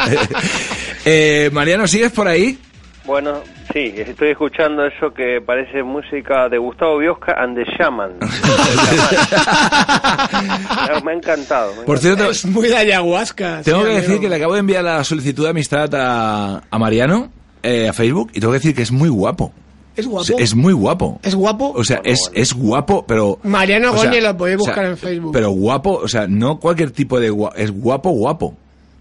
eh, 1.07 1.49
Mariano, 1.51 1.89
¿sigues 1.89 2.13
por 2.13 2.29
ahí? 2.29 2.59
Bueno, 3.07 3.41
Sí, 3.77 3.93
estoy 3.95 4.31
escuchando 4.31 4.87
eso 4.87 5.13
que 5.13 5.43
parece 5.45 5.83
música 5.83 6.49
de 6.49 6.57
Gustavo 6.57 6.97
Biosca 6.97 7.35
and 7.37 7.57
the 7.57 7.65
Shaman. 7.77 8.13
me 11.05 11.11
ha 11.11 11.15
encantado. 11.15 11.75
me 11.75 11.83
ha 11.83 11.85
Por 11.85 11.99
cierto, 11.99 12.31
Es 12.31 12.47
muy 12.47 12.69
de 12.69 12.77
ayahuasca. 12.77 13.61
tengo 13.63 13.81
sí, 13.81 13.85
que 13.87 13.93
decir 13.93 14.19
que 14.19 14.31
le 14.31 14.37
acabo 14.37 14.55
de 14.55 14.61
enviar 14.61 14.83
la 14.83 15.05
solicitud 15.05 15.45
de 15.45 15.51
amistad 15.51 15.95
a, 15.95 16.63
a 16.71 16.79
Mariano 16.79 17.31
eh, 17.63 17.87
a 17.89 17.93
Facebook 17.93 18.31
y 18.33 18.41
tengo 18.41 18.53
que 18.53 18.61
decir 18.61 18.75
que 18.75 18.81
es 18.81 18.93
muy 18.93 19.11
guapo. 19.11 19.53
Es 19.95 20.07
O 20.07 20.11
guapo. 20.11 20.25
sea, 20.25 20.37
es 20.39 20.55
muy 20.55 20.73
guapo. 20.73 21.21
Es 21.23 21.35
guapo. 21.35 21.73
O 21.77 21.85
sea, 21.85 22.01
es, 22.03 22.31
es 22.33 22.55
guapo, 22.55 23.05
pero... 23.07 23.39
Mariano 23.43 23.93
o 23.93 23.99
sea, 23.99 24.09
Goñi 24.09 24.23
lo 24.23 24.35
podéis 24.39 24.59
o 24.59 24.65
sea, 24.65 24.71
buscar 24.73 24.87
en 24.87 24.97
Facebook. 24.97 25.33
Pero 25.35 25.51
guapo, 25.51 26.01
o 26.03 26.09
sea, 26.09 26.27
no 26.27 26.59
cualquier 26.59 26.93
tipo 26.93 27.21
de 27.21 27.29
guapo, 27.29 27.55
es 27.57 27.71
guapo, 27.73 28.09
guapo. 28.11 28.57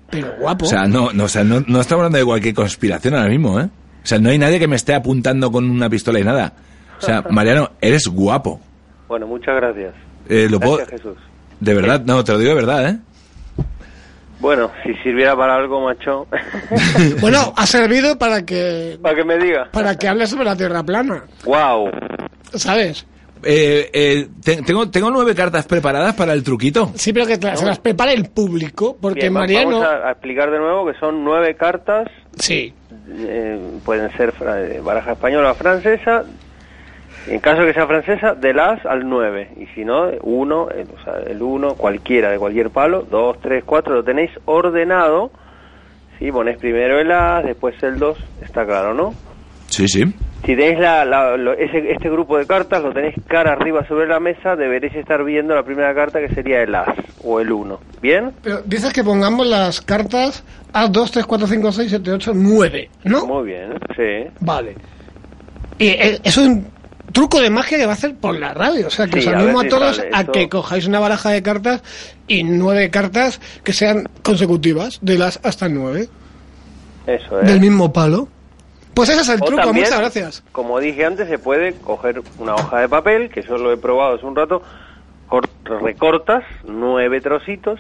Pero 0.10 0.34
guapo. 0.38 0.66
O 0.66 0.68
sea, 0.68 0.86
no, 0.86 1.14
no, 1.14 1.24
o 1.24 1.30
sea, 1.30 1.46
no, 1.46 1.62
no 1.62 1.80
estamos 1.80 2.02
hablando 2.02 2.18
de 2.18 2.26
cualquier 2.26 2.54
conspiración 2.54 3.16
ahora 3.16 3.30
mismo, 3.30 3.58
¿eh? 3.62 3.70
O 4.06 4.08
sea, 4.08 4.20
no 4.20 4.30
hay 4.30 4.38
nadie 4.38 4.60
que 4.60 4.68
me 4.68 4.76
esté 4.76 4.94
apuntando 4.94 5.52
con 5.52 5.68
una 5.68 5.90
pistola 5.90 6.20
y 6.20 6.24
nada. 6.24 6.54
O 7.00 7.02
sea, 7.02 7.24
Mariano, 7.32 7.72
eres 7.82 8.06
guapo. 8.08 8.62
Bueno, 9.08 9.26
muchas 9.26 9.56
gracias. 9.56 9.96
Eh, 10.30 10.48
lo 10.48 10.60
puedo... 10.60 10.78
Gracias, 10.78 11.02
Jesús. 11.02 11.18
De 11.60 11.74
verdad, 11.74 12.02
no, 12.06 12.24
te 12.24 12.32
lo 12.34 12.38
digo 12.38 12.52
de 12.52 12.56
verdad, 12.56 12.90
¿eh? 12.90 12.98
Bueno, 14.40 14.70
si 14.84 14.94
sirviera 15.02 15.36
para 15.36 15.56
algo, 15.56 15.82
macho, 15.84 16.28
Bueno, 17.22 17.54
ha 17.56 17.66
servido 17.66 18.18
para 18.20 18.46
que 18.46 19.00
para 19.02 19.16
que 19.16 19.24
me 19.24 19.38
diga. 19.40 19.70
para 19.72 19.98
que 19.98 20.08
hables 20.08 20.30
sobre 20.30 20.46
la 20.46 20.56
Tierra 20.58 20.84
plana, 20.84 21.24
Wow. 21.46 21.90
¿sabes? 22.54 23.08
Eh, 23.44 23.90
eh, 23.94 24.28
te- 24.44 24.62
tengo, 24.64 24.90
tengo 24.90 25.10
nueve 25.12 25.34
cartas 25.36 25.66
preparadas 25.66 26.16
para 26.16 26.34
el 26.34 26.44
truquito. 26.44 26.92
Sí, 26.96 27.14
pero 27.14 27.26
que 27.26 27.38
te- 27.38 27.56
se 27.56 27.66
las 27.66 27.80
prepare 27.80 28.14
el 28.14 28.30
público, 28.30 28.98
porque 29.00 29.22
Bien, 29.22 29.34
Mariano... 29.34 29.80
vamos 29.80 29.86
a, 29.86 30.08
a 30.10 30.12
explicar 30.12 30.52
de 30.52 30.60
nuevo 30.60 30.86
que 30.86 30.98
son 31.00 31.24
nueve 31.24 31.56
cartas, 31.56 32.08
Sí, 32.38 32.74
eh, 33.10 33.80
pueden 33.84 34.12
ser 34.18 34.34
eh, 34.42 34.82
baraja 34.84 35.14
española 35.14 35.52
o 35.52 35.56
francesa, 35.56 36.24
en 37.28 37.40
caso 37.40 37.62
de 37.62 37.68
que 37.68 37.74
sea 37.74 37.88
francesa, 37.88 38.36
del 38.36 38.60
as 38.60 38.86
al 38.86 39.08
9, 39.08 39.52
y 39.58 39.66
si 39.68 39.84
no, 39.86 40.10
uno, 40.22 40.70
el, 40.70 40.88
o 40.90 41.04
sea, 41.04 41.16
el 41.26 41.42
1, 41.42 41.76
cualquiera, 41.76 42.30
de 42.30 42.38
cualquier 42.38 42.70
palo, 42.70 43.04
2, 43.10 43.40
3, 43.42 43.64
4, 43.66 43.96
lo 43.96 44.04
tenéis 44.04 44.32
ordenado, 44.46 45.32
¿sí? 46.20 46.32
Ponéis 46.32 46.58
primero 46.58 47.00
el 47.00 47.12
as, 47.12 47.44
después 47.44 47.82
el 47.84 47.98
2, 47.98 48.18
está 48.44 48.66
claro, 48.66 48.94
¿no? 48.94 49.14
Sí, 49.68 49.88
sí. 49.88 50.04
Si 50.42 50.56
tenéis 50.56 50.80
la, 50.80 51.04
la- 51.06 51.38
lo- 51.38 51.54
ese- 51.54 51.92
este 51.92 52.10
grupo 52.10 52.38
de 52.38 52.46
cartas, 52.46 52.82
lo 52.84 52.94
tenéis 52.94 53.16
cara 53.28 53.54
arriba 53.54 53.88
sobre 53.88 54.08
la 54.08 54.20
mesa, 54.20 54.56
deberéis 54.56 54.94
estar 54.96 55.24
viendo 55.24 55.56
la 55.56 55.64
primera 55.64 55.94
carta 55.96 56.20
que 56.20 56.34
sería 56.36 56.62
el 56.62 56.76
as 56.76 56.88
o 57.24 57.40
el 57.40 57.52
1. 57.52 57.80
¿Bien? 58.02 58.32
pero 58.44 58.62
dices 58.64 58.94
que 58.94 59.04
pongamos 59.04 59.48
las 59.48 59.82
cartas 59.82 60.44
A, 60.74 60.88
2, 60.88 61.12
3, 61.12 61.26
4, 61.26 61.48
5, 61.48 61.72
6, 61.72 61.90
7, 61.90 62.12
8, 62.12 62.32
9, 62.36 62.90
¿no? 63.06 63.26
Muy 63.26 63.46
bien, 63.48 63.74
sí. 63.96 64.30
Vale. 64.42 64.76
Y 65.80 65.88
eh, 65.88 66.20
es 66.24 66.38
un 66.38 66.68
truco 67.12 67.42
de 67.42 67.50
magia 67.50 67.78
que 67.80 67.86
va 67.86 67.94
a 67.94 67.96
hacer 67.96 68.14
por 68.16 68.38
la 68.38 68.54
radio. 68.54 68.88
O 68.88 68.90
sea, 68.92 69.08
que 69.08 69.22
Sí, 69.22 69.30
os 69.30 69.34
animo 69.34 69.62
a, 69.62 69.68
todos 69.68 70.00
a 70.00 70.20
esto. 70.20 70.32
que 70.34 70.48
cojáis 70.50 70.86
una 70.86 71.00
baraja 71.00 71.32
de 71.32 71.42
cartas 71.42 71.82
y 72.28 72.44
nueve 72.44 72.90
cartas 72.92 73.42
que 73.64 73.74
sean 73.74 74.08
consecutivas, 74.22 75.00
de 75.02 75.18
las 75.18 75.40
hasta 75.44 75.68
nueve, 75.70 76.08
Eso 77.08 77.40
es. 77.42 77.48
del 77.48 77.60
mismo 77.62 77.92
palo. 77.92 78.28
Pues 78.96 79.10
ese 79.10 79.22
es 79.22 79.30
el 79.30 79.42
O 79.42 79.46
truco, 79.46 79.62
también, 79.64 79.86
muchas 79.86 80.00
gracias. 80.00 80.44
Como 80.52 80.80
dije 80.80 81.06
antes, 81.06 81.28
se 81.28 81.38
puede 81.38 81.74
coger 81.76 82.22
una 82.40 82.56
hoja 82.56 82.80
de 82.80 82.90
papel, 82.90 83.30
que 83.30 83.44
yo 83.44 83.58
lo 83.58 83.72
he 83.72 83.78
probado 83.78 84.16
hace 84.16 84.26
un 84.26 84.36
rato, 84.36 84.64
cor- 85.28 85.50
recortas 85.82 86.44
nueve 86.68 87.20
trocitos 87.22 87.80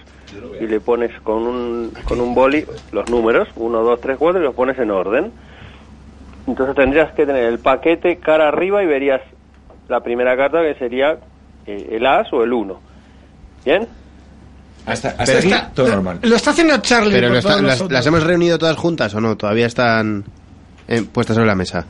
y 0.60 0.68
le 0.68 0.80
pones 0.82 1.12
con 1.22 1.44
un, 1.48 1.94
con 2.04 2.20
un 2.22 2.36
boli 2.36 2.66
los 2.92 3.10
números, 3.10 3.48
uno, 3.56 3.82
dos, 3.82 4.00
tres, 4.02 4.18
cuatro, 4.20 4.42
y 4.42 4.44
los 4.44 4.54
pones 4.54 4.78
en 4.78 4.92
orden. 4.92 5.32
Entonces 6.48 6.76
tendrías 6.76 7.12
que 7.14 7.26
tener 7.26 7.46
el 7.46 7.60
paquete 7.60 8.18
cara 8.18 8.50
arriba 8.50 8.84
y 8.84 8.86
verías 8.86 9.22
la 9.88 10.02
primera 10.02 10.36
carta 10.38 10.62
que 10.62 10.76
sería 10.76 11.18
eh, 11.66 11.90
el 11.94 12.06
as 12.06 12.32
o 12.34 12.44
el 12.44 12.54
1. 12.54 12.80
¿Bien? 13.66 13.88
Hasta, 14.86 15.10
hasta 15.10 15.26
Pero 15.26 15.38
aquí, 15.40 15.48
está- 15.48 15.72
todo 15.74 15.88
normal. 15.88 16.20
Lo 16.22 16.36
está 16.36 16.52
haciendo 16.52 16.78
Charlie. 16.78 17.14
Pero 17.14 17.28
por 17.28 17.34
lo 17.34 17.40
está- 17.40 17.50
todos 17.52 17.62
las, 17.64 17.72
nosotros. 17.78 17.92
las 17.94 18.06
hemos 18.06 18.24
reunido 18.24 18.58
todas 18.60 18.78
juntas 18.78 19.16
o 19.16 19.22
no? 19.22 19.36
Todavía 19.36 19.66
están 19.66 20.24
eh, 20.88 21.04
puestas 21.12 21.36
sobre 21.36 21.48
la 21.48 21.56
mesa. 21.56 21.86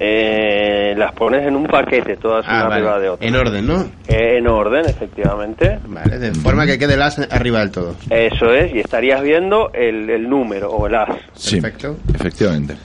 Eh, 0.00 0.94
las 0.96 1.12
pones 1.12 1.44
en 1.46 1.56
un 1.56 1.66
paquete, 1.66 2.16
todas 2.16 2.44
Ah, 2.48 2.64
una 2.66 2.74
arriba 2.76 2.98
de 3.00 3.08
otra. 3.08 3.26
En 3.26 3.34
orden, 3.34 3.66
¿no? 3.66 3.80
Eh, 4.06 4.36
en 4.38 4.46
orden, 4.46 4.84
efectivamente. 4.86 5.80
Vale, 5.86 6.18
de 6.18 6.32
forma 6.34 6.66
que 6.66 6.78
quede 6.78 6.94
el 6.94 7.02
as 7.02 7.18
arriba 7.32 7.60
del 7.60 7.70
todo. 7.72 7.96
Eso 8.10 8.52
es, 8.52 8.72
y 8.74 8.78
estarías 8.80 9.22
viendo 9.22 9.72
el, 9.72 10.08
el 10.08 10.28
número 10.28 10.70
o 10.70 10.86
el 10.86 10.94
as. 10.94 11.08
Sí, 11.34 11.60
Perfecto. 11.60 11.96
efectivamente. 12.14 12.76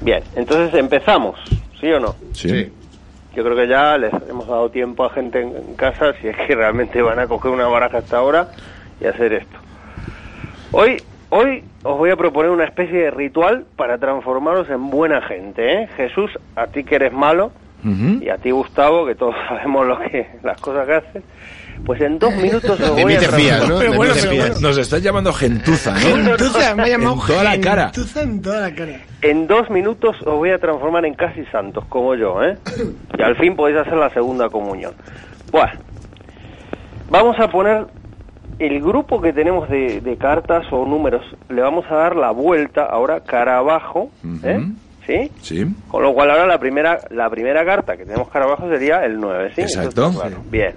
Bien, 0.00 0.22
entonces 0.36 0.78
empezamos, 0.78 1.40
¿sí 1.80 1.90
o 1.90 1.98
no? 1.98 2.14
Sí. 2.32 2.70
Yo 3.34 3.42
creo 3.42 3.56
que 3.56 3.66
ya 3.68 3.98
les 3.98 4.12
hemos 4.30 4.46
dado 4.46 4.70
tiempo 4.70 5.04
a 5.04 5.10
gente 5.10 5.40
en, 5.42 5.48
en 5.56 5.74
casa, 5.74 6.12
si 6.20 6.28
es 6.28 6.36
que 6.46 6.54
realmente 6.54 7.02
van 7.02 7.18
a 7.18 7.26
coger 7.26 7.50
una 7.50 7.66
baraja 7.66 7.98
hasta 7.98 8.18
ahora 8.18 8.48
y 9.00 9.06
hacer 9.06 9.32
esto. 9.32 9.58
Hoy, 10.70 10.96
hoy 11.30 11.64
os 11.82 11.96
voy 11.98 12.10
a 12.10 12.16
proponer 12.16 12.50
una 12.50 12.64
especie 12.64 12.98
de 13.04 13.10
ritual 13.10 13.64
para 13.76 13.98
transformaros 13.98 14.68
en 14.70 14.90
buena 14.90 15.20
gente, 15.22 15.82
¿eh? 15.82 15.88
Jesús, 15.96 16.30
a 16.54 16.66
ti 16.66 16.84
que 16.84 16.96
eres 16.96 17.12
malo, 17.12 17.52
y 18.20 18.28
a 18.30 18.36
ti 18.38 18.50
Gustavo, 18.50 19.06
que 19.06 19.14
todos 19.14 19.34
sabemos 19.48 19.86
lo 19.86 19.98
que 20.00 20.26
las 20.42 20.60
cosas 20.60 20.86
que 20.86 20.94
haces, 20.94 21.22
pues 21.84 22.00
en 22.00 22.18
dos 22.18 22.34
minutos 22.34 22.70
os 22.70 22.96
De 22.96 23.02
voy 23.02 23.04
mí 23.04 23.14
a 23.14 23.18
te 23.20 23.28
fías, 23.28 23.58
transformar. 23.60 23.68
¿no? 23.68 23.78
Pero 23.78 23.90
De 23.92 23.96
bueno, 23.96 24.14
mí 24.14 24.20
te 24.20 24.26
pero 24.28 24.42
fías. 24.44 24.60
Nos 24.62 24.78
estás 24.78 25.02
llamando 25.02 25.32
gentuza, 25.32 25.92
¿no? 25.92 25.98
Gentuza, 26.00 26.74
me 26.74 26.82
ha 26.82 26.88
llamado 26.88 27.12
En 27.14 27.26
toda 27.28 27.44
la 27.44 27.60
cara. 27.60 27.84
Gentuza 27.92 28.22
en 28.22 28.42
toda 28.42 28.60
la 28.62 28.74
cara. 28.74 29.00
En 29.22 29.46
dos 29.46 29.70
minutos 29.70 30.16
os 30.22 30.34
voy 30.34 30.50
a 30.50 30.58
transformar 30.58 31.04
en 31.04 31.14
casi 31.14 31.44
santos, 31.46 31.84
como 31.88 32.14
yo, 32.16 32.42
¿eh? 32.42 32.56
Y 33.16 33.22
al 33.22 33.36
fin 33.36 33.54
podéis 33.54 33.78
hacer 33.78 33.94
la 33.94 34.10
segunda 34.10 34.48
comunión. 34.48 34.94
Bueno, 35.52 35.72
vamos 37.08 37.38
a 37.38 37.48
poner 37.48 37.86
el 38.58 38.80
grupo 38.80 39.20
que 39.20 39.32
tenemos 39.32 39.68
de, 39.68 40.00
de 40.00 40.16
cartas 40.16 40.66
o 40.70 40.84
números, 40.86 41.22
le 41.48 41.60
vamos 41.60 41.84
a 41.90 41.94
dar 41.94 42.16
la 42.16 42.30
vuelta 42.30 42.84
ahora 42.84 43.20
cara 43.20 43.58
abajo, 43.58 44.10
¿eh? 44.42 44.60
¿Sí? 45.06 45.30
Sí. 45.40 45.66
Con 45.88 46.02
lo 46.02 46.14
cual 46.14 46.30
ahora 46.30 46.46
la 46.46 46.58
primera 46.58 46.98
la 47.10 47.30
primera 47.30 47.64
carta 47.64 47.96
que 47.96 48.04
tenemos 48.04 48.28
cara 48.28 48.46
abajo 48.46 48.68
sería 48.68 49.04
el 49.04 49.20
9, 49.20 49.52
¿sí? 49.54 49.60
Exacto. 49.62 50.10
Bien. 50.50 50.74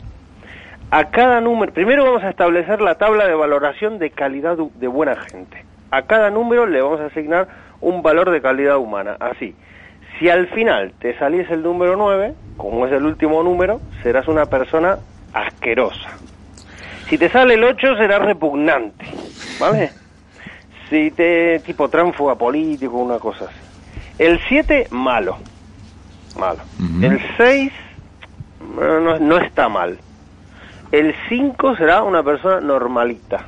A 0.92 1.06
cada 1.06 1.40
número, 1.42 1.72
primero 1.74 2.04
vamos 2.04 2.24
a 2.24 2.30
establecer 2.30 2.82
la 2.82 2.96
tabla 2.96 3.28
de 3.28 3.34
valoración 3.34 3.98
de 3.98 4.10
calidad 4.12 4.58
de 4.58 4.88
buena 4.88 5.16
gente. 5.16 5.66
A 5.92 6.04
cada 6.04 6.30
número 6.30 6.68
le 6.68 6.82
vamos 6.82 7.00
a 7.00 7.06
asignar 7.06 7.48
un 7.82 8.02
valor 8.02 8.30
de 8.30 8.42
calidad 8.42 8.78
humana. 8.78 9.16
Así, 9.20 9.56
si 10.20 10.30
al 10.30 10.48
final 10.48 10.94
te 11.00 11.18
saliese 11.18 11.54
el 11.54 11.64
número 11.64 11.96
9, 11.96 12.34
como 12.58 12.86
es 12.86 12.92
el 12.92 13.06
último 13.06 13.42
número, 13.44 13.80
serás 14.04 14.28
una 14.28 14.46
persona 14.46 14.98
asquerosa. 15.34 16.10
Si 17.10 17.18
te 17.18 17.30
sale 17.30 17.56
el 17.56 17.64
8, 17.64 17.96
serás 17.98 18.22
repugnante. 18.22 19.06
¿Vale? 19.60 19.92
Si 20.90 21.12
te, 21.12 21.60
tipo 21.60 21.90
tránfuga 21.90 22.36
político, 22.36 22.98
una 22.98 23.20
cosa 23.20 23.46
así. 23.46 23.56
El 24.18 24.40
7, 24.48 24.88
malo. 24.92 25.38
Malo. 26.38 26.60
Ujú. 26.80 27.06
El 27.06 27.20
6, 27.38 27.72
no, 28.76 29.00
no- 29.00 29.20
no 29.20 29.38
está 29.38 29.70
mal. 29.70 29.98
El 30.92 31.14
5 31.30 31.76
será 31.76 32.04
una 32.04 32.24
persona 32.24 32.60
normalita. 32.60 33.46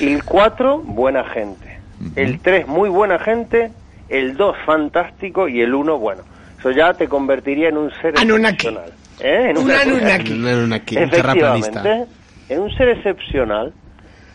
El 0.00 0.22
4, 0.24 0.78
buena 0.78 1.24
gente. 1.24 1.78
El 2.14 2.40
3, 2.40 2.66
muy 2.66 2.88
buena 2.88 3.18
gente. 3.18 3.70
El 4.08 4.36
2, 4.36 4.56
fantástico. 4.64 5.48
Y 5.48 5.60
el 5.60 5.74
1, 5.74 5.98
bueno. 5.98 6.22
Eso 6.58 6.70
ya 6.70 6.94
te 6.94 7.08
convertiría 7.08 7.68
en 7.68 7.76
un 7.76 7.90
ser 8.00 8.18
Anunnaki. 8.18 8.66
excepcional. 8.68 8.92
¿Eh? 9.20 9.50
En 9.50 9.58
Un 9.58 9.70
Anunnaki. 9.70 10.32
Un- 10.32 10.44
un- 10.46 10.72
aquí, 10.72 10.96
un 10.96 11.10
terraplanista. 11.10 11.68
Efectivamente, 11.80 12.12
en 12.48 12.60
un 12.60 12.70
ser 12.76 12.88
excepcional. 12.90 13.72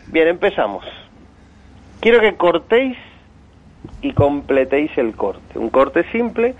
Bien, 0.08 0.28
empezamos. 0.28 0.84
Quiero 2.00 2.20
que 2.20 2.36
cortéis 2.36 2.96
y 4.00 4.12
completéis 4.12 4.90
el 4.96 5.14
corte. 5.14 5.58
Un 5.58 5.70
corte 5.70 6.04
simple, 6.10 6.54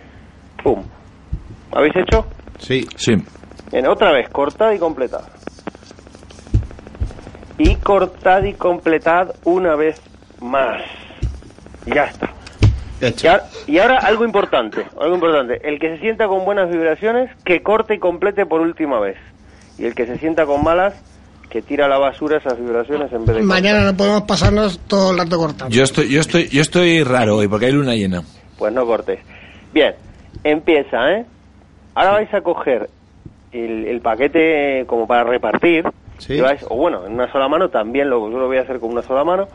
pum. 0.62 0.85
¿Habéis 1.73 1.97
hecho? 1.97 2.27
Sí. 2.59 2.87
Sí. 2.97 3.17
Bien, 3.71 3.87
otra 3.88 4.12
vez, 4.12 4.29
cortad 4.29 4.73
y 4.73 4.79
completad. 4.79 5.23
Y 7.59 7.77
cortad 7.77 8.43
y 8.45 8.55
completad 8.55 9.35
una 9.45 9.77
vez 9.77 10.01
más. 10.41 10.83
Ya 11.87 12.05
está. 12.05 12.31
Y 13.01 13.27
ahora, 13.27 13.45
y 13.67 13.79
ahora 13.79 13.99
algo 13.99 14.25
importante, 14.25 14.87
algo 15.01 15.17
importante. 15.17 15.61
El 15.69 15.81
que 15.81 15.97
se 15.97 15.99
sienta 15.99 16.29
con 16.29 16.45
buenas 16.45 16.70
vibraciones, 16.70 17.31
que 17.45 17.61
corte 17.62 17.95
y 17.95 17.99
complete 17.99 18.47
por 18.47 18.61
última 18.61 19.01
vez. 19.01 19.16
Y 19.76 19.87
el 19.87 19.95
que 19.95 20.07
se 20.07 20.18
sienta 20.18 20.47
con 20.47 20.62
malas, 20.62 20.95
que 21.53 21.61
tira 21.61 21.84
a 21.84 21.88
la 21.88 21.98
basura 21.98 22.38
esas 22.38 22.59
vibraciones 22.59 23.12
en 23.12 23.26
vez 23.26 23.36
de... 23.36 23.42
Mañana 23.42 23.80
no 23.84 23.94
podemos 23.94 24.22
pasarnos 24.22 24.78
todo 24.88 25.12
el 25.12 25.18
rato 25.18 25.36
cortando. 25.36 25.68
Yo 25.74 25.82
estoy, 25.84 26.09
yo 26.09 26.20
estoy, 26.20 26.48
yo 26.48 26.62
estoy 26.62 27.03
raro 27.05 27.36
hoy 27.36 27.46
porque 27.48 27.66
hay 27.66 27.72
luna 27.72 27.94
llena. 27.94 28.22
Pues 28.57 28.72
no 28.72 28.86
cortes. 28.86 29.20
Bien, 29.74 29.94
empieza, 30.44 31.12
¿eh? 31.12 31.26
Ahora 31.94 32.12
vais 32.12 32.32
a 32.32 32.40
coger 32.40 32.88
el, 33.53 33.84
el 33.86 34.00
paquete 34.00 34.84
como 34.86 35.07
para 35.07 35.24
repartir. 35.24 35.84
Sí. 36.16 36.38
vais- 36.40 36.64
o 36.70 36.76
bueno, 36.76 37.05
en 37.07 37.12
una 37.12 37.30
sola 37.30 37.48
mano 37.48 37.68
también, 37.68 38.09
lo, 38.09 38.30
yo 38.30 38.38
lo 38.38 38.46
voy 38.46 38.57
a 38.57 38.62
hacer 38.62 38.80
con 38.80 38.90
una 38.92 39.03
sola 39.03 39.22
mano. 39.24 39.46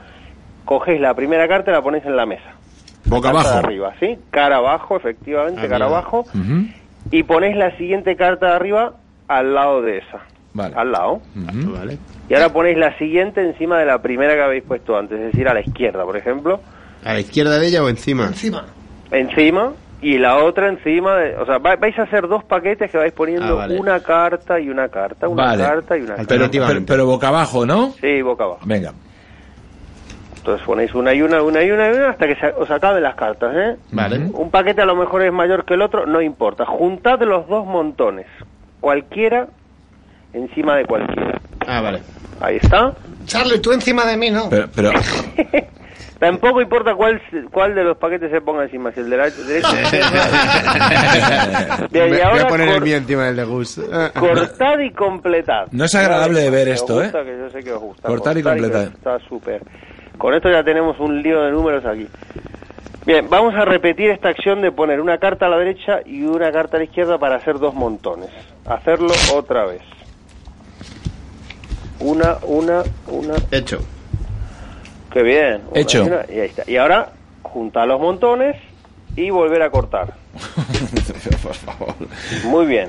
Cogéis 0.66 1.02
la 1.02 1.16
primera 1.16 1.48
carta 1.48 1.72
y 1.72 1.74
la 1.74 1.82
ponéis 1.82 2.06
en 2.06 2.16
la 2.16 2.26
mesa. 2.28 2.52
Boca 3.06 3.32
carta 3.32 3.42
de 3.44 3.50
abajo. 3.54 3.68
arriba, 3.68 3.94
¿sí? 4.00 4.20
Cara 4.30 4.58
abajo, 4.58 4.98
efectivamente, 4.98 5.62
Ah, 5.64 5.68
cara 5.70 5.86
abajo. 5.86 6.26
Y 7.10 7.24
ponéis 7.24 7.56
la 7.56 7.76
siguiente 7.78 8.16
carta 8.18 8.48
de 8.48 8.54
arriba 8.54 8.94
al 9.28 9.54
lado 9.56 9.82
de 9.82 9.98
esa. 10.00 10.20
Vale. 10.58 10.76
Al 10.76 10.92
lado. 10.92 11.22
Vale. 11.36 11.98
Y 12.30 12.34
ahora 12.34 12.50
ponéis 12.52 12.78
la 12.78 12.98
siguiente 12.98 13.42
encima 13.42 13.78
de 13.80 13.86
la 13.86 14.02
primera 14.02 14.34
que 14.34 14.42
habéis 14.42 14.64
puesto 14.64 14.98
antes, 14.98 15.20
es 15.20 15.26
decir, 15.28 15.48
a 15.48 15.54
la 15.54 15.62
izquierda, 15.62 16.04
por 16.04 16.18
ejemplo. 16.18 16.60
¿A 17.06 17.14
la 17.14 17.20
izquierda 17.20 17.60
de 17.60 17.68
ella 17.68 17.84
o 17.84 17.90
encima? 17.90 18.26
Encima. 18.26 18.66
Encima. 19.12 19.72
Y 20.02 20.18
la 20.20 20.38
otra 20.44 20.68
encima 20.70 21.16
de... 21.16 21.36
O 21.38 21.46
sea, 21.46 21.58
va- 21.60 21.76
vais 21.76 21.98
a 21.98 22.04
hacer 22.04 22.28
dos 22.28 22.44
paquetes 22.44 22.92
que 22.92 22.98
vais 22.98 23.14
poniendo 23.14 23.54
Ah, 23.54 23.66
vale. 23.68 23.80
una 23.80 24.00
carta 24.02 24.60
y 24.60 24.70
una 24.70 24.90
carta, 24.90 25.28
una 25.28 25.46
Vale. 25.46 25.64
carta 25.64 25.98
y 25.98 26.02
una 26.02 26.16
carta. 26.18 26.26
Pero, 26.28 26.50
pero, 26.52 26.86
pero 26.86 27.06
boca 27.06 27.30
abajo, 27.30 27.66
¿no? 27.66 27.92
Sí, 28.02 28.22
boca 28.22 28.44
abajo. 28.44 28.62
Venga. 28.66 28.92
Entonces 30.38 30.66
ponéis 30.66 30.94
una 30.94 31.14
y 31.14 31.22
una, 31.22 31.42
una 31.42 31.64
y 31.64 31.72
una 31.72 31.88
y 31.90 31.92
una 31.96 32.10
hasta 32.10 32.28
que 32.28 32.36
se- 32.36 32.54
os 32.54 32.70
acaben 32.72 33.04
las 33.04 33.16
cartas, 33.16 33.54
¿eh? 33.56 33.76
Vale. 33.92 34.30
Un 34.34 34.50
paquete 34.52 34.82
a 34.82 34.86
lo 34.86 34.96
mejor 34.96 35.24
es 35.24 35.34
mayor 35.34 35.66
que 35.66 35.74
el 35.74 35.82
otro, 35.82 36.06
no 36.06 36.22
importa. 36.22 36.66
Juntad 36.66 37.20
los 37.24 37.48
dos 37.48 37.66
montones, 37.66 38.28
cualquiera 38.80 39.48
encima 40.34 40.76
de 40.78 40.86
cualquiera. 40.86 41.40
Ah, 41.68 41.82
vale. 41.82 42.02
Ahí 42.40 42.58
está. 42.62 42.94
Charlie, 43.26 43.60
tú 43.60 43.72
encima 43.72 44.06
de 44.06 44.18
mí, 44.18 44.30
¿no? 44.30 44.50
Pero, 44.50 44.68
pero, 44.76 44.92
Tampoco 46.20 46.62
importa 46.62 46.96
cuál, 46.96 47.22
se- 47.30 47.44
cuál 47.52 47.76
de 47.76 47.84
los 47.84 47.98
paquetes 47.98 48.32
se 48.32 48.42
ponga 48.42 48.64
encima, 48.64 48.92
si 48.92 49.02
el 49.02 49.10
de 49.10 49.18
la 49.18 49.30
derecha. 49.30 49.70
Voy 51.92 52.20
ahora 52.22 52.44
a 52.44 52.48
poner 52.48 52.70
el 52.70 52.82
mío 52.82 52.98
encima 52.98 53.26
del 53.26 53.36
de 53.36 53.44
Gus. 53.44 53.80
cortad 54.20 54.80
y 54.80 54.92
completad. 54.92 55.68
No 55.72 55.86
es 55.86 55.94
agradable 55.94 56.42
de 56.42 56.50
ver 56.50 56.70
esto, 56.70 57.04
¿eh? 57.04 57.12
que 57.12 57.38
yo 57.38 57.50
sé 57.52 57.64
que 57.64 57.72
os 57.72 57.82
gusta. 57.82 58.08
Cortar 58.08 58.38
y 58.38 58.44
completar. 58.44 58.88
Está 58.88 59.20
súper. 59.30 59.62
Con 60.18 60.34
esto 60.34 60.50
ya 60.50 60.64
tenemos 60.64 61.00
un 61.00 61.22
lío 61.22 61.44
de 61.44 61.52
números 61.52 61.86
aquí. 61.86 62.08
Bien, 63.06 63.30
vamos 63.30 63.54
a 63.54 63.64
repetir 63.66 64.10
esta 64.10 64.30
acción 64.30 64.62
de 64.62 64.72
poner 64.72 65.00
una 65.00 65.20
carta 65.20 65.46
a 65.46 65.50
la 65.50 65.58
derecha 65.58 66.00
y 66.04 66.24
una 66.24 66.52
carta 66.52 66.78
a 66.78 66.80
la 66.80 66.86
izquierda 66.86 67.20
para 67.20 67.36
hacer 67.36 67.60
dos 67.60 67.76
montones. 67.76 68.30
Hacerlo 68.66 69.14
otra 69.36 69.66
vez. 69.66 69.82
Una, 72.00 72.38
una, 72.44 72.84
una. 73.08 73.36
Hecho. 73.52 73.80
Qué 75.12 75.24
bien. 75.24 75.62
Una 75.72 75.80
Hecho. 75.82 76.04
y 76.04 76.08
una, 76.08 76.26
y 76.30 76.40
ahí 76.40 76.50
está. 76.50 76.64
Y 76.70 76.78
ahora, 76.78 77.10
juntar 77.44 77.88
los 77.88 78.00
montones 78.00 78.56
y 79.16 79.30
volver 79.30 79.62
a 79.64 79.70
cortar. 79.70 80.14
por 81.44 81.54
favor. 81.56 81.96
Muy 82.46 82.66
bien. 82.66 82.88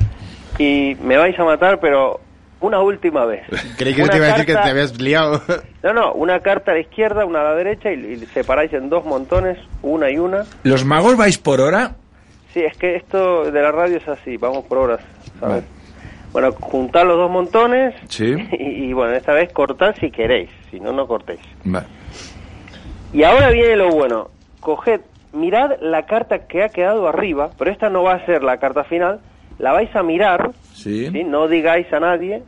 Y 0.58 0.96
me 1.02 1.16
vais 1.16 1.38
a 1.38 1.44
matar, 1.44 1.80
pero 1.80 2.20
una 2.60 2.80
última 2.80 3.24
vez. 3.24 3.42
Creí 3.76 3.94
que 3.94 4.02
Una 4.02 4.10
te 4.10 4.16
iba 4.16 4.26
a 4.26 4.30
decir 4.30 4.46
que 4.46 4.52
te 4.52 4.58
habías 4.70 5.00
liado. 5.00 5.40
No, 5.80 5.92
no, 5.92 6.12
una 6.14 6.40
carta 6.40 6.72
a 6.72 6.74
la 6.74 6.80
izquierda, 6.80 7.24
una 7.24 7.40
a 7.40 7.44
la 7.44 7.54
derecha 7.54 7.92
y, 7.92 8.04
y 8.04 8.26
separáis 8.34 8.72
en 8.72 8.90
dos 8.90 9.04
montones, 9.04 9.58
una 9.80 10.10
y 10.10 10.18
una. 10.18 10.44
¿Los 10.64 10.84
magos 10.84 11.16
vais 11.16 11.38
por 11.38 11.60
hora? 11.60 11.94
Sí, 12.52 12.60
es 12.60 12.76
que 12.76 12.96
esto 12.96 13.48
de 13.50 13.62
la 13.62 13.70
radio 13.70 13.98
es 13.98 14.08
así, 14.08 14.36
vamos 14.36 14.64
por 14.64 14.78
horas, 14.78 15.00
¿sabes? 15.38 15.62
Vale. 15.62 15.77
Bueno, 16.32 16.52
juntar 16.52 17.06
los 17.06 17.16
dos 17.16 17.30
montones 17.30 17.94
Sí. 18.08 18.34
y, 18.58 18.86
y, 18.88 18.92
bueno, 18.92 19.14
esta 19.14 19.32
vez 19.32 19.52
cortad 19.52 19.94
si 19.98 20.10
queréis, 20.10 20.50
si 20.70 20.78
no, 20.80 20.92
no 20.92 21.06
cortéis. 21.06 21.40
Vale. 21.64 21.86
Y 23.12 23.22
ahora 23.22 23.50
viene 23.50 23.76
lo 23.76 23.90
bueno, 23.90 24.28
coged, 24.60 25.00
mirad 25.32 25.72
la 25.80 26.04
carta 26.06 26.46
que 26.46 26.62
ha 26.62 26.68
quedado 26.68 27.08
arriba, 27.08 27.50
pero 27.58 27.70
esta 27.70 27.88
no 27.88 28.02
va 28.02 28.14
a 28.14 28.26
ser 28.26 28.42
la 28.42 28.58
carta 28.58 28.84
final, 28.84 29.20
la 29.58 29.72
vais 29.72 29.94
a 29.96 30.02
mirar, 30.02 30.50
Sí. 30.74 31.08
¿sí? 31.10 31.24
no 31.24 31.48
digáis 31.48 31.90
a 31.92 32.00
nadie, 32.00 32.42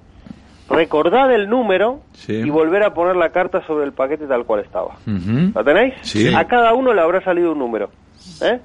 recordad 0.68 1.32
el 1.32 1.48
número 1.48 2.00
Sí. 2.12 2.34
y 2.34 2.50
volver 2.50 2.82
a 2.82 2.92
poner 2.94 3.16
la 3.16 3.30
carta 3.30 3.62
sobre 3.66 3.84
el 3.86 3.92
paquete 3.92 4.26
tal 4.26 4.44
cual 4.44 4.60
estaba. 4.60 4.96
Ujú. 5.06 5.52
¿La 5.54 5.64
tenéis? 5.64 5.94
Sí. 6.02 6.32
A 6.34 6.44
cada 6.46 6.74
uno 6.74 6.92
le 6.92 7.00
habrá 7.00 7.22
salido 7.22 7.52
un 7.52 7.58
número. 7.58 7.90
¿eh? 8.42 8.60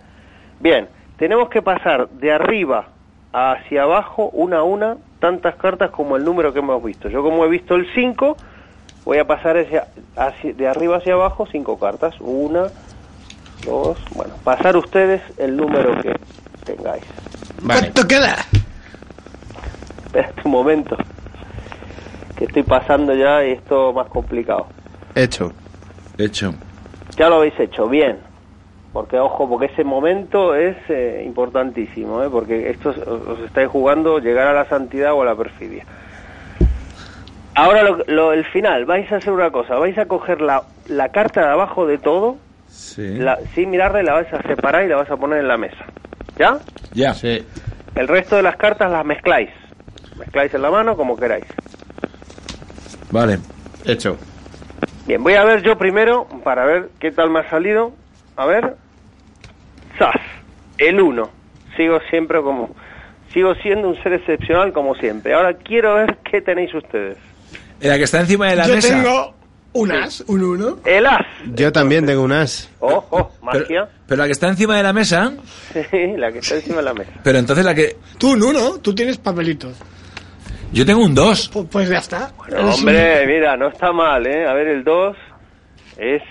Bien, 0.59 0.87
tenemos 1.17 1.49
que 1.49 1.61
pasar 1.61 2.09
de 2.09 2.31
arriba 2.31 2.89
hacia 3.35 3.83
abajo, 3.83 4.29
una 4.31 4.59
a 4.59 4.63
una, 4.63 4.95
tantas 5.19 5.55
cartas 5.55 5.91
como 5.91 6.15
el 6.15 6.23
número 6.23 6.53
que 6.53 6.59
hemos 6.59 6.81
visto. 6.81 7.09
Yo 7.09 7.21
como 7.21 7.43
he 7.43 7.49
visto 7.49 7.75
el 7.75 7.85
5, 7.93 8.37
voy 9.03 9.17
a 9.17 9.25
pasar 9.27 9.57
hacia, 9.57 9.87
hacia- 10.15 10.53
de 10.53 10.67
arriba 10.67 10.97
hacia 10.97 11.13
abajo 11.15 11.45
cinco 11.51 11.77
cartas. 11.77 12.15
Una, 12.21 12.67
dos, 13.65 13.97
bueno, 14.15 14.33
pasar 14.43 14.77
ustedes 14.77 15.21
el 15.37 15.57
número 15.57 16.01
que 16.01 16.13
tengáis. 16.63 17.03
Vale. 17.61 17.81
¿Cuánto 17.91 18.07
queda? 18.07 18.35
Espérate 20.05 20.41
un 20.45 20.51
momento, 20.51 20.95
que 22.37 22.45
estoy 22.45 22.63
pasando 22.63 23.13
ya 23.13 23.43
y 23.45 23.51
esto 23.51 23.91
más 23.91 24.07
complicado. 24.07 24.67
Hecho. 25.13 25.51
Hecho. 26.17 26.53
Ya 27.17 27.27
lo 27.29 27.35
habéis 27.37 27.59
hecho, 27.59 27.89
bien. 27.89 28.17
Porque, 28.95 29.19
ojo, 29.19 29.49
porque 29.49 29.65
ese 29.65 29.83
momento 29.83 30.55
es 30.55 30.77
eh, 30.87 31.21
importantísimo, 31.25 32.23
¿eh? 32.23 32.29
porque 32.31 32.69
esto 32.69 32.91
os, 32.91 32.97
os 32.97 33.39
estáis 33.41 33.67
jugando 33.67 34.19
llegar 34.19 34.47
a 34.47 34.53
la 34.53 34.63
santidad 34.69 35.11
o 35.13 35.21
a 35.21 35.25
la 35.25 35.35
perfidia. 35.35 35.83
Ahora, 37.55 37.83
lo, 37.83 37.97
lo- 38.07 38.31
el 38.31 38.45
final, 38.45 38.85
vais 38.85 39.11
a 39.11 39.17
hacer 39.17 39.33
una 39.33 39.49
cosa, 39.51 39.75
vais 39.75 39.97
a 39.97 40.05
coger 40.05 40.39
la, 40.39 40.63
la 40.87 41.09
carta 41.09 41.41
de 41.41 41.47
abajo 41.51 41.85
de 41.85 41.97
todo, 41.97 42.37
Sí. 42.69 43.17
la, 43.17 43.37
sin 43.53 43.69
mirarla, 43.69 44.01
y 44.01 44.05
la 44.05 44.13
vais 44.13 44.33
a 44.33 44.41
separar 44.43 44.85
y 44.85 44.87
la 44.87 44.95
vais 44.95 45.11
a 45.11 45.17
poner 45.17 45.39
en 45.39 45.49
la 45.49 45.57
mesa. 45.57 45.83
¿Ya? 46.39 46.59
Ya. 46.93 47.13
Sí. 47.13 47.45
El 47.95 48.07
resto 48.07 48.37
de 48.37 48.43
las 48.43 48.55
cartas 48.55 48.89
las 48.89 49.03
mezcláis. 49.05 49.49
Mezcláis 50.17 50.53
en 50.53 50.61
la 50.61 50.71
mano 50.71 50.95
como 50.95 51.17
queráis. 51.17 51.43
Vale. 53.11 53.39
Hecho. 53.85 54.17
Bien, 55.05 55.21
voy 55.21 55.33
a 55.33 55.43
ver 55.43 55.63
yo 55.63 55.77
primero 55.77 56.27
para 56.45 56.63
ver 56.65 56.91
qué 56.97 57.11
tal 57.11 57.29
me 57.29 57.39
ha 57.39 57.49
salido. 57.49 57.91
A 58.37 58.45
ver. 58.45 58.77
SAS. 59.97 60.15
El 60.77 60.99
1. 61.01 61.29
Sigo 61.77 61.99
siempre 62.09 62.41
como. 62.41 62.75
Sigo 63.33 63.53
siendo 63.55 63.89
un 63.89 64.01
ser 64.01 64.13
excepcional 64.13 64.71
como 64.71 64.95
siempre. 64.95 65.33
Ahora 65.33 65.53
quiero 65.55 65.95
ver 65.95 66.17
qué 66.29 66.41
tenéis 66.41 66.73
ustedes. 66.73 67.17
La 67.81 67.97
que 67.97 68.03
está 68.03 68.21
encima 68.21 68.47
de 68.49 68.55
la 68.55 68.67
Yo 68.67 68.75
mesa. 68.75 68.87
tengo 68.95 69.33
un 69.73 69.91
as, 69.91 70.21
un 70.27 70.41
uno. 70.41 70.77
El 70.85 71.05
As. 71.05 71.25
Yo 71.53 71.71
también 71.73 72.05
tengo 72.05 72.21
un 72.23 72.31
as. 72.31 72.69
Ojo, 72.79 73.31
Pero, 73.51 73.59
magia. 73.63 73.89
pero 74.07 74.19
la 74.21 74.25
que 74.27 74.31
está 74.31 74.47
encima 74.47 74.77
de 74.77 74.83
la 74.83 74.93
mesa. 74.93 75.33
Sí, 75.73 76.13
la 76.17 76.31
que 76.31 76.39
está 76.39 76.55
encima 76.55 76.77
de 76.77 76.83
la 76.83 76.93
mesa. 76.93 77.11
Pero 77.23 77.37
entonces 77.39 77.65
la 77.65 77.75
que. 77.75 77.97
Tú 78.17 78.31
un 78.33 78.43
uno, 78.43 78.77
tú 78.81 78.95
tienes 78.95 79.17
papelitos. 79.17 79.77
Yo 80.71 80.85
tengo 80.85 81.03
un 81.03 81.13
2. 81.13 81.51
Pu- 81.53 81.67
Pues 81.69 81.89
ya 81.89 81.97
está. 81.97 82.31
Un- 82.49 82.69
hombre, 82.69 83.25
mira, 83.27 83.57
no 83.57 83.67
está 83.67 83.91
mal, 83.91 84.25
¿eh? 84.27 84.47
A 84.47 84.53
ver, 84.53 84.67
el 84.67 84.83
2 84.85 85.17
es 85.97 86.21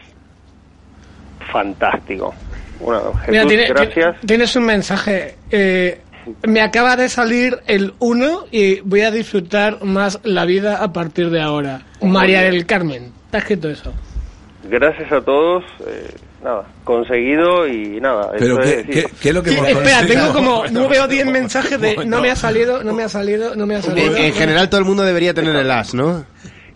fantástico. 1.52 2.34
Bueno, 2.81 3.12
Jesús, 3.14 3.29
Mira, 3.29 3.47
tiene- 3.47 3.66
gracias. 3.68 4.20
ti- 4.20 4.27
tienes 4.27 4.57
un 4.57 4.64
mensaje. 4.66 5.37
Eh, 5.51 6.01
me 6.47 6.61
acaba 6.62 6.97
de 6.97 7.09
salir 7.09 7.59
el 7.66 7.95
1 7.99 8.47
y 8.51 8.81
voy 8.81 9.03
a 9.03 9.11
disfrutar 9.11 9.85
más 9.85 10.18
la 10.25 10.45
vida 10.45 10.83
a 10.83 10.93
partir 10.93 11.31
de 11.31 11.41
ahora. 11.41 11.83
María 12.03 12.43
del 12.43 12.66
Carmen. 12.66 13.12
¿Te 13.31 13.37
ha 13.37 13.41
escrito 13.41 13.68
eso? 13.68 13.93
Gracias 14.68 15.11
a 15.12 15.20
todos. 15.20 15.62
eh, 15.87 16.09
nada, 16.43 16.64
conseguido 16.85 17.66
y 17.66 18.01
nada. 18.01 18.31
Pero 18.39 18.61
eso 18.61 18.70
¿qué, 18.70 18.81
es, 18.81 18.87
qué, 18.87 19.09
sí. 19.09 19.14
qué 19.22 19.29
es 19.31 19.35
lo 19.35 19.43
que 19.43 19.51
Sí, 19.51 19.57
espera, 19.66 20.07
tengo 20.07 20.33
como, 20.33 20.59
Bueno, 20.59 20.81
no 20.83 20.89
veo 20.89 21.09
10 21.09 21.27
mensajes 21.27 21.81
de 21.81 22.05
no 22.07 22.20
me 22.20 22.31
ha 22.31 22.37
salido, 22.37 22.83
no 22.85 22.93
me 22.95 23.03
ha 23.05 23.09
salido, 23.09 23.55
no 23.57 23.66
me 23.66 23.77
ha 23.77 23.83
salido. 23.83 24.14
En, 24.16 24.25
en 24.25 24.33
general 24.35 24.68
todo 24.68 24.81
el 24.81 24.87
mundo 24.87 25.03
debería 25.05 25.33
tener 25.35 25.57
el 25.57 25.70
as, 25.70 25.95
¿no? 25.95 26.25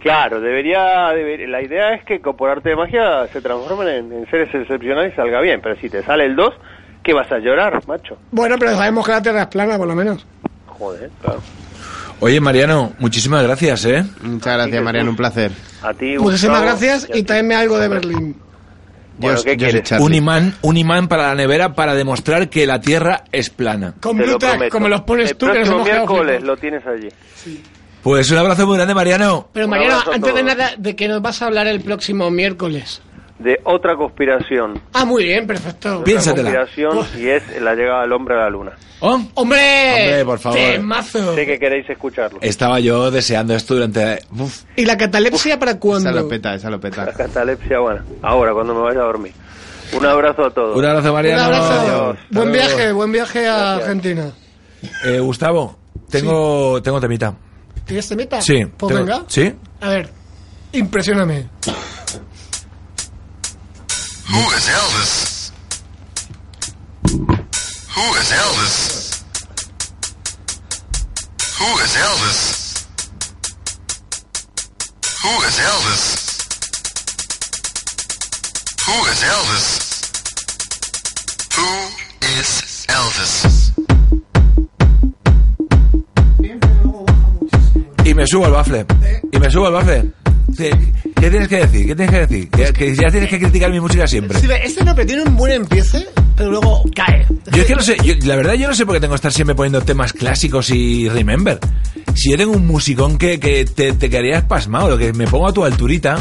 Claro, 0.01 0.41
debería, 0.41 1.13
deber- 1.13 1.49
la 1.49 1.61
idea 1.63 1.95
es 1.95 2.05
que 2.05 2.21
por 2.21 2.49
arte 2.51 2.69
de 2.71 2.77
magia 2.77 3.27
se 3.33 3.41
transformen 3.41 3.89
en, 3.89 4.13
en 4.13 4.31
seres 4.31 4.49
excepcionales 4.55 5.13
y 5.13 5.17
salga 5.17 5.41
bien, 5.41 5.61
pero 5.61 5.77
si 5.81 5.89
te 5.91 6.03
sale 6.05 6.25
el 6.25 6.37
2, 6.37 6.55
¿qué 7.03 7.13
vas 7.13 7.31
a 7.33 7.39
llorar, 7.39 7.81
macho? 7.89 8.17
Bueno, 8.31 8.57
pero 8.59 8.77
sabemos 8.77 9.05
que 9.05 9.13
la 9.13 9.23
Tierra 9.23 9.43
es 9.43 9.49
plana, 9.49 9.77
por 9.77 9.89
lo 9.89 9.95
menos. 9.97 10.25
Joder, 10.67 11.11
claro. 11.21 11.41
Oye, 12.21 12.41
Mariano, 12.41 12.93
muchísimas 12.99 13.43
gracias, 13.43 13.85
¿eh? 13.87 14.05
Muchas 14.23 14.55
gracias, 14.57 14.83
Mariano, 14.83 15.11
un 15.11 15.17
placer. 15.17 15.51
A 15.83 15.93
ti, 15.95 16.17
Muchísimas 16.19 16.61
Gustavo, 16.63 16.65
gracias 16.65 17.09
a 17.13 17.17
y 17.17 17.23
tráeme 17.25 17.55
algo 17.57 17.79
de 17.79 17.89
Berlín. 17.89 18.37
Bueno, 19.19 19.39
Yo- 19.39 19.45
¿qué 19.45 19.57
yo 19.57 19.69
quieres? 19.69 19.91
Un 20.01 20.15
imán, 20.15 20.55
un 20.63 20.77
imán 20.77 21.09
para 21.09 21.29
la 21.29 21.35
nevera 21.35 21.73
para 21.75 21.95
demostrar 21.97 22.49
que 22.49 22.67
la 22.67 22.81
Tierra 22.81 23.25
es 23.33 23.51
plana. 23.51 23.95
Con 24.01 24.17
Te 24.17 24.23
lo 24.23 24.29
Blue 24.31 24.39
Tack, 24.39 24.51
prometo. 24.53 24.73
como 24.73 24.89
los 24.89 25.01
pones 25.03 25.31
el 25.33 25.37
tú, 25.37 25.47
que 25.47 25.59
nos 25.61 25.69
próximo 25.69 25.85
miércoles 25.85 26.43
lo 26.45 26.57
tienes 26.57 26.87
allí. 26.87 27.09
Pues 28.03 28.31
un 28.31 28.39
abrazo 28.39 28.67
muy 28.67 28.77
grande, 28.77 28.95
Mariano. 28.95 29.49
Pero 29.53 29.67
Un 29.67 29.71
Mariano, 29.71 30.01
antes 30.13 30.35
de 30.35 30.43
nada, 30.43 30.71
¿de 30.79 30.97
qué 30.97 31.09
nos 31.09 31.21
vas 31.21 31.43
a 31.43 31.47
hablar 31.47 31.67
el 31.67 31.81
próximo 31.81 32.31
miércoles? 32.31 33.03
De 33.39 33.61
otra 33.65 33.95
conspiración. 33.97 34.81
Ah, 34.93 35.05
muy 35.05 35.25
bien, 35.25 35.47
perfecto. 35.47 36.03
Piénsatela. 36.03 36.51
conspiración 36.67 37.07
y 37.23 37.29
es 37.29 37.61
la 37.63 37.75
llegada 37.75 38.03
del 38.03 38.13
hombre 38.13 38.35
a 38.35 38.39
la 38.39 38.51
luna. 38.51 38.73
Oh, 39.01 39.21
¡Hombre! 39.35 39.91
Hombre, 39.93 40.25
por 40.25 40.39
favor. 40.41 40.59
Temazo. 40.59 41.35
Sé 41.37 41.47
que 41.47 41.59
queréis 41.59 41.89
escucharlo. 41.89 42.41
estaba 42.43 42.81
yo 42.81 43.13
deseando 43.13 43.55
esto 43.55 43.75
durante... 43.75 44.25
Uf. 44.37 44.63
¿Y 44.75 44.85
la 44.85 44.97
catalepsia 44.97 45.57
para 45.59 45.73
Esa 45.73 45.81
cuándo? 45.81 46.11
lo 46.11 46.29
peta, 46.29 46.55
esa 46.55 46.69
lo 46.69 46.79
La 46.79 46.81
peta. 46.81 47.13
catalepsia, 47.13 47.79
bueno, 47.79 48.01
ahora 48.23 48.53
cuando 48.53 48.75
me 48.75 48.81
vaya 48.81 49.01
a 49.01 49.05
dormir. 49.05 49.33
Un 49.93 50.05
abrazo 50.05 50.47
a 50.47 50.51
todos. 50.51 50.77
Un 50.77 50.85
abrazo, 50.85 51.09
Un 51.11 51.15
Mariano. 51.15 51.43
abrazo. 51.45 51.73
Adiós. 51.81 52.19
Buen 52.31 52.51
viaje, 52.53 52.93
buen 52.93 53.13
viaje 53.13 53.47
a 53.49 53.55
Gracias. 53.57 53.83
Argentina. 53.89 54.31
Eh, 55.05 55.19
Gustavo, 55.21 55.79
tengo, 56.11 56.83
tengo 56.83 57.01
temita. 57.01 57.35
¿Tienes 57.89 58.07
temita? 58.07 58.41
Sí. 58.43 58.67
Pues 58.77 58.95
venga. 58.95 59.25
Sí. 59.29 59.51
A 59.81 59.89
ver, 59.89 60.13
impresioname. 60.73 61.49
Who 64.29 64.41
is 64.57 64.69
Elvis? 64.69 65.53
Who 67.97 68.15
is 68.21 68.31
Elvis? 68.31 69.25
Who 71.59 71.79
is 71.83 71.97
Elvis? 71.97 72.41
Who 75.25 75.33
is 75.49 75.59
Elvis? 75.59 76.03
Who 78.87 78.97
is 79.13 79.21
Elvis? 79.35 79.67
Who 81.57 81.71
is 82.39 82.87
Elvis? 82.89 83.48
Me 88.19 88.27
subo 88.27 88.47
al 88.47 88.53
bafle. 88.53 88.85
Y 89.33 89.39
me 89.39 89.51
subo 89.51 89.67
al 89.69 89.73
bafle. 89.75 90.11
Sí, 90.57 90.71
¿Qué 91.21 91.31
tienes 91.31 91.49
que 91.49 91.57
decir? 91.59 91.87
¿Qué 91.87 91.95
tienes 91.95 92.11
que 92.11 92.21
decir? 92.27 92.51
Que, 92.51 92.73
que 92.73 92.97
ya 92.97 93.09
tienes 93.11 93.29
que 93.29 93.39
criticar 93.39 93.71
mi 93.71 93.81
música 93.81 94.07
siempre. 94.09 94.41
Sí, 94.41 94.49
este 94.65 94.85
no, 94.85 94.95
pero 94.95 95.07
tiene 95.07 95.23
un 95.23 95.37
buen 95.37 95.53
empiece, 95.53 96.07
pero 96.37 96.51
luego 96.51 96.85
cae. 96.97 97.27
Yo 97.53 97.63
es 97.63 97.67
que 97.67 97.75
no 97.75 97.83
sé, 97.83 97.97
yo- 98.03 98.15
la 98.25 98.37
verdad 98.37 98.55
yo 98.55 98.67
no 98.67 98.75
sé 98.75 98.87
por 98.87 98.95
qué 98.95 99.01
tengo 99.01 99.13
que 99.13 99.17
estar 99.17 99.33
siempre 99.33 99.55
poniendo 99.55 99.83
temas 99.83 100.13
clásicos 100.13 100.71
y 100.71 101.09
remember. 101.09 101.59
Si 102.15 102.31
yo 102.31 102.37
tengo 102.39 102.53
un 102.53 102.67
musicón 102.67 103.19
que, 103.19 103.39
que 103.39 103.65
te, 103.67 103.93
te 103.93 104.09
quedarías 104.11 104.45
pasmado, 104.45 104.89
lo 104.91 104.99
que 104.99 105.13
me 105.13 105.27
pongo 105.29 105.49
a 105.49 105.53
tu 105.53 105.65
alturita, 105.65 106.17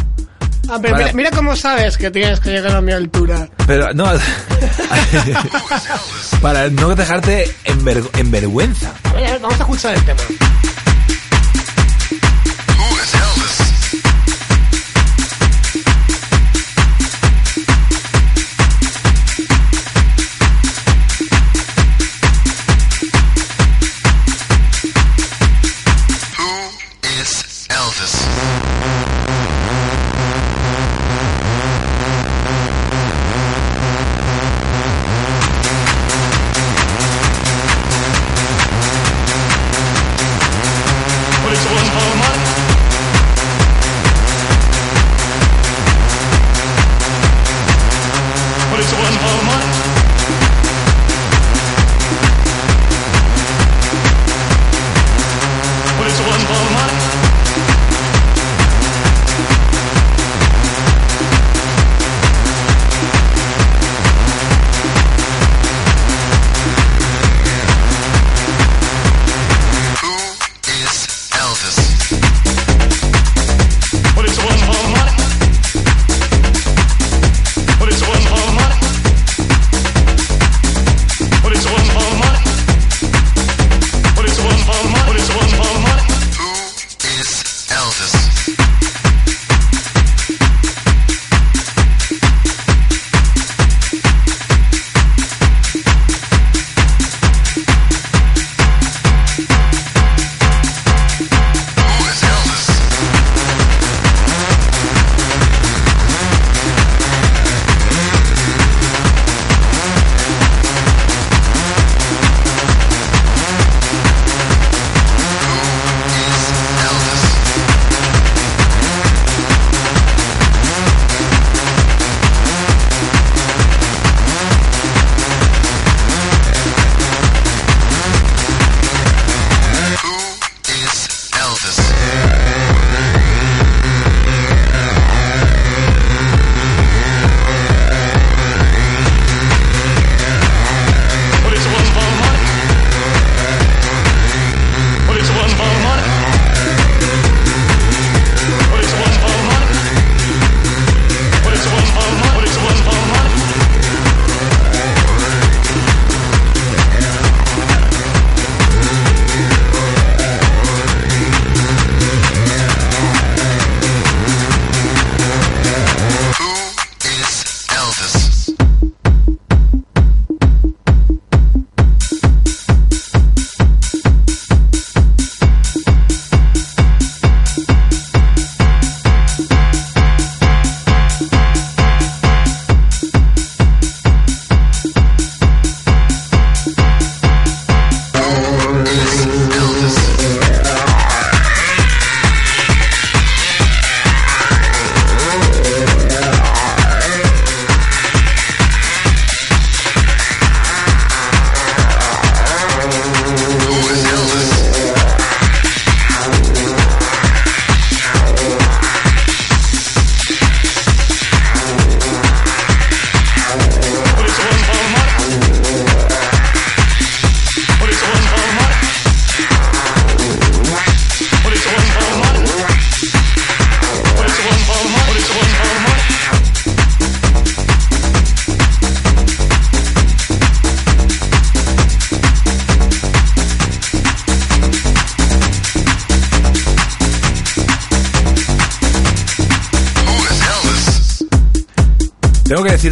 Ah, 0.69 0.79
pero 0.81 0.95
Para- 0.95 1.05
mira, 1.05 1.15
mira 1.15 1.31
cómo 1.31 1.55
sabes 1.55 1.97
que 1.97 2.11
tienes 2.11 2.41
que 2.41 2.49
llegar 2.49 2.75
a 2.75 2.81
mi 2.81 2.91
altura. 2.91 3.47
pero 3.65 3.93
no, 3.93 4.03
para 6.41 6.69
no 6.69 6.93
dejarte 6.93 7.49
en, 7.63 7.85
ver- 7.85 8.03
en 8.17 8.31
vergüenza. 8.31 8.93
A 9.05 9.13
ver, 9.13 9.27
a 9.27 9.31
ver, 9.31 9.39
vamos 9.41 9.59
a 9.59 9.63
escuchar 9.63 9.95
el 9.95 10.03
tema. 10.03 10.19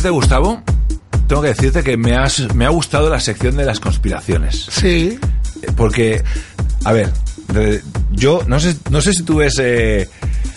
Decirte, 0.06 0.10
Gustavo, 0.10 0.62
tengo 1.28 1.42
que 1.42 1.48
decirte 1.48 1.84
que 1.84 1.98
me, 1.98 2.16
has, 2.16 2.54
me 2.54 2.66
ha 2.66 2.70
gustado 2.70 3.10
la 3.10 3.20
sección 3.20 3.58
de 3.58 3.66
las 3.66 3.80
conspiraciones. 3.80 4.68
Sí. 4.70 5.18
Eh, 5.64 5.68
Porque, 5.76 6.24
a 6.84 6.92
ver, 6.92 7.12
yo 8.12 8.42
no 8.46 8.60
sé, 8.60 8.76
no 8.92 9.02
sé 9.02 9.14
si 9.14 9.24
tú 9.24 9.38
ves 9.38 9.56
eh, 9.60 10.08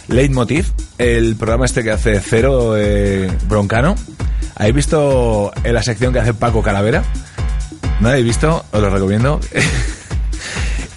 Leitmotiv, 0.08 0.66
el 0.98 1.36
programa 1.36 1.64
este 1.64 1.82
que 1.82 1.92
hace 1.92 2.20
Cero 2.20 2.74
eh, 2.76 3.30
Broncano. 3.48 3.94
¿Habéis 4.56 4.74
visto 4.74 5.50
en 5.64 5.72
la 5.72 5.82
sección 5.82 6.12
que 6.12 6.18
hace 6.18 6.34
Paco 6.34 6.62
Calavera? 6.62 7.02
¿No 8.00 8.08
la 8.08 8.10
habéis 8.10 8.26
visto? 8.26 8.66
Os 8.70 8.80
lo 8.82 8.90
recomiendo. 8.90 9.40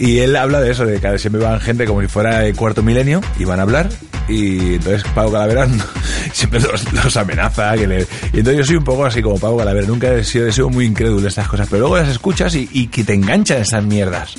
Y 0.02 0.18
él 0.18 0.36
habla 0.36 0.60
de 0.60 0.72
eso, 0.72 0.84
de 0.84 1.00
que 1.00 1.20
siempre 1.20 1.44
van 1.44 1.60
gente 1.60 1.86
como 1.86 2.02
si 2.02 2.08
fuera 2.08 2.44
el 2.48 2.56
cuarto 2.56 2.82
milenio 2.82 3.22
y 3.38 3.46
van 3.46 3.60
a 3.60 3.62
hablar. 3.62 3.88
Y 4.28 4.74
entonces 4.74 5.04
Pau 5.14 5.32
Calavera 5.32 5.68
siempre 6.42 6.60
los, 6.60 6.92
los 6.94 7.18
amenaza. 7.18 7.74
Que 7.76 7.88
le, 7.88 8.02
y 8.34 8.40
entonces 8.40 8.58
yo 8.58 8.64
soy 8.66 8.76
un 8.78 8.84
poco 8.84 9.06
así 9.06 9.22
como 9.22 9.38
Pau 9.40 9.58
Calavera. 9.58 9.88
Nunca 9.88 10.14
he 10.14 10.24
sido, 10.24 10.48
he 10.48 10.52
sido 10.52 10.70
muy 10.70 10.86
incrédulo 10.86 11.22
en 11.22 11.28
estas 11.28 11.48
cosas. 11.48 11.68
Pero 11.70 11.82
luego 11.82 11.98
las 11.98 12.10
escuchas 12.10 12.54
y, 12.56 12.70
y 12.72 12.88
que 12.88 13.04
te 13.04 13.14
enganchan 13.14 13.62
esas 13.62 13.84
mierdas. 13.84 14.34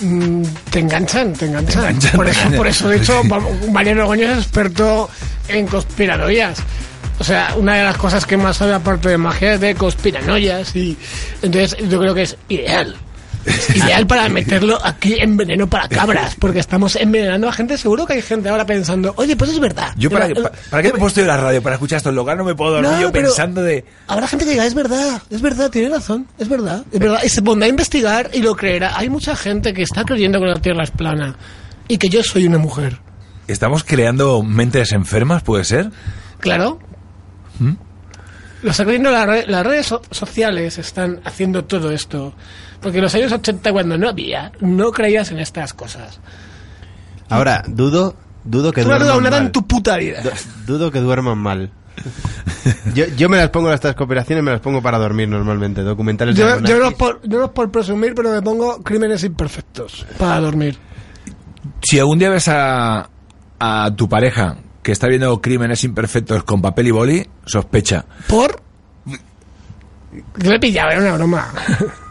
Mm, 0.00 0.42
Te 0.70 0.78
enganchan, 0.78 1.32
te 1.32 1.46
enganchan. 1.46 1.82
Te 1.82 1.88
enganchan, 1.90 2.12
por, 2.16 2.24
te 2.26 2.30
eso, 2.30 2.40
enganchan. 2.40 2.56
por 2.58 2.66
eso, 2.68 2.88
de 2.88 2.96
hecho, 2.98 3.22
Mariano 3.72 4.06
Goño 4.06 4.30
es 4.30 4.38
experto 4.38 5.10
en 5.48 5.66
conspiranoias. 5.66 6.58
O 7.18 7.24
sea, 7.24 7.54
una 7.56 7.74
de 7.74 7.82
las 7.82 7.96
cosas 7.96 8.24
que 8.24 8.36
más 8.36 8.58
sabe, 8.58 8.74
aparte 8.74 9.08
de 9.08 9.18
magia, 9.18 9.54
es 9.54 9.60
de 9.60 9.74
conspiranoias. 9.74 10.76
Y 10.76 10.96
entonces 11.42 11.76
yo 11.88 11.98
creo 11.98 12.14
que 12.14 12.22
es 12.22 12.36
ideal. 12.48 12.94
Ideal 13.74 14.06
para 14.06 14.28
meterlo 14.28 14.78
aquí 14.84 15.14
en 15.18 15.36
veneno 15.36 15.68
para 15.68 15.88
cabras, 15.88 16.36
porque 16.36 16.58
estamos 16.58 16.96
envenenando 16.96 17.48
a 17.48 17.52
gente. 17.52 17.78
Seguro 17.78 18.06
que 18.06 18.14
hay 18.14 18.22
gente 18.22 18.48
ahora 18.48 18.66
pensando, 18.66 19.12
oye, 19.16 19.36
pues 19.36 19.50
es 19.50 19.60
verdad. 19.60 19.92
Yo, 19.96 20.10
¿para, 20.10 20.28
¿para 20.70 20.82
qué 20.82 20.90
me 20.92 20.98
he 20.98 21.00
puesto 21.00 21.20
yo 21.20 21.26
la 21.26 21.36
radio? 21.36 21.62
Para 21.62 21.76
escuchar 21.76 21.98
esto. 21.98 22.10
En 22.10 22.16
lugar 22.16 22.36
no 22.36 22.44
me 22.44 22.54
puedo 22.54 22.72
dormir 22.72 22.90
No, 22.90 23.00
yo 23.00 23.12
pensando 23.12 23.62
de. 23.62 23.84
Habrá 24.06 24.26
gente 24.26 24.44
que 24.44 24.52
diga, 24.52 24.66
es 24.66 24.74
verdad, 24.74 25.22
es 25.30 25.40
verdad, 25.40 25.70
tiene 25.70 25.88
razón, 25.88 26.26
es 26.38 26.48
verdad, 26.48 26.84
es 26.92 26.98
verdad. 26.98 27.20
Y 27.24 27.28
se 27.28 27.42
pondrá 27.42 27.66
a 27.66 27.70
investigar 27.70 28.30
y 28.32 28.42
lo 28.42 28.54
creerá. 28.54 28.98
Hay 28.98 29.08
mucha 29.08 29.36
gente 29.36 29.72
que 29.72 29.82
está 29.82 30.04
creyendo 30.04 30.40
que 30.40 30.46
la 30.46 30.60
Tierra 30.60 30.84
es 30.84 30.90
plana 30.90 31.36
y 31.88 31.98
que 31.98 32.08
yo 32.08 32.22
soy 32.22 32.46
una 32.46 32.58
mujer. 32.58 32.98
¿Estamos 33.46 33.82
creando 33.84 34.42
mentes 34.42 34.92
enfermas? 34.92 35.42
¿Puede 35.42 35.64
ser? 35.64 35.90
Claro. 36.38 36.78
¿Mm? 37.58 37.72
Lo 38.62 38.70
está 38.70 38.84
creyendo 38.84 39.10
las, 39.10 39.26
re- 39.26 39.46
las 39.46 39.64
redes 39.66 39.86
so- 39.86 40.02
sociales 40.10 40.78
están 40.78 41.20
haciendo 41.24 41.64
todo 41.64 41.90
esto. 41.92 42.34
Porque 42.80 42.98
en 42.98 43.04
los 43.04 43.14
años 43.14 43.32
80, 43.32 43.72
cuando 43.72 43.96
no 43.98 44.08
había, 44.08 44.52
no 44.60 44.90
creías 44.92 45.30
en 45.30 45.38
estas 45.38 45.72
cosas. 45.74 46.20
Ahora, 47.28 47.62
dudo, 47.66 48.16
dudo 48.44 48.72
que 48.72 48.82
Tú 48.82 48.88
no 48.88 48.94
has 48.94 49.04
duerman 49.04 49.30
mal. 49.32 49.42
en 49.46 49.52
tu 49.52 49.66
puta 49.66 49.96
vida. 49.96 50.22
Du- 50.22 50.30
Dudo 50.66 50.90
que 50.90 51.00
duerman 51.00 51.38
mal. 51.38 51.70
Yo, 52.94 53.06
yo 53.16 53.28
me 53.28 53.36
las 53.36 53.50
pongo, 53.50 53.72
estas 53.72 53.94
cooperaciones 53.96 54.44
me 54.44 54.52
las 54.52 54.60
pongo 54.60 54.80
para 54.80 54.98
dormir 54.98 55.28
normalmente, 55.28 55.82
documentales 55.82 56.36
de 56.36 56.42
Yo, 56.42 56.60
yo, 56.60 56.78
no 56.78 56.88
es 56.88 56.94
por, 56.94 57.20
yo 57.26 57.38
no 57.38 57.46
es 57.46 57.50
por 57.50 57.70
presumir, 57.72 58.14
pero 58.14 58.30
me 58.30 58.40
pongo 58.42 58.82
crímenes 58.82 59.24
imperfectos 59.24 60.06
para 60.18 60.38
dormir. 60.40 60.78
Si 61.82 61.98
algún 61.98 62.18
día 62.18 62.30
ves 62.30 62.46
a, 62.48 63.08
a 63.58 63.90
tu 63.96 64.08
pareja 64.08 64.56
que 64.88 64.92
está 64.92 65.06
viendo 65.06 65.38
crímenes 65.42 65.84
imperfectos 65.84 66.44
con 66.44 66.62
papel 66.62 66.86
y 66.86 66.90
boli, 66.92 67.26
sospecha. 67.44 68.06
¿Por? 68.26 68.62
Yo 70.38 70.48
le 70.50 70.56
he 70.56 70.58
pillado, 70.58 70.92
era 70.92 71.00
una 71.00 71.12
broma. 71.12 71.52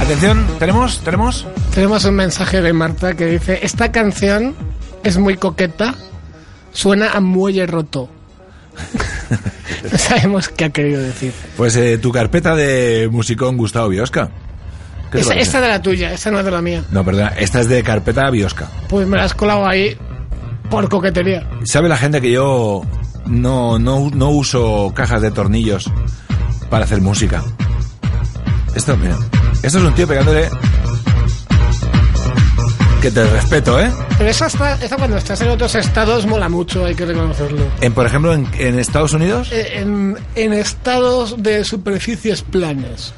Atención, 0.00 0.46
¿tenemos? 0.58 1.00
¿Tenemos? 1.00 1.46
Tenemos 1.74 2.04
un 2.04 2.14
mensaje 2.14 2.60
de 2.60 2.72
Marta 2.72 3.14
que 3.14 3.26
dice, 3.26 3.60
esta 3.62 3.90
canción 3.90 4.54
es 5.02 5.18
muy 5.18 5.36
coqueta, 5.36 5.94
suena 6.72 7.12
a 7.12 7.20
muelle 7.20 7.66
roto. 7.66 8.13
no 9.92 9.98
sabemos 9.98 10.48
qué 10.48 10.64
ha 10.66 10.70
querido 10.70 11.00
decir. 11.00 11.32
Pues 11.56 11.76
eh, 11.76 11.98
tu 11.98 12.12
carpeta 12.12 12.54
de 12.54 13.08
musicón 13.10 13.56
Gustavo 13.56 13.88
Biosca. 13.88 14.30
¿Qué 15.10 15.22
te 15.22 15.40
Esta, 15.40 15.60
de 15.60 15.68
la 15.68 15.80
tuya, 15.80 16.12
esta 16.12 16.30
no 16.30 16.40
es 16.40 16.44
de 16.44 16.50
la 16.50 16.60
mía. 16.60 16.82
No, 16.90 17.04
perdona, 17.04 17.28
esta 17.28 17.60
es 17.60 17.68
de 17.68 17.82
carpeta 17.82 18.28
Biosca. 18.30 18.68
Pues 18.88 19.06
me 19.06 19.16
la 19.16 19.24
has 19.24 19.34
colado 19.34 19.66
ahí 19.66 19.96
por 20.70 20.88
coquetería. 20.88 21.48
¿Sabe 21.64 21.88
la 21.88 21.96
gente 21.96 22.20
que 22.20 22.32
yo 22.32 22.82
no, 23.26 23.78
no, 23.78 24.10
no 24.10 24.30
uso 24.30 24.92
cajas 24.94 25.22
de 25.22 25.30
tornillos 25.30 25.90
para 26.68 26.84
hacer 26.84 27.00
música? 27.00 27.44
Esto, 28.74 28.96
mira, 28.96 29.16
esto 29.62 29.78
es 29.78 29.84
un 29.84 29.94
tío 29.94 30.08
pegándole... 30.08 30.48
Que 33.04 33.10
te 33.10 33.22
respeto, 33.28 33.78
¿eh? 33.78 33.90
Pero 34.16 34.30
esa, 34.30 34.46
está, 34.46 34.82
esa 34.82 34.96
cuando 34.96 35.18
estás 35.18 35.38
en 35.42 35.50
otros 35.50 35.74
estados 35.74 36.24
mola 36.24 36.48
mucho, 36.48 36.86
hay 36.86 36.94
que 36.94 37.04
reconocerlo. 37.04 37.66
En, 37.82 37.92
por 37.92 38.06
ejemplo, 38.06 38.32
en, 38.32 38.48
en 38.58 38.78
Estados 38.78 39.12
Unidos, 39.12 39.50
Eh, 39.52 39.80
En, 39.80 40.16
en 40.36 40.54
estados 40.54 41.42
de 41.42 41.64
superficies 41.64 42.40
planas. 42.40 43.12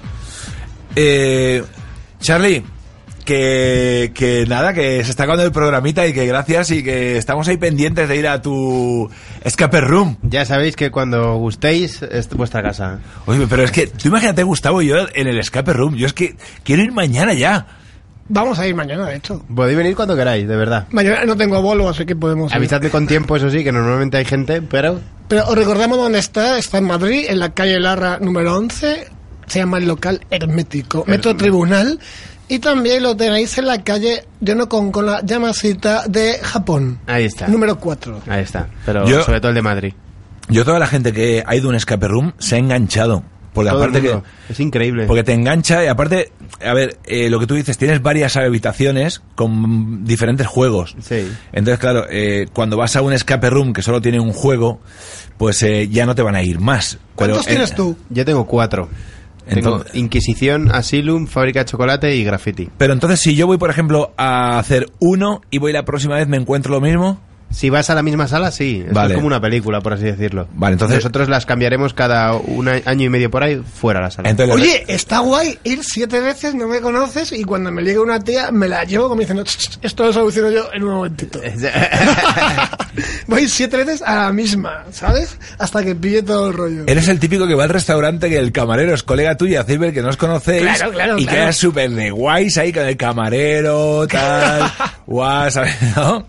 eh, 0.97 1.63
Charlie, 2.21 2.65
que, 3.25 4.11
que 4.13 4.45
nada, 4.49 4.75
que 4.75 5.05
se 5.05 5.11
está 5.11 5.23
acabando 5.23 5.45
el 5.45 5.53
programita 5.53 6.05
y 6.05 6.13
que 6.13 6.27
gracias 6.27 6.73
y 6.73 6.83
que 6.83 7.17
estamos 7.17 7.47
ahí 7.47 7.57
pendientes 7.57 8.09
de 8.09 8.17
ir 8.17 8.27
a 8.27 8.43
tu 8.43 9.09
escape 9.45 9.81
room. 9.83 10.17
Ya 10.23 10.45
sabéis 10.47 10.75
que 10.75 10.91
cuando 10.91 11.37
gustéis 11.37 12.03
es 12.03 12.29
vuestra 12.31 12.61
casa. 12.61 12.99
Oye, 13.27 13.47
pero 13.49 13.63
es 13.63 13.71
que, 13.71 13.87
tú 13.87 14.09
imagínate, 14.09 14.43
Gustavo, 14.43 14.83
y 14.83 14.89
yo 14.89 14.97
en 15.15 15.29
el 15.29 15.39
escape 15.39 15.73
room. 15.73 15.95
Yo 15.95 16.09
es 16.09 16.13
que 16.13 16.35
quiero 16.65 16.83
ir 16.83 16.91
mañana 16.91 17.33
ya. 17.35 17.67
Vamos 18.29 18.59
a 18.59 18.67
ir 18.67 18.75
mañana, 18.75 19.07
de 19.07 19.17
hecho. 19.17 19.43
Podéis 19.55 19.77
venir 19.79 19.95
cuando 19.95 20.17
queráis, 20.17 20.47
de 20.49 20.57
verdad. 20.57 20.87
Mañana 20.91 21.25
no 21.25 21.37
tengo 21.37 21.63
bolo, 21.63 21.89
así 21.89 22.05
que 22.05 22.17
podemos 22.17 22.51
ir. 22.51 22.57
Avisadme 22.57 22.91
con 22.91 23.07
tiempo, 23.07 23.37
eso 23.37 23.51
sí, 23.51 23.63
que 23.63 23.71
normalmente 23.73 24.17
hay 24.17 24.25
gente, 24.25 24.63
pero 24.63 25.01
Pero 25.29 25.47
os 25.47 25.55
recordamos 25.55 25.97
dónde 25.99 26.19
está. 26.19 26.59
Está 26.59 26.79
en 26.79 26.85
Madrid, 26.85 27.27
en 27.29 27.39
la 27.39 27.53
calle 27.55 27.79
Larra 27.81 28.19
número 28.21 28.57
11. 28.57 29.09
Se 29.47 29.59
llama 29.61 29.79
el 29.79 29.87
local 29.87 30.21
Hermético. 30.31 31.05
Metro 31.07 31.37
Tribunal. 31.37 32.01
Y 32.49 32.61
también 32.61 33.03
lo 33.03 33.17
tenéis 33.17 33.59
en 33.59 33.67
la 33.67 33.83
calle 33.83 34.25
Yonokon 34.41 34.93
con 34.93 35.07
la 35.07 35.21
llamasita 35.25 36.05
de 36.07 36.39
Japón. 36.43 37.01
ahí 37.07 37.25
está. 37.25 37.49
Número 37.49 37.77
4. 37.79 38.21
Ahí 38.29 38.43
está. 38.43 38.69
Pero 38.85 39.05
Yo- 39.07 39.23
sobre 39.25 39.41
todo 39.41 39.49
el 39.51 39.57
de 39.57 39.63
Madrid. 39.63 39.95
Yo, 40.49 40.65
toda 40.65 40.79
la 40.79 40.87
gente 40.87 41.13
que 41.13 41.43
ha 41.45 41.57
ido 41.57 41.67
a 41.67 41.71
un 41.71 41.75
escape 41.75 42.07
room 42.07 42.33
se 42.39 42.55
ha 42.55 42.59
enganchado. 42.59 43.25
Porque 43.57 43.71
Todo 43.71 43.85
aparte 43.85 44.03
que. 44.03 44.21
Es 44.51 44.61
increíble. 44.61 45.07
Porque 45.07 45.25
te 45.25 45.33
engancha 45.33 45.83
y 45.83 45.87
aparte, 45.87 46.31
a 46.63 46.75
ver, 46.75 46.99
eh, 47.07 47.31
lo 47.31 47.41
que 47.41 47.47
tú 47.47 47.55
dices, 47.55 47.79
tienes 47.79 48.03
varias 48.03 48.37
habitaciones 48.37 49.23
con 49.35 50.05
diferentes 50.05 50.47
juegos. 50.47 50.95
Sí. 51.01 51.27
Entonces, 51.55 51.79
claro, 51.79 52.05
eh, 52.11 52.49
cuando 52.53 52.77
vas 52.77 52.97
a 52.97 53.01
un 53.01 53.15
escape 53.15 53.49
room 53.49 53.73
que 53.73 53.81
solo 53.81 54.03
tiene 54.03 54.21
un 54.21 54.35
juego, 54.35 54.81
pues 55.39 55.63
eh, 55.63 55.89
ya 55.89 56.05
no 56.05 56.15
te 56.15 56.21
van 56.21 56.35
a 56.35 56.43
ir 56.43 56.61
más. 56.61 56.99
¿Cuántos 57.15 57.47
Pero, 57.47 57.49
tienes 57.49 57.73
eh, 57.73 57.75
tú? 57.75 57.97
Yo 58.11 58.27
tengo 58.27 58.47
cuatro. 58.47 58.91
Tengo 59.49 59.83
Inquisición, 59.95 60.71
Asylum, 60.71 61.27
Fábrica 61.27 61.61
de 61.61 61.65
Chocolate 61.65 62.15
y 62.15 62.25
Graffiti. 62.25 62.69
Pero 62.77 62.93
entonces, 62.93 63.21
si 63.21 63.37
yo 63.37 63.47
voy, 63.47 63.57
por 63.57 63.71
ejemplo, 63.71 64.13
a 64.19 64.59
hacer 64.59 64.91
uno 64.99 65.41
y 65.51 65.57
voy 65.57 65.73
la 65.73 65.87
próxima 65.87 66.17
vez 66.17 66.29
me 66.29 66.37
encuentro 66.37 66.73
lo 66.73 66.83
mismo, 66.83 67.21
Si 67.51 67.71
vas 67.71 67.89
a 67.89 67.95
la 67.95 68.03
misma 68.03 68.29
sala, 68.29 68.51
sí. 68.51 68.81
Esto 68.83 68.95
Vale. 68.95 69.11
Es 69.11 69.15
como 69.15 69.27
una 69.29 69.41
película, 69.41 69.81
por 69.81 69.95
así 69.95 70.05
decirlo. 70.05 70.47
Vale, 70.55 70.75
entonces- 70.75 70.97
Nosotros 70.99 71.29
las 71.29 71.47
cambiaremos 71.47 71.95
cada 71.95 72.35
un 72.35 72.69
a- 72.69 72.83
año 72.85 73.05
y 73.07 73.09
medio 73.09 73.31
por 73.31 73.43
ahí 73.43 73.57
fuera 73.63 74.01
la 74.01 74.11
sala. 74.11 74.29
Entonces, 74.29 74.55
Oye, 74.55 74.85
está 74.89 75.21
guay 75.21 75.59
ir 75.65 75.83
siete 75.83 76.21
veces, 76.21 76.55
no 76.55 76.67
me 76.69 76.81
conoces, 76.81 77.33
y 77.33 77.45
cuando 77.45 77.71
me 77.73 77.81
liga 77.83 78.03
una 78.03 78.21
tía, 78.21 78.51
me 78.51 78.69
la 78.69 78.85
llevo 78.85 79.09
como 79.09 79.21
diciendo, 79.21 79.43
"Ch, 79.45 79.57
ch, 79.57 79.79
esto 79.83 80.05
lo 80.05 80.13
soluciono 80.13 80.51
yo 80.51 80.69
en 80.75 80.83
un 80.85 80.95
momentito. 80.95 81.41
Voy 83.27 83.49
siete 83.49 83.77
veces 83.79 84.03
a 84.03 84.17
la 84.27 84.33
misma, 84.33 84.85
¿sabes? 84.91 85.37
Hasta 85.59 85.83
que 85.85 85.95
pille 85.95 86.23
todo 86.23 86.49
el 86.49 86.55
rollo. 86.57 86.85
Eres 86.87 87.09
el 87.09 87.19
típico 87.21 87.47
que 87.47 87.55
va 87.55 87.65
al 87.65 87.71
restaurante 87.71 88.29
que 88.29 88.39
el 88.39 88.53
camarero 88.53 88.95
es 88.95 89.03
colega 89.03 89.37
tuyo, 89.37 89.61
hacéis 89.61 89.79
ver 89.79 89.93
que 89.93 90.03
no 90.03 90.09
os 90.09 90.17
conocéis 90.17 90.63
Claro, 90.63 90.91
claro, 90.93 91.19
y 91.19 91.25
claro. 91.25 91.39
quedas 91.39 91.57
súper 91.57 91.91
de 91.91 92.11
guays 92.11 92.57
ahí 92.59 92.73
con 92.73 92.85
el 92.87 92.97
camarero, 92.97 94.07
tal, 94.07 94.71
guay, 95.07 95.51
¿sabes? 95.51 95.75
¿No? 95.97 96.27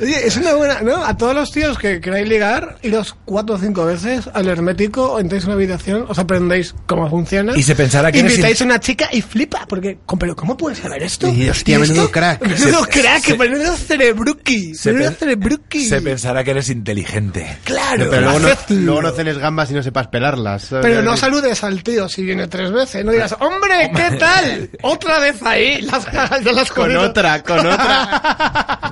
Oye, 0.00 0.26
es 0.26 0.36
una 0.36 0.54
buena, 0.66 0.80
¿no? 0.82 1.04
A 1.04 1.16
todos 1.16 1.34
los 1.34 1.50
tíos 1.50 1.78
que 1.78 2.00
queráis 2.00 2.28
ligar, 2.28 2.76
iros 2.82 3.16
cuatro 3.24 3.56
o 3.56 3.58
cinco 3.58 3.84
veces 3.84 4.28
al 4.32 4.48
hermético, 4.48 5.18
entráis 5.18 5.44
en 5.44 5.48
una 5.50 5.56
habitación, 5.56 6.04
os 6.08 6.18
aprendéis 6.18 6.74
cómo 6.86 7.08
funciona. 7.10 7.56
Y 7.56 7.62
se 7.62 7.74
pensará 7.74 8.12
que 8.12 8.20
eres 8.20 8.32
Invitáis 8.32 8.60
in- 8.60 8.66
a 8.66 8.70
una 8.70 8.80
chica 8.80 9.08
y 9.12 9.22
flipa, 9.22 9.66
porque, 9.68 9.98
"Com, 10.06 10.18
pero 10.18 10.36
¿cómo 10.36 10.56
puedes 10.56 10.78
saber 10.78 11.02
esto? 11.02 11.28
Y, 11.28 11.48
hostia, 11.48 11.76
¿Y 11.76 11.80
menudo 11.80 12.02
esto? 12.02 12.12
crack. 12.12 12.42
Menudo 12.46 12.84
Se- 12.84 12.90
crack, 13.00 13.22
se- 13.24 13.36
menudo 13.38 13.76
cerebruki. 13.76 14.74
Se, 14.74 14.92
Menudo 14.92 15.10
cerebruki. 15.12 15.86
se 15.88 16.00
pensará 16.00 16.44
que 16.44 16.52
eres 16.52 16.68
inteligente. 16.70 17.58
Claro, 17.64 18.06
Pero 18.10 18.22
luego 18.22 18.38
no, 18.40 18.48
luego 18.68 19.02
no 19.02 19.12
gambas 19.40 19.70
y 19.70 19.74
no 19.74 19.82
sepas 19.82 20.08
pelarlas. 20.08 20.62
¿sabes? 20.64 20.84
Pero 20.86 21.02
no 21.02 21.16
saludes 21.16 21.62
al 21.64 21.82
tío 21.82 22.08
si 22.08 22.22
viene 22.22 22.46
tres 22.48 22.70
veces. 22.72 23.04
No 23.04 23.12
digas, 23.12 23.34
hombre, 23.40 23.90
¿qué 23.94 24.16
tal? 24.16 24.70
Otra 24.82 25.18
vez 25.18 25.42
ahí. 25.42 25.82
Las, 25.82 26.06
las 26.44 26.70
Con 26.72 26.96
otra, 26.96 27.42
con 27.42 27.58
otra. 27.66 28.91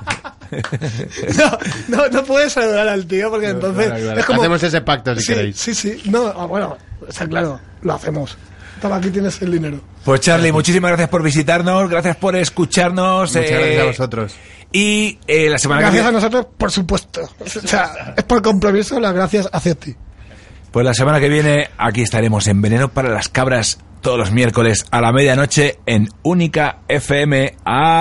No, 1.37 1.57
no, 1.87 2.09
no 2.09 2.23
puedes 2.23 2.53
saludar 2.53 2.87
al 2.87 3.05
tío 3.05 3.29
porque 3.29 3.49
entonces 3.49 3.85
claro, 3.87 4.01
claro. 4.01 4.19
es 4.19 4.25
como... 4.25 4.41
Hacemos 4.41 4.63
ese 4.63 4.81
pacto 4.81 5.15
si 5.15 5.21
sí, 5.21 5.33
queréis. 5.33 5.57
Sí, 5.57 5.73
sí. 5.73 6.01
No, 6.05 6.27
ah, 6.27 6.45
bueno, 6.45 6.77
está 7.07 7.27
claro. 7.27 7.59
Lo 7.81 7.93
hacemos. 7.93 8.37
Toma, 8.81 8.97
aquí 8.97 9.09
tienes 9.09 9.41
el 9.41 9.51
dinero. 9.51 9.79
Pues 10.03 10.21
Charlie, 10.21 10.51
muchísimas 10.51 10.89
gracias 10.89 11.09
por 11.09 11.21
visitarnos, 11.23 11.89
gracias 11.89 12.15
por 12.17 12.35
escucharnos. 12.35 13.29
Muchas 13.35 13.51
eh, 13.51 13.53
gracias 13.53 13.81
a 13.81 13.85
vosotros. 13.85 14.35
Y 14.71 15.19
eh, 15.27 15.49
la 15.49 15.57
semana 15.57 15.81
Gracias 15.81 16.01
que 16.01 16.07
a 16.07 16.11
viene, 16.11 16.25
nosotros, 16.25 16.53
por 16.57 16.71
supuesto. 16.71 17.21
O 17.39 17.47
sea, 17.47 18.13
es 18.17 18.23
por 18.23 18.41
compromiso 18.41 18.99
las 18.99 19.13
gracias 19.13 19.49
hacia 19.51 19.75
ti. 19.75 19.95
pues 20.71 20.85
la 20.85 20.93
semana 20.93 21.19
que 21.19 21.29
viene 21.29 21.69
aquí 21.77 22.01
estaremos 22.01 22.47
en 22.47 22.61
Veneno 22.61 22.89
para 22.89 23.09
las 23.09 23.29
Cabras 23.29 23.77
todos 24.01 24.17
los 24.17 24.31
miércoles 24.31 24.85
a 24.91 25.01
la 25.01 25.11
medianoche 25.11 25.79
en 25.85 26.09
Única 26.23 26.79
FM. 26.87 27.57
Adiós. 27.63 27.91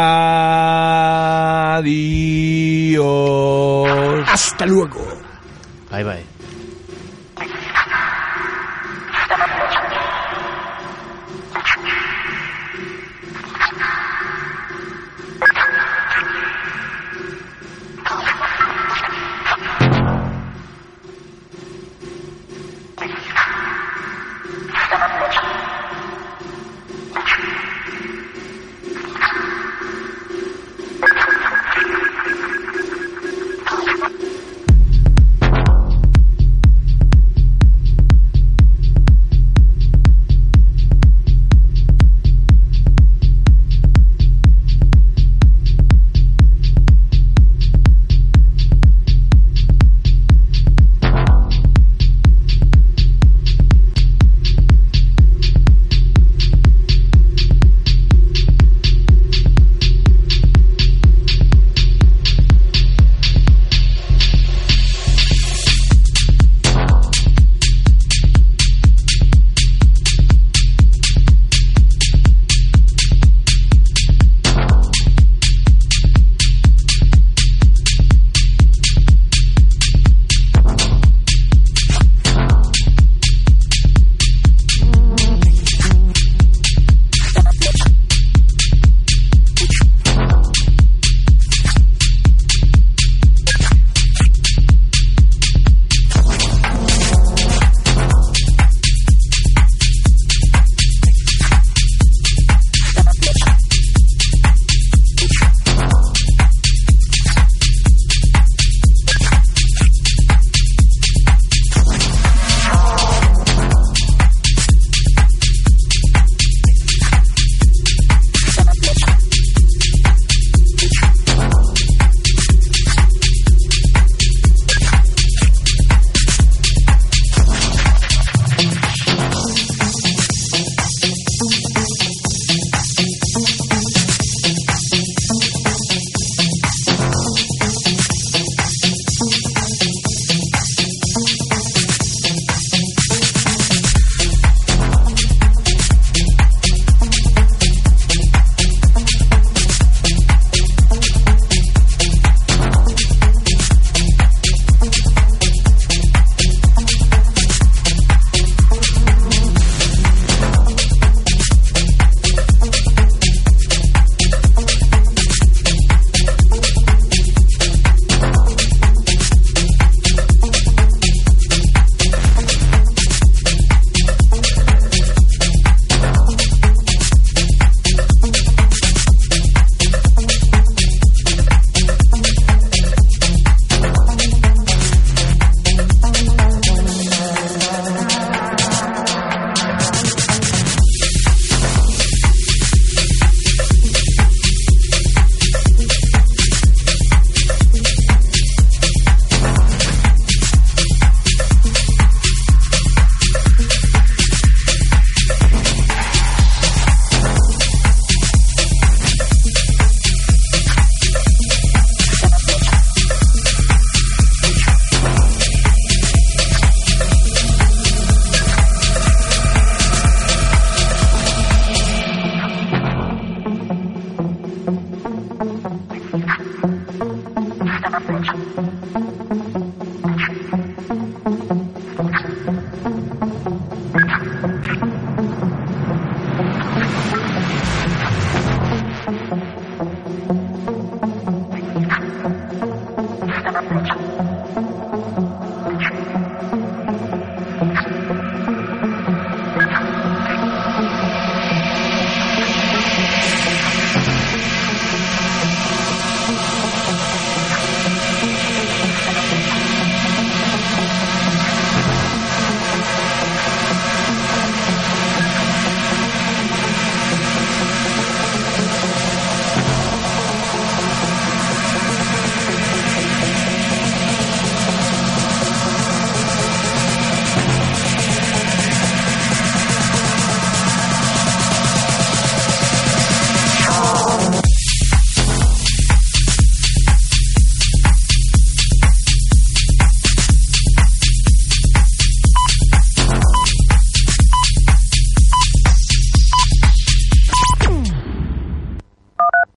Hasta 4.27 4.67
luego. 4.67 5.07
Bye, 5.91 6.05
bye. 6.05 6.40